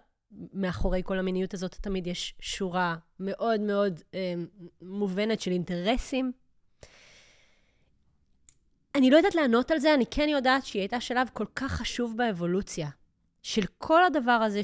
מאחורי 0.52 1.02
כל 1.04 1.18
המיניות 1.18 1.54
הזאת 1.54 1.74
תמיד 1.80 2.06
יש 2.06 2.34
שורה 2.40 2.96
מאוד 3.20 3.60
מאוד 3.60 4.00
אה, 4.14 4.34
מובנת 4.82 5.40
של 5.40 5.50
אינטרסים. 5.50 6.32
אני 8.94 9.10
לא 9.10 9.16
יודעת 9.16 9.34
לענות 9.34 9.70
על 9.70 9.78
זה, 9.78 9.94
אני 9.94 10.04
כן 10.10 10.28
יודעת 10.28 10.64
שהיא 10.64 10.80
הייתה 10.80 11.00
שלב 11.00 11.28
כל 11.32 11.46
כך 11.56 11.72
חשוב 11.72 12.16
באבולוציה, 12.16 12.88
של 13.42 13.62
כל 13.78 14.04
הדבר 14.04 14.32
הזה 14.32 14.62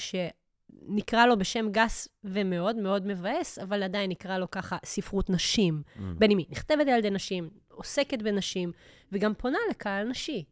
שנקרא 0.87 1.27
לו 1.27 1.39
בשם 1.39 1.69
גס 1.71 2.09
ומאוד 2.25 2.77
מאוד 2.77 3.07
מבאס, 3.07 3.59
אבל 3.59 3.83
עדיין 3.83 4.11
נקרא 4.11 4.39
לו 4.39 4.51
ככה 4.51 4.77
ספרות 4.85 5.31
נשים. 5.31 5.83
Mm. 5.97 6.01
בין 6.19 6.31
אם 6.31 6.39
היא 6.39 6.47
נכתבת 6.51 6.89
על 6.89 6.99
ידי 6.99 7.11
נשים, 7.11 7.51
עוסקת 7.69 8.23
בנשים, 8.23 8.73
וגם 9.13 9.35
פונה 9.35 9.59
לקהל 9.71 10.09
נשי. 10.09 10.45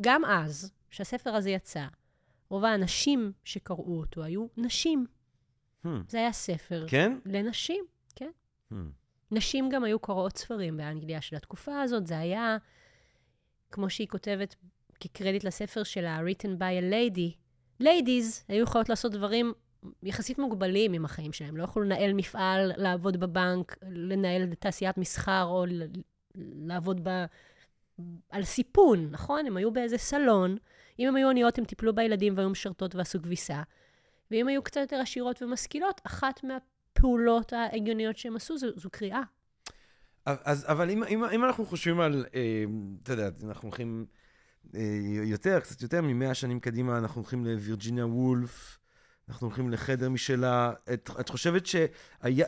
גם 0.00 0.24
אז, 0.24 0.72
כשהספר 0.90 1.30
הזה 1.30 1.50
יצא, 1.50 1.86
רוב 2.48 2.64
האנשים 2.64 3.32
שקראו 3.44 3.98
אותו 3.98 4.24
היו 4.24 4.46
נשים. 4.56 5.06
Hmm. 5.84 5.88
זה 6.08 6.18
היה 6.18 6.32
ספר 6.32 6.84
כן? 6.88 7.18
לנשים, 7.26 7.84
כן. 8.16 8.30
Hmm. 8.72 8.76
נשים 9.30 9.68
גם 9.68 9.84
היו 9.84 9.98
קוראות 9.98 10.36
ספרים 10.36 10.76
באנגליה 10.76 11.20
של 11.20 11.36
התקופה 11.36 11.80
הזאת. 11.80 12.06
זה 12.06 12.18
היה, 12.18 12.56
כמו 13.70 13.90
שהיא 13.90 14.08
כותבת 14.08 14.54
כקרדיט 15.00 15.44
לספר 15.44 15.82
שלה, 15.82 16.20
written 16.20 16.60
by 16.60 16.82
a 16.82 16.92
lady. 16.92 17.47
Ladies 17.82 18.44
היו 18.48 18.62
יכולות 18.62 18.88
לעשות 18.88 19.12
דברים 19.12 19.52
יחסית 20.02 20.38
מוגבלים 20.38 20.92
עם 20.92 21.04
החיים 21.04 21.32
שלהם. 21.32 21.56
לא 21.56 21.64
יכולו 21.64 21.86
לנהל 21.86 22.12
מפעל, 22.12 22.72
לעבוד 22.76 23.20
בבנק, 23.20 23.76
לנהל 23.90 24.54
תעשיית 24.54 24.98
מסחר 24.98 25.44
או 25.44 25.64
לעבוד 26.34 27.08
ב... 27.08 27.24
על 28.30 28.44
סיפון, 28.44 29.08
נכון? 29.10 29.46
הם 29.46 29.56
היו 29.56 29.70
באיזה 29.70 29.98
סלון. 29.98 30.56
אם 30.98 31.08
הם 31.08 31.16
היו 31.16 31.30
עניות, 31.30 31.58
הם 31.58 31.64
טיפלו 31.64 31.94
בילדים 31.94 32.34
והיו 32.36 32.50
משרתות 32.50 32.94
ועשו 32.94 33.22
כביסה. 33.22 33.62
ואם 34.30 34.48
היו 34.48 34.62
קצת 34.62 34.80
יותר 34.80 34.96
עשירות 34.96 35.42
ומשכילות, 35.42 36.00
אחת 36.04 36.40
מהפעולות 36.44 37.52
ההגיוניות 37.52 38.16
שהם 38.16 38.36
עשו 38.36 38.58
זו, 38.58 38.66
זו 38.76 38.90
קריאה. 38.90 39.22
אז, 40.26 40.64
אבל 40.68 40.90
אם, 40.90 41.04
אם, 41.04 41.24
אם 41.24 41.44
אנחנו 41.44 41.66
חושבים 41.66 42.00
על, 42.00 42.26
אה, 42.34 42.64
אתה 43.02 43.12
יודע, 43.12 43.28
אנחנו 43.44 43.68
הולכים 43.68 44.06
יותר, 45.24 45.60
קצת 45.60 45.82
יותר 45.82 46.00
ממאה 46.02 46.34
שנים 46.34 46.60
קדימה, 46.60 46.98
אנחנו 46.98 47.20
הולכים 47.20 47.44
לווירג'יניה 47.44 48.06
וולף, 48.06 48.78
אנחנו 49.28 49.46
הולכים 49.46 49.70
לחדר 49.70 50.08
משלה. 50.08 50.72
את, 50.92 51.10
את 51.20 51.28
חושבת 51.28 51.66
שאיך 51.66 52.46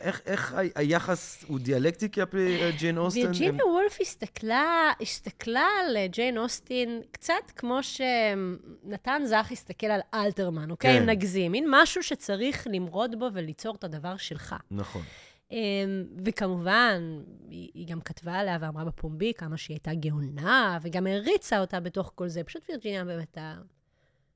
איך, 0.00 0.20
איך 0.26 0.52
ה- 0.54 0.60
היחס 0.74 1.44
הוא 1.46 1.58
דיאלקטי 1.58 2.10
כלפי 2.10 2.62
אה, 2.62 2.70
ג'יין 2.78 2.98
אוסטן? 2.98 3.20
וירג'יניה 3.20 3.66
וולף 3.66 3.98
הסתכלה, 4.00 4.92
הסתכלה 5.02 5.66
על 5.80 5.96
אה, 5.96 6.06
ג'יין 6.06 6.38
אוסטין 6.38 7.00
קצת 7.10 7.34
כמו 7.56 7.78
שנתן 7.82 9.22
זך 9.24 9.48
הסתכל 9.52 9.86
על 9.86 10.00
אלתרמן, 10.14 10.70
אוקיי? 10.70 10.94
כן. 10.96 11.02
אם 11.02 11.08
נגזים. 11.08 11.52
מין 11.52 11.66
משהו 11.70 12.02
שצריך 12.02 12.66
למרוד 12.70 13.18
בו 13.18 13.28
וליצור 13.34 13.74
את 13.74 13.84
הדבר 13.84 14.16
שלך. 14.16 14.54
נכון. 14.70 15.02
אמ, 15.50 16.04
וכמובן, 16.24 17.22
היא, 17.48 17.70
היא 17.74 17.88
גם 17.88 18.00
כתבה 18.00 18.34
עליה 18.34 18.58
ואמרה 18.60 18.84
בפומבי 18.84 19.32
כמה 19.36 19.56
שהיא 19.56 19.74
הייתה 19.74 19.94
גאונה, 19.94 20.78
וגם 20.82 21.06
הריצה 21.06 21.60
אותה 21.60 21.80
בתוך 21.80 22.12
כל 22.14 22.28
זה. 22.28 22.44
פשוט 22.44 22.62
וירג'יניה 22.68 23.04
באמת 23.04 23.18
הייתה 23.18 23.54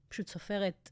פשוט 0.08 0.28
סופרת 0.28 0.90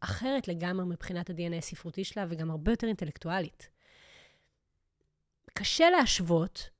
אחרת 0.00 0.48
לגמרי 0.48 0.86
מבחינת 0.86 1.30
ה-DNA 1.30 1.56
הספרותי 1.58 2.04
שלה, 2.04 2.26
וגם 2.28 2.50
הרבה 2.50 2.72
יותר 2.72 2.86
אינטלקטואלית. 2.86 3.68
קשה 5.54 5.90
להשוות. 5.90 6.70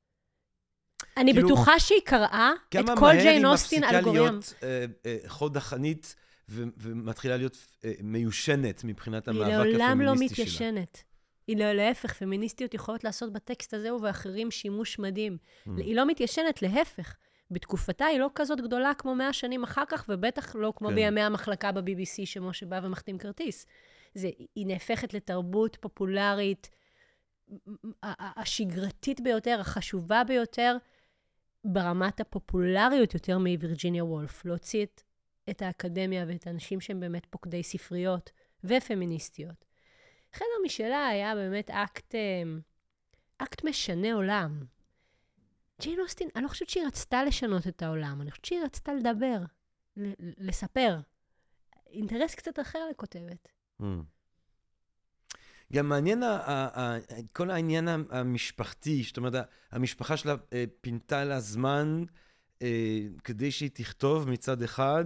אני 1.16 1.32
כאילו, 1.32 1.48
בטוחה 1.48 1.80
שהיא 1.80 2.00
קראה 2.04 2.50
את 2.68 2.74
כמה 2.86 2.96
כל 2.96 3.06
מהר 3.06 3.22
ג'יין 3.22 3.44
היא 3.44 3.52
אוסטין 3.52 3.80
מפסיקה 3.80 3.98
על 3.98 4.04
גוריון. 4.04 4.34
להיות 4.34 4.54
אה, 4.62 4.84
אה, 5.06 5.18
חוד 5.26 5.56
החנית 5.56 6.16
ו- 6.48 6.62
ומתחילה 6.76 7.36
להיות 7.36 7.56
אה, 7.84 7.92
מיושנת 8.02 8.84
מבחינת 8.84 9.28
היא 9.28 9.34
המאבק 9.36 9.66
לעולם 9.66 10.00
לא 10.00 10.12
הפמיניסטי 10.12 10.46
שלה. 10.46 10.82
היא 11.47 11.57
לא, 11.57 11.72
להפך, 11.72 12.14
פמיניסטיות 12.14 12.74
יכולות 12.74 13.05
לעשות 13.05 13.32
בטקסט 13.32 13.74
הזה 13.74 13.95
ובאחרים 13.95 14.51
שימוש 14.51 14.99
מדהים. 14.99 15.36
Mm. 15.66 15.70
היא 15.76 15.97
לא 15.97 16.07
מתיישנת, 16.07 16.62
להפך. 16.62 17.16
בתקופתה 17.51 18.05
היא 18.05 18.18
לא 18.18 18.30
כזאת 18.34 18.61
גדולה 18.61 18.95
כמו 18.99 19.14
מאה 19.14 19.32
שנים 19.32 19.62
אחר 19.62 19.82
כך, 19.88 20.05
ובטח 20.09 20.57
לא 20.57 20.72
כמו 20.76 20.88
כן. 20.88 20.95
בימי 20.95 21.20
המחלקה 21.20 21.72
ב-BBC, 21.72 22.24
שמשה 22.24 22.66
בא 22.66 22.80
ומחתים 22.82 23.18
כרטיס. 23.18 23.66
זה, 24.14 24.30
היא 24.55 24.66
נהפכת 24.66 25.14
לתרבות 25.14 25.76
פופולרית, 25.80 26.70
השגרתית 28.03 29.20
ביותר, 29.20 29.61
החשובה 29.61 30.24
ביותר, 30.24 30.76
ברמת 31.64 32.20
הפופולריות 32.20 33.14
יותר 33.14 33.38
מווירג'יניה 33.38 34.05
וולף. 34.05 34.45
להוציא 34.45 34.82
את, 34.82 35.03
את 35.51 35.62
האקדמיה 35.62 36.24
ואת 36.28 36.47
האנשים 36.47 36.80
שהם 36.80 37.01
באמת 37.01 37.26
פוקדי 37.30 37.62
ספריות 37.62 38.30
ופמיניסטיות. 38.64 39.71
חדר 40.32 40.46
משלה 40.64 41.06
היה 41.06 41.34
באמת 41.34 41.70
אקט, 41.70 42.14
אה, 42.14 42.42
אקט 43.38 43.64
משנה 43.64 44.12
עולם. 44.12 44.64
ג'יין 45.80 46.00
אוסטין, 46.00 46.28
אני 46.36 46.44
לא 46.44 46.48
חושבת 46.48 46.68
שהיא 46.68 46.86
רצתה 46.86 47.24
לשנות 47.24 47.66
את 47.68 47.82
העולם, 47.82 48.20
אני 48.22 48.30
חושבת 48.30 48.44
שהיא 48.44 48.60
רצתה 48.64 48.92
לדבר, 48.94 49.38
לספר. 50.38 51.00
אינטרס 51.86 52.34
קצת 52.34 52.60
אחר 52.60 52.78
לכותבת. 52.90 53.48
Mm. 53.82 53.84
גם 55.72 55.88
מעניין 55.88 56.22
כל 57.32 57.50
העניין 57.50 57.88
המשפחתי, 58.10 59.02
זאת 59.02 59.16
אומרת, 59.16 59.34
המשפחה 59.70 60.16
שלה 60.16 60.34
אה, 60.52 60.64
פינתה 60.80 61.24
לה 61.24 61.40
זמן 61.40 62.04
אה, 62.62 63.00
כדי 63.24 63.50
שהיא 63.50 63.70
תכתוב 63.74 64.30
מצד 64.30 64.62
אחד, 64.62 65.04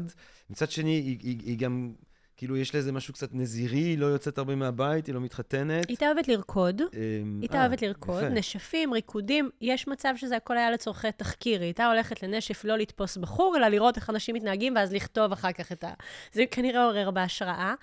מצד 0.51 0.71
שני 0.71 0.91
היא, 0.91 1.19
היא, 1.23 1.41
היא 1.43 1.59
גם 1.59 1.95
כאילו, 2.37 2.57
יש 2.57 2.75
לזה 2.75 2.93
משהו 2.93 3.15
קצת 3.15 3.29
נזירי, 3.33 3.79
היא 3.79 3.99
לא 3.99 4.07
יוצאת 4.07 4.39
הרבה 4.39 4.55
מהבית, 4.55 5.07
היא 5.07 5.15
לא 5.15 5.21
מתחתנת. 5.21 5.89
היא 5.89 5.97
אוהבת 6.03 6.29
לרקוד, 6.29 6.83
אמ, 6.83 7.39
היא 7.43 7.51
אה, 7.53 7.61
אוהבת 7.61 7.83
לרקוד, 7.83 8.23
יפה. 8.23 8.29
נשפים, 8.29 8.93
ריקודים, 8.93 9.51
יש 9.61 9.89
מצב 9.89 10.15
שזה 10.17 10.37
הכל 10.37 10.57
היה 10.57 10.71
לצורכי 10.71 11.13
תחקיר. 11.17 11.61
היא 11.61 11.67
הייתה 11.67 11.87
הולכת 11.87 12.23
לנשף 12.23 12.65
לא 12.65 12.79
לתפוס 12.79 13.17
בחור, 13.17 13.57
אלא 13.57 13.69
לראות 13.69 13.97
איך 13.97 14.11
אנשים 14.11 14.35
מתנהגים, 14.35 14.77
ואז 14.77 14.93
לכתוב 14.93 15.33
אחר 15.33 15.53
כך 15.53 15.73
את 15.73 15.85
ה... 15.85 15.93
זה 16.33 16.45
כנראה 16.51 16.85
עורר 16.85 17.11
בהשראה. 17.11 17.75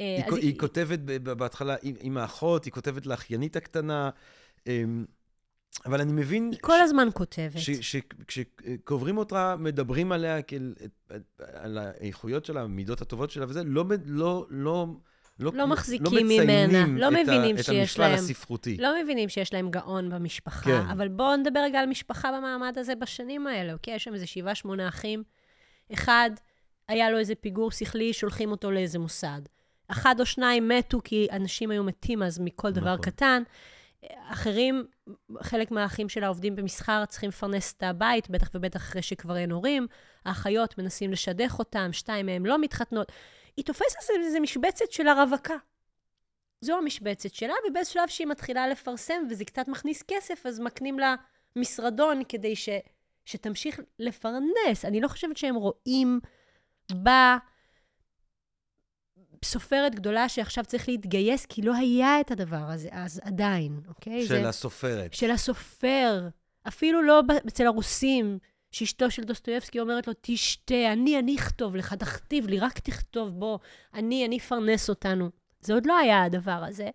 אה, 0.00 0.18
היא, 0.36 0.58
כותבת 0.58 0.98
בהתחלה 1.22 1.76
עם, 1.82 1.94
עם 2.00 2.16
האחות, 2.16 2.64
היא 2.64 2.72
כותבת 2.72 3.06
לאחיינית 3.06 3.56
הקטנה, 3.56 4.10
אמ, 4.66 5.04
אבל 5.86 6.00
אני 6.00 6.12
מבין 6.12 6.48
היא 6.52 6.58
כל 6.62 6.80
הזמן 6.80 7.08
כותבת. 7.14 7.60
שכשקוברים 7.80 9.18
אותה, 9.18 9.56
מדברים 9.58 10.12
עליה, 10.12 10.42
כאל, 10.42 10.74
על 11.52 11.78
האיכויות 11.78 12.44
שלה, 12.44 12.60
המידות 12.62 13.00
הטובות 13.02 13.30
שלה 13.30 13.44
וזה, 13.48 13.64
לא, 13.64 13.84
מ- 13.84 13.88
לא, 14.06 14.46
לא, 14.50 14.86
לא, 15.40 15.50
לא 15.54 15.66
מחזיקים 15.66 16.04
מציינים 16.26 16.70
ממנה, 16.70 16.98
לא 17.00 17.08
את 17.08 17.12
ה- 17.14 17.22
מבינים 17.22 17.56
את 17.56 17.64
שיש 17.64 17.70
המפעל 17.98 18.10
להם- 18.10 18.18
הספרותי. 18.24 18.76
לא 18.76 19.02
מבינים 19.02 19.28
שיש 19.28 19.54
להם 19.54 19.70
גאון 19.70 20.10
במשפחה, 20.10 20.64
כן. 20.70 20.86
אבל 20.90 21.08
בואו 21.08 21.36
נדבר 21.36 21.60
רגע 21.60 21.80
על 21.80 21.86
משפחה 21.86 22.28
במעמד 22.38 22.78
הזה 22.78 22.94
בשנים 22.94 23.46
האלה, 23.46 23.72
אוקיי? 23.72 23.94
יש 23.94 24.04
שם 24.04 24.14
איזה 24.14 24.26
שבעה, 24.26 24.54
שמונה 24.54 24.88
אחים. 24.88 25.22
אחד, 25.92 26.30
היה 26.88 27.10
לו 27.10 27.18
איזה 27.18 27.34
פיגור 27.34 27.70
שכלי, 27.70 28.12
שולחים 28.12 28.50
אותו 28.50 28.70
לאיזה 28.70 28.98
מוסד. 28.98 29.40
אחד 29.88 30.14
או 30.20 30.26
שניים 30.26 30.68
מתו 30.68 31.00
כי 31.04 31.26
אנשים 31.32 31.70
היו 31.70 31.84
מתים 31.84 32.22
אז 32.22 32.38
מכל 32.40 32.70
דבר 32.72 32.92
נכון. 32.94 33.04
קטן. 33.04 33.42
אחרים, 34.28 34.86
חלק 35.42 35.70
מהאחים 35.70 36.08
שלה 36.08 36.28
עובדים 36.28 36.56
במסחר, 36.56 37.04
צריכים 37.08 37.28
לפרנס 37.28 37.74
את 37.76 37.82
הבית, 37.82 38.30
בטח 38.30 38.50
ובטח 38.54 38.80
אחרי 38.80 39.02
שכבר 39.02 39.36
אין 39.36 39.50
הורים. 39.50 39.86
האחיות 40.24 40.78
מנסים 40.78 41.12
לשדך 41.12 41.58
אותם, 41.58 41.92
שתיים 41.92 42.26
מהם 42.26 42.46
לא 42.46 42.58
מתחתנות. 42.58 43.12
היא 43.56 43.64
תופסת 43.64 44.10
איזה, 44.24 44.40
משבצת 44.40 44.92
של 44.92 45.08
הרווקה. 45.08 45.54
זו 46.60 46.78
המשבצת 46.78 47.34
שלה, 47.34 47.54
ובאיזה 47.68 47.90
שלב 47.90 48.08
שהיא 48.08 48.26
מתחילה 48.26 48.68
לפרסם, 48.68 49.22
וזה 49.30 49.44
קצת 49.44 49.68
מכניס 49.68 50.02
כסף, 50.08 50.46
אז 50.46 50.60
מקנים 50.60 50.98
לה 50.98 51.14
משרדון 51.56 52.22
כדי 52.28 52.56
ש, 52.56 52.68
שתמשיך 53.24 53.80
לפרנס. 53.98 54.84
אני 54.84 55.00
לא 55.00 55.08
חושבת 55.08 55.36
שהם 55.36 55.54
רואים 55.54 56.20
בה 56.92 57.38
סופרת 59.44 59.94
גדולה 59.94 60.28
שעכשיו 60.28 60.64
צריך 60.64 60.88
להתגייס, 60.88 61.46
כי 61.46 61.62
לא 61.62 61.74
היה 61.74 62.20
את 62.20 62.30
הדבר 62.30 62.70
הזה 62.70 62.88
אז 62.92 63.20
עדיין, 63.24 63.80
אוקיי? 63.88 64.22
של 64.22 64.28
זה, 64.28 64.48
הסופרת. 64.48 65.14
של 65.14 65.30
הסופר. 65.30 66.28
אפילו 66.68 67.02
לא 67.02 67.22
אצל 67.48 67.66
הרוסים, 67.66 68.38
שאשתו 68.70 69.10
של 69.10 69.22
דוסטויבסקי 69.22 69.80
אומרת 69.80 70.06
לו, 70.06 70.12
תשתה, 70.20 70.92
אני, 70.92 71.18
אני 71.18 71.36
אכתוב 71.36 71.76
לך, 71.76 71.94
תכתיב 71.94 72.46
לי, 72.46 72.58
רק 72.58 72.78
תכתוב, 72.78 73.28
בוא, 73.28 73.58
אני, 73.94 74.26
אני 74.26 74.38
אפרנס 74.38 74.88
אותנו. 74.88 75.30
זה 75.60 75.74
עוד 75.74 75.86
לא 75.86 75.98
היה 75.98 76.22
הדבר 76.22 76.64
הזה. 76.68 76.90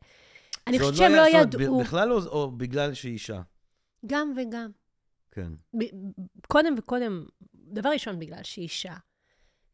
אני 0.68 0.80
חושבת 0.80 0.96
שהם 0.98 1.12
לא 1.12 1.28
אומרת, 1.28 1.54
ידעו. 1.54 1.80
בכלל 1.80 2.12
או, 2.14 2.18
או 2.28 2.52
בגלל 2.52 2.94
שהיא 2.94 3.14
אישה? 3.14 3.42
גם 4.06 4.34
וגם. 4.38 4.72
כן. 5.32 5.52
ב- 5.78 6.12
קודם 6.48 6.76
וקודם, 6.78 7.26
דבר 7.54 7.90
ראשון, 7.90 8.20
בגלל 8.20 8.44
שהיא 8.44 8.64
אישה. 8.64 8.94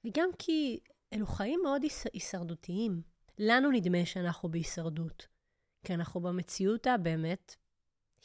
וגם 0.05 0.29
כי 0.39 0.79
אלו 1.15 1.27
חיים 1.27 1.59
מאוד 1.63 1.83
היש- 1.83 2.07
הישרדותיים. 2.13 3.01
לנו 3.39 3.71
נדמה 3.71 4.05
שאנחנו 4.05 4.49
בהישרדות. 4.49 5.27
כי 5.85 5.93
אנחנו 5.93 6.19
במציאות 6.21 6.87
הבאמת 6.87 7.55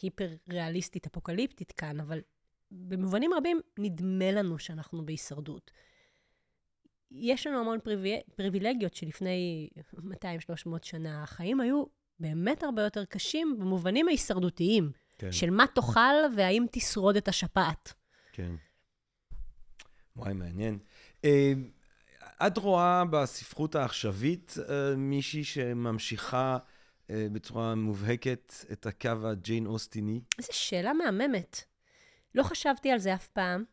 היפר-ריאליסטית, 0.03 1.07
אפוקליפטית 1.07 1.73
כאן, 1.73 2.01
אבל 2.01 2.21
במובנים 2.71 3.35
רבים 3.35 3.61
נדמה 3.79 4.33
לנו 4.33 4.59
שאנחנו 4.59 5.07
בהישרדות. 5.07 5.71
יש 7.11 7.47
לנו 7.47 7.61
המון 7.61 7.79
פריבי... 7.81 8.21
פריבילגיות 8.37 8.95
שלפני 8.95 9.69
200-300 9.99 10.03
שנה, 10.83 11.23
החיים 11.23 11.61
היו 11.61 11.85
באמת 12.21 12.63
הרבה 12.63 12.83
יותר 12.83 13.05
קשים 13.05 13.57
במובנים 13.59 14.09
ההישרדותיים. 14.09 14.93
כן. 15.19 15.33
של 15.33 15.51
מה 15.51 15.65
תאכל 15.75 16.15
והאם 16.37 16.67
תשרוד 16.73 17.17
את 17.17 17.29
השפעת. 17.29 17.93
כן. 18.33 18.55
וואי, 20.17 20.35
מעניין. 20.35 20.79
את 22.47 22.59
רואה 22.59 23.05
בספרות 23.11 23.75
העכשווית 23.75 24.55
אה, 24.69 24.97
מישהי 24.97 25.45
שממשיכה 25.45 26.59
אה, 27.11 27.27
בצורה 27.33 27.75
מובהקת 27.75 28.55
את 28.73 28.87
הקו 28.87 29.11
הג'יין 29.25 29.67
אוסטיני? 29.67 30.21
זו 30.41 30.49
שאלה 30.53 30.93
מהממת. 30.93 31.65
לא 32.35 32.43
חשבתי 32.43 32.91
על 32.91 32.99
זה 32.99 33.15
אף 33.15 33.29
פעם. 33.29 33.65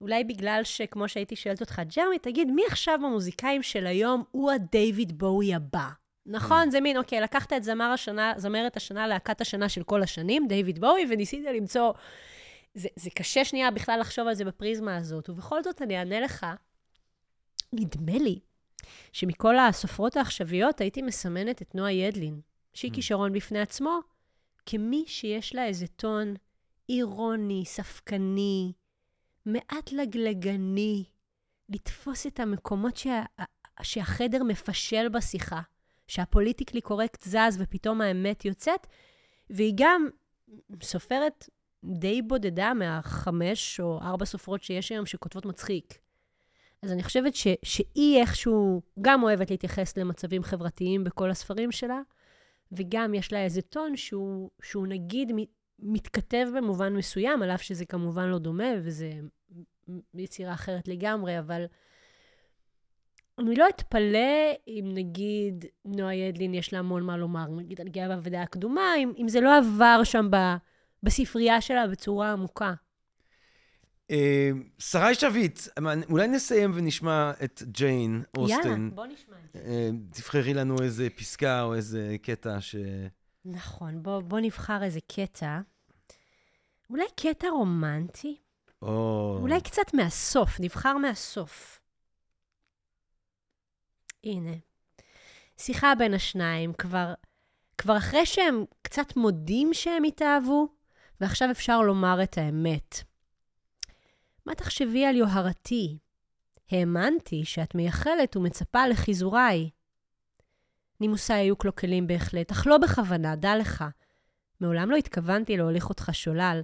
אולי 0.00 0.24
בגלל 0.24 0.60
שכמו 0.64 1.08
שהייתי 1.08 1.36
שואלת 1.36 1.60
אותך, 1.60 1.82
ג'רמי, 1.96 2.18
תגיד, 2.18 2.50
מי 2.50 2.62
עכשיו 2.66 2.98
במוזיקאים 3.02 3.62
של 3.62 3.86
היום 3.86 4.24
הוא 4.30 4.52
הדייוויד 4.52 5.18
בואי 5.18 5.54
הבא? 5.54 5.88
נכון? 6.26 6.70
זה 6.70 6.80
מין, 6.80 6.96
אוקיי, 6.96 7.20
לקחת 7.20 7.52
את 7.52 7.64
זמר 7.64 7.84
השנה, 7.84 8.32
זמרת 8.36 8.76
השנה, 8.76 9.06
להקת 9.06 9.40
השנה 9.40 9.68
של 9.68 9.82
כל 9.82 10.02
השנים, 10.02 10.46
דיוויד 10.48 10.78
בואי, 10.78 11.06
וניסית 11.10 11.44
למצוא... 11.54 11.92
זה, 12.74 12.88
זה 12.96 13.10
קשה 13.10 13.44
שנייה 13.44 13.70
בכלל 13.70 14.00
לחשוב 14.00 14.28
על 14.28 14.34
זה 14.34 14.44
בפריזמה 14.44 14.96
הזאת, 14.96 15.30
ובכל 15.30 15.62
זאת 15.62 15.82
אני 15.82 15.98
אענה 15.98 16.20
לך, 16.20 16.46
נדמה 17.72 18.18
לי 18.18 18.38
שמכל 19.12 19.58
הסופרות 19.58 20.16
העכשוויות 20.16 20.80
הייתי 20.80 21.02
מסמנת 21.02 21.62
את 21.62 21.74
נועה 21.74 21.92
ידלין, 21.92 22.40
שהיא 22.74 22.90
Mm. 22.90 22.94
כישרון 22.94 23.32
בפני 23.32 23.60
עצמו, 23.60 24.00
כמי 24.66 25.04
שיש 25.06 25.54
לה 25.54 25.66
איזה 25.66 25.86
טון 25.86 26.34
אירוני, 26.88 27.64
ספקני, 27.66 28.72
מעט 29.46 29.92
לגלגני, 29.92 31.04
לתפוס 31.68 32.26
את 32.26 32.40
המקומות 32.40 32.96
שה, 32.96 33.22
שהחדר 33.82 34.42
מפשל 34.42 35.08
בשיחה, 35.08 35.60
שהפוליטיקלי 36.08 36.80
קורקט 36.80 37.22
זז 37.24 37.58
ופתאום 37.58 38.00
האמת 38.00 38.44
יוצאת, 38.44 38.86
והיא 39.50 39.72
גם 39.76 40.08
סופרת 40.82 41.48
די 41.84 42.22
בודדה 42.22 42.74
מהחמש 42.74 43.80
או 43.80 44.00
ארבע 44.02 44.24
סופרות 44.24 44.62
שיש 44.62 44.92
היום 44.92 45.06
שכותבות 45.06 45.46
מצחיק. 45.46 46.05
אז 46.86 46.92
אני 46.92 47.02
חושבת 47.02 47.34
ש, 47.34 47.46
שהיא 47.62 48.20
איכשהו 48.20 48.82
גם 49.00 49.22
אוהבת 49.22 49.50
להתייחס 49.50 49.96
למצבים 49.96 50.42
חברתיים 50.42 51.04
בכל 51.04 51.30
הספרים 51.30 51.72
שלה, 51.72 52.00
וגם 52.72 53.14
יש 53.14 53.32
לה 53.32 53.44
איזה 53.44 53.62
טון 53.62 53.96
שהוא, 53.96 54.50
שהוא 54.62 54.86
נגיד 54.86 55.32
מתכתב 55.78 56.46
במובן 56.56 56.92
מסוים, 56.92 57.42
על 57.42 57.50
אף 57.50 57.62
שזה 57.62 57.84
כמובן 57.84 58.28
לא 58.28 58.38
דומה, 58.38 58.68
וזה 58.82 59.10
יצירה 60.14 60.52
אחרת 60.52 60.88
לגמרי, 60.88 61.38
אבל 61.38 61.64
אני 63.38 63.56
לא 63.56 63.68
אתפלא 63.68 64.52
אם 64.68 64.90
נגיד 64.94 65.64
נועה 65.84 66.14
ידלין 66.14 66.54
יש 66.54 66.72
לה 66.72 66.78
המון 66.78 67.02
מה 67.02 67.16
לומר, 67.16 67.46
נגיד 67.46 67.80
על 67.80 67.88
גאה 67.88 68.18
ודעה 68.22 68.46
קדומה, 68.46 68.96
אם, 68.98 69.12
אם 69.18 69.28
זה 69.28 69.40
לא 69.40 69.58
עבר 69.58 70.00
שם 70.04 70.28
ב, 70.30 70.36
בספרייה 71.02 71.60
שלה 71.60 71.86
בצורה 71.86 72.32
עמוקה. 72.32 72.74
אה, 74.10 74.50
שרי 74.78 75.14
שביט, 75.14 75.60
אולי 76.10 76.28
נסיים 76.28 76.70
ונשמע 76.74 77.32
את 77.44 77.62
ג'יין 77.66 78.22
אוסטן. 78.36 78.68
יאללה, 78.68 78.90
בוא 78.94 79.06
נשמע 79.06 79.36
את 79.44 79.52
זה. 79.52 79.60
אה, 79.64 79.90
תבחרי 80.10 80.54
לנו 80.54 80.82
איזה 80.82 81.08
פסקה 81.16 81.62
או 81.62 81.74
איזה 81.74 82.16
קטע 82.22 82.60
ש... 82.60 82.76
נכון, 83.44 84.02
בוא, 84.02 84.20
בוא 84.20 84.40
נבחר 84.40 84.82
איזה 84.82 85.00
קטע. 85.12 85.60
אולי 86.90 87.04
קטע 87.16 87.48
רומנטי? 87.48 88.36
או... 88.82 89.38
אולי 89.40 89.60
קצת 89.60 89.94
מהסוף, 89.94 90.60
נבחר 90.60 90.96
מהסוף. 90.96 91.80
הנה. 94.24 94.54
שיחה 95.58 95.94
בין 95.94 96.14
השניים, 96.14 96.72
כבר, 96.72 97.14
כבר 97.78 97.96
אחרי 97.96 98.26
שהם 98.26 98.64
קצת 98.82 99.16
מודים 99.16 99.74
שהם 99.74 100.04
התאהבו, 100.04 100.68
ועכשיו 101.20 101.50
אפשר 101.50 101.80
לומר 101.80 102.22
את 102.22 102.38
האמת. 102.38 103.02
מה 104.46 104.54
תחשבי 104.54 105.04
על 105.04 105.16
יוהרתי? 105.16 105.98
האמנתי 106.70 107.44
שאת 107.44 107.74
מייחלת 107.74 108.36
ומצפה 108.36 108.86
לחיזוריי. 108.88 109.70
נימוסיי 111.00 111.36
היו 111.36 111.56
קלוקלים 111.56 112.06
בהחלט, 112.06 112.50
אך 112.50 112.66
לא 112.66 112.78
בכוונה, 112.78 113.36
דע 113.36 113.56
לך. 113.56 113.84
מעולם 114.60 114.90
לא 114.90 114.96
התכוונתי 114.96 115.56
להוליך 115.56 115.88
אותך 115.88 116.10
שולל, 116.12 116.60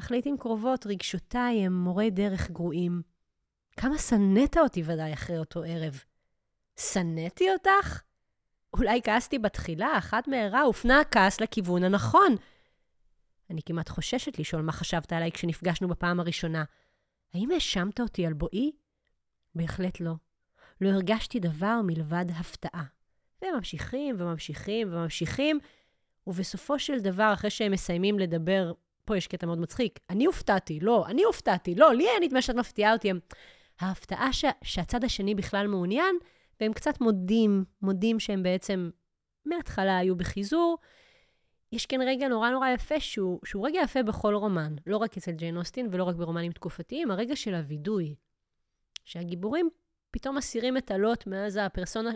אך 0.00 0.10
לעתים 0.10 0.38
קרובות 0.38 0.86
רגשותיי 0.86 1.66
הם 1.66 1.72
מורי 1.72 2.10
דרך 2.10 2.50
גרועים. 2.50 3.02
כמה 3.76 3.98
שנאת 3.98 4.56
אותי 4.56 4.82
ודאי 4.86 5.12
אחרי 5.12 5.38
אותו 5.38 5.62
ערב. 5.62 6.02
שנאתי 6.80 7.52
אותך? 7.52 8.02
אולי 8.72 9.00
כעסתי 9.04 9.38
בתחילה, 9.38 9.98
אחת 9.98 10.28
מהרה 10.28 10.60
הופנה 10.62 11.00
הכעס 11.00 11.40
לכיוון 11.40 11.84
הנכון. 11.84 12.36
אני 13.50 13.62
כמעט 13.62 13.88
חוששת 13.88 14.38
לשאול 14.38 14.62
מה 14.62 14.72
חשבת 14.72 15.12
עליי 15.12 15.32
כשנפגשנו 15.32 15.88
בפעם 15.88 16.20
הראשונה. 16.20 16.64
האם 17.36 17.50
האשמת 17.50 18.00
אותי 18.00 18.26
על 18.26 18.32
בואי? 18.32 18.70
בהחלט 19.54 20.00
לא. 20.00 20.12
לא 20.80 20.88
הרגשתי 20.88 21.40
דבר 21.40 21.80
מלבד 21.84 22.24
הפתעה. 22.40 22.84
והם 23.42 23.54
ממשיכים 23.56 24.16
וממשיכים 24.18 24.88
וממשיכים, 24.92 25.58
ובסופו 26.26 26.78
של 26.78 27.00
דבר, 27.00 27.30
אחרי 27.32 27.50
שהם 27.50 27.72
מסיימים 27.72 28.18
לדבר, 28.18 28.72
פה 29.04 29.16
יש 29.16 29.26
קטע 29.26 29.46
מאוד 29.46 29.58
מצחיק, 29.58 29.98
אני 30.10 30.24
הופתעתי, 30.24 30.80
לא, 30.80 31.06
אני 31.06 31.24
הופתעתי, 31.24 31.74
לא, 31.74 31.94
לי 31.94 32.04
היה 32.08 32.20
נדמה 32.20 32.42
שאת 32.42 32.54
מפתיעה 32.54 32.92
אותי. 32.92 33.10
הם... 33.10 33.18
ההפתעה 33.80 34.32
ש... 34.32 34.44
שהצד 34.64 35.04
השני 35.04 35.34
בכלל 35.34 35.66
מעוניין, 35.66 36.16
והם 36.60 36.72
קצת 36.72 37.00
מודים, 37.00 37.64
מודים 37.82 38.20
שהם 38.20 38.42
בעצם 38.42 38.90
מההתחלה 39.46 39.98
היו 39.98 40.16
בחיזור. 40.16 40.78
יש 41.72 41.86
כאן 41.86 42.02
רגע 42.02 42.28
נורא 42.28 42.50
נורא 42.50 42.68
יפה, 42.68 43.00
שהוא, 43.00 43.40
שהוא 43.44 43.66
רגע 43.66 43.80
יפה 43.84 44.02
בכל 44.02 44.34
רומן, 44.34 44.76
לא 44.86 44.96
רק 44.96 45.16
אצל 45.16 45.32
ג'יין 45.32 45.56
אוסטין 45.56 45.88
ולא 45.92 46.04
רק 46.04 46.16
ברומנים 46.16 46.52
תקופתיים, 46.52 47.10
הרגע 47.10 47.36
של 47.36 47.54
הווידוי. 47.54 48.14
שהגיבורים 49.04 49.70
פתאום 50.10 50.36
מסירים 50.36 50.76
את 50.76 50.90
הלוט 50.90 51.26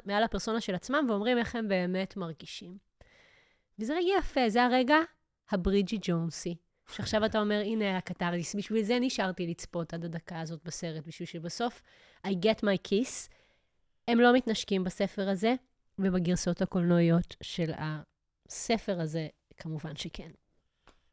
מעל 0.07 0.23
הפרסונה 0.25 0.61
של 0.61 0.75
עצמם 0.75 1.07
ואומרים 1.09 1.39
איך 1.39 1.57
הם 1.57 1.69
באמת 1.69 2.17
מרגישים. 2.17 2.79
וזה 3.79 3.95
רגע 3.95 4.09
יפה, 4.19 4.49
זה 4.49 4.65
הרגע 4.65 4.97
הברידג'י 5.51 5.99
ג'ונסי. 6.03 6.57
שעכשיו 6.91 7.25
אתה 7.25 7.41
אומר, 7.41 7.61
הנה 7.65 7.97
הקתרדיס, 7.97 8.55
בשביל 8.55 8.83
זה 8.83 8.99
נשארתי 9.01 9.47
לצפות 9.47 9.95
עד 9.95 10.05
הדקה 10.05 10.41
הזאת 10.41 10.61
בסרט, 10.65 11.07
בשביל 11.07 11.27
שבסוף 11.27 11.83
I 12.27 12.31
get 12.31 12.59
my 12.59 12.89
kiss. 12.89 13.31
הם 14.09 14.21
לא 14.21 14.35
מתנשקים 14.35 14.85
בספר 14.85 15.29
הזה, 15.29 15.55
ובגרסאות 15.99 16.63
הקולנועיות 16.63 17.37
של 17.43 17.71
הספר 17.79 19.01
הזה, 19.01 19.29
כמובן 19.61 19.97
שכן. 19.97 20.31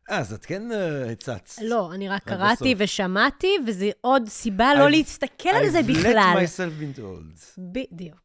אה, 0.10 0.18
אז 0.18 0.34
את 0.34 0.45
כן 0.45 0.72
uh, 0.72 1.12
הצצת. 1.12 1.50
לא, 1.62 1.93
אני 1.93 2.10
רק 2.10 2.24
קראתי 2.24 2.76
בסוף. 2.76 2.84
ושמעתי, 2.84 3.52
וזה 3.68 3.89
עוד 4.02 4.28
סיבה 4.28 4.76
לא 4.76 4.89
להסתכל 4.89 5.50
על 5.50 5.70
זה 5.70 5.82
בכלל. 5.82 6.34
I've 6.36 6.38
let 6.38 6.48
myself 6.48 6.98
been 6.98 7.00
told. 7.00 7.41
בדיוק. 7.58 8.18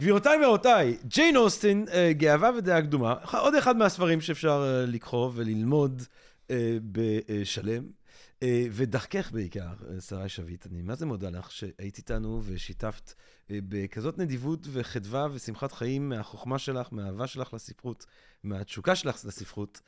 גבירותיי 0.00 0.44
ורבותיי, 0.44 0.96
ג'יין 1.04 1.36
אוסטין, 1.36 1.84
uh, 1.88 1.92
גאווה 2.12 2.50
ודעה 2.56 2.82
קדומה, 2.82 3.14
עוד 3.32 3.54
אחד 3.54 3.76
מהספרים 3.76 4.20
שאפשר 4.20 4.62
uh, 4.62 4.90
לקרוא 4.90 5.30
וללמוד 5.34 6.02
uh, 6.02 6.50
בשלם. 6.82 8.03
Uh, 8.40 8.46
ודרכך 8.72 9.32
בעיקר, 9.32 9.72
שרי 10.00 10.28
שביט, 10.28 10.66
אני 10.66 10.82
מה 10.82 10.94
זה 10.94 11.06
מודה 11.06 11.30
לך 11.30 11.50
שהיית 11.50 11.98
איתנו 11.98 12.40
ושיתפת 12.44 13.12
uh, 13.12 13.52
בכזאת 13.68 14.18
נדיבות 14.18 14.66
וחדווה 14.72 15.26
ושמחת 15.32 15.72
חיים 15.72 16.08
מהחוכמה 16.08 16.58
שלך, 16.58 16.88
מהאהבה 16.92 17.26
שלך 17.26 17.54
לספרות, 17.54 18.06
מהתשוקה 18.44 18.94
שלך 18.94 19.24
לספרות. 19.24 19.80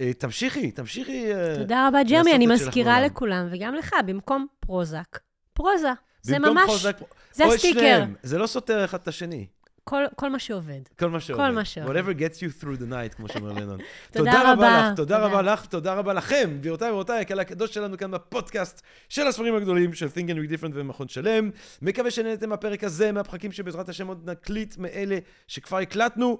אה, 0.00 0.12
תמשיכי, 0.12 0.70
תמשיכי. 0.70 1.34
אה, 1.34 1.54
תודה 1.58 1.88
רבה, 1.88 2.02
ג'רמי. 2.02 2.34
אני 2.34 2.46
מזכירה 2.46 3.00
לכולם, 3.00 3.48
וגם 3.52 3.74
לך, 3.74 3.92
במקום 4.06 4.46
פרוזק, 4.60 5.18
פרוזה. 5.52 5.92
זה 6.22 6.38
ממש, 6.38 6.66
פרוזק, 6.66 6.96
זה 7.32 7.44
הסטיקר. 7.44 8.04
זה 8.22 8.38
לא 8.38 8.46
סותר 8.46 8.84
אחד 8.84 8.98
את 8.98 9.08
השני. 9.08 9.46
כל, 9.88 10.04
כל 10.16 10.30
מה 10.30 10.38
שעובד. 10.38 10.80
כל 10.98 11.10
מה 11.10 11.20
שעובד. 11.20 11.44
כל 11.44 11.50
מה 11.52 11.64
שעובד. 11.64 11.96
Whatever 11.96 12.18
gets 12.18 12.36
you 12.36 12.62
through 12.62 12.80
the 12.80 12.90
night, 12.92 13.16
כמו 13.16 13.28
שאומר 13.28 13.52
לנון. 13.60 13.80
תודה 14.12 14.52
רבה 14.52 14.90
לך, 14.90 14.96
תודה 14.96 15.18
רבה 15.18 15.42
לך, 15.42 15.66
תודה 15.66 15.94
רבה 15.94 16.12
לכם, 16.12 16.50
גבירותיי 16.60 16.90
ורבותיי, 16.90 17.20
הקהל 17.20 17.40
הקדוש 17.40 17.74
שלנו 17.74 17.98
כאן 17.98 18.10
בפודקאסט 18.10 18.82
של 19.08 19.26
הספרים 19.26 19.54
הגדולים 19.54 19.92
של 19.92 20.06
Think 20.06 20.28
and 20.28 20.34
Read 20.34 20.60
Different 20.60 20.70
ומכון 20.74 21.08
שלם. 21.08 21.50
מקווה 21.82 22.10
שנהנתם 22.10 22.48
מהפרק 22.48 22.84
הזה, 22.84 23.12
מהפרקים 23.12 23.52
שבעזרת 23.52 23.88
השם 23.88 24.06
עוד 24.06 24.30
נקליט 24.30 24.76
מאלה 24.78 25.18
שכבר 25.46 25.78
הקלטנו. 25.78 26.38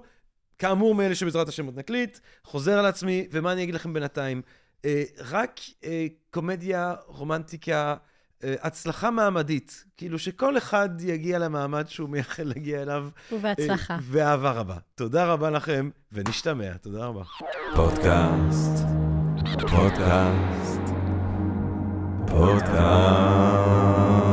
כאמור, 0.57 0.95
מאלה 0.95 1.15
שבעזרת 1.15 1.47
השם 1.47 1.65
עוד 1.65 1.79
נקליט, 1.79 2.19
חוזר 2.43 2.79
על 2.79 2.85
עצמי, 2.85 3.27
ומה 3.31 3.51
אני 3.51 3.63
אגיד 3.63 3.75
לכם 3.75 3.93
בינתיים? 3.93 4.41
אה, 4.85 5.03
רק 5.29 5.59
אה, 5.83 6.07
קומדיה, 6.29 6.95
רומנטיקה, 7.05 7.95
הצלחה 8.43 9.11
מעמדית. 9.11 9.83
כאילו 9.97 10.19
שכל 10.19 10.57
אחד 10.57 10.89
יגיע 11.01 11.39
למעמד 11.39 11.87
שהוא 11.87 12.09
מייחל 12.09 12.43
להגיע 12.43 12.81
אליו. 12.81 13.09
ובהצלחה. 13.31 13.93
אה, 13.93 13.99
ואהבה 14.03 14.51
רבה. 14.51 14.77
תודה 14.95 15.25
רבה 15.25 15.49
לכם, 15.49 15.89
ונשתמע. 16.11 16.73
תודה 16.81 17.05
רבה. 17.05 17.23
פודקאסט, 17.75 18.85
פודקאסט, 19.61 20.81
פודקאסט. 22.27 24.28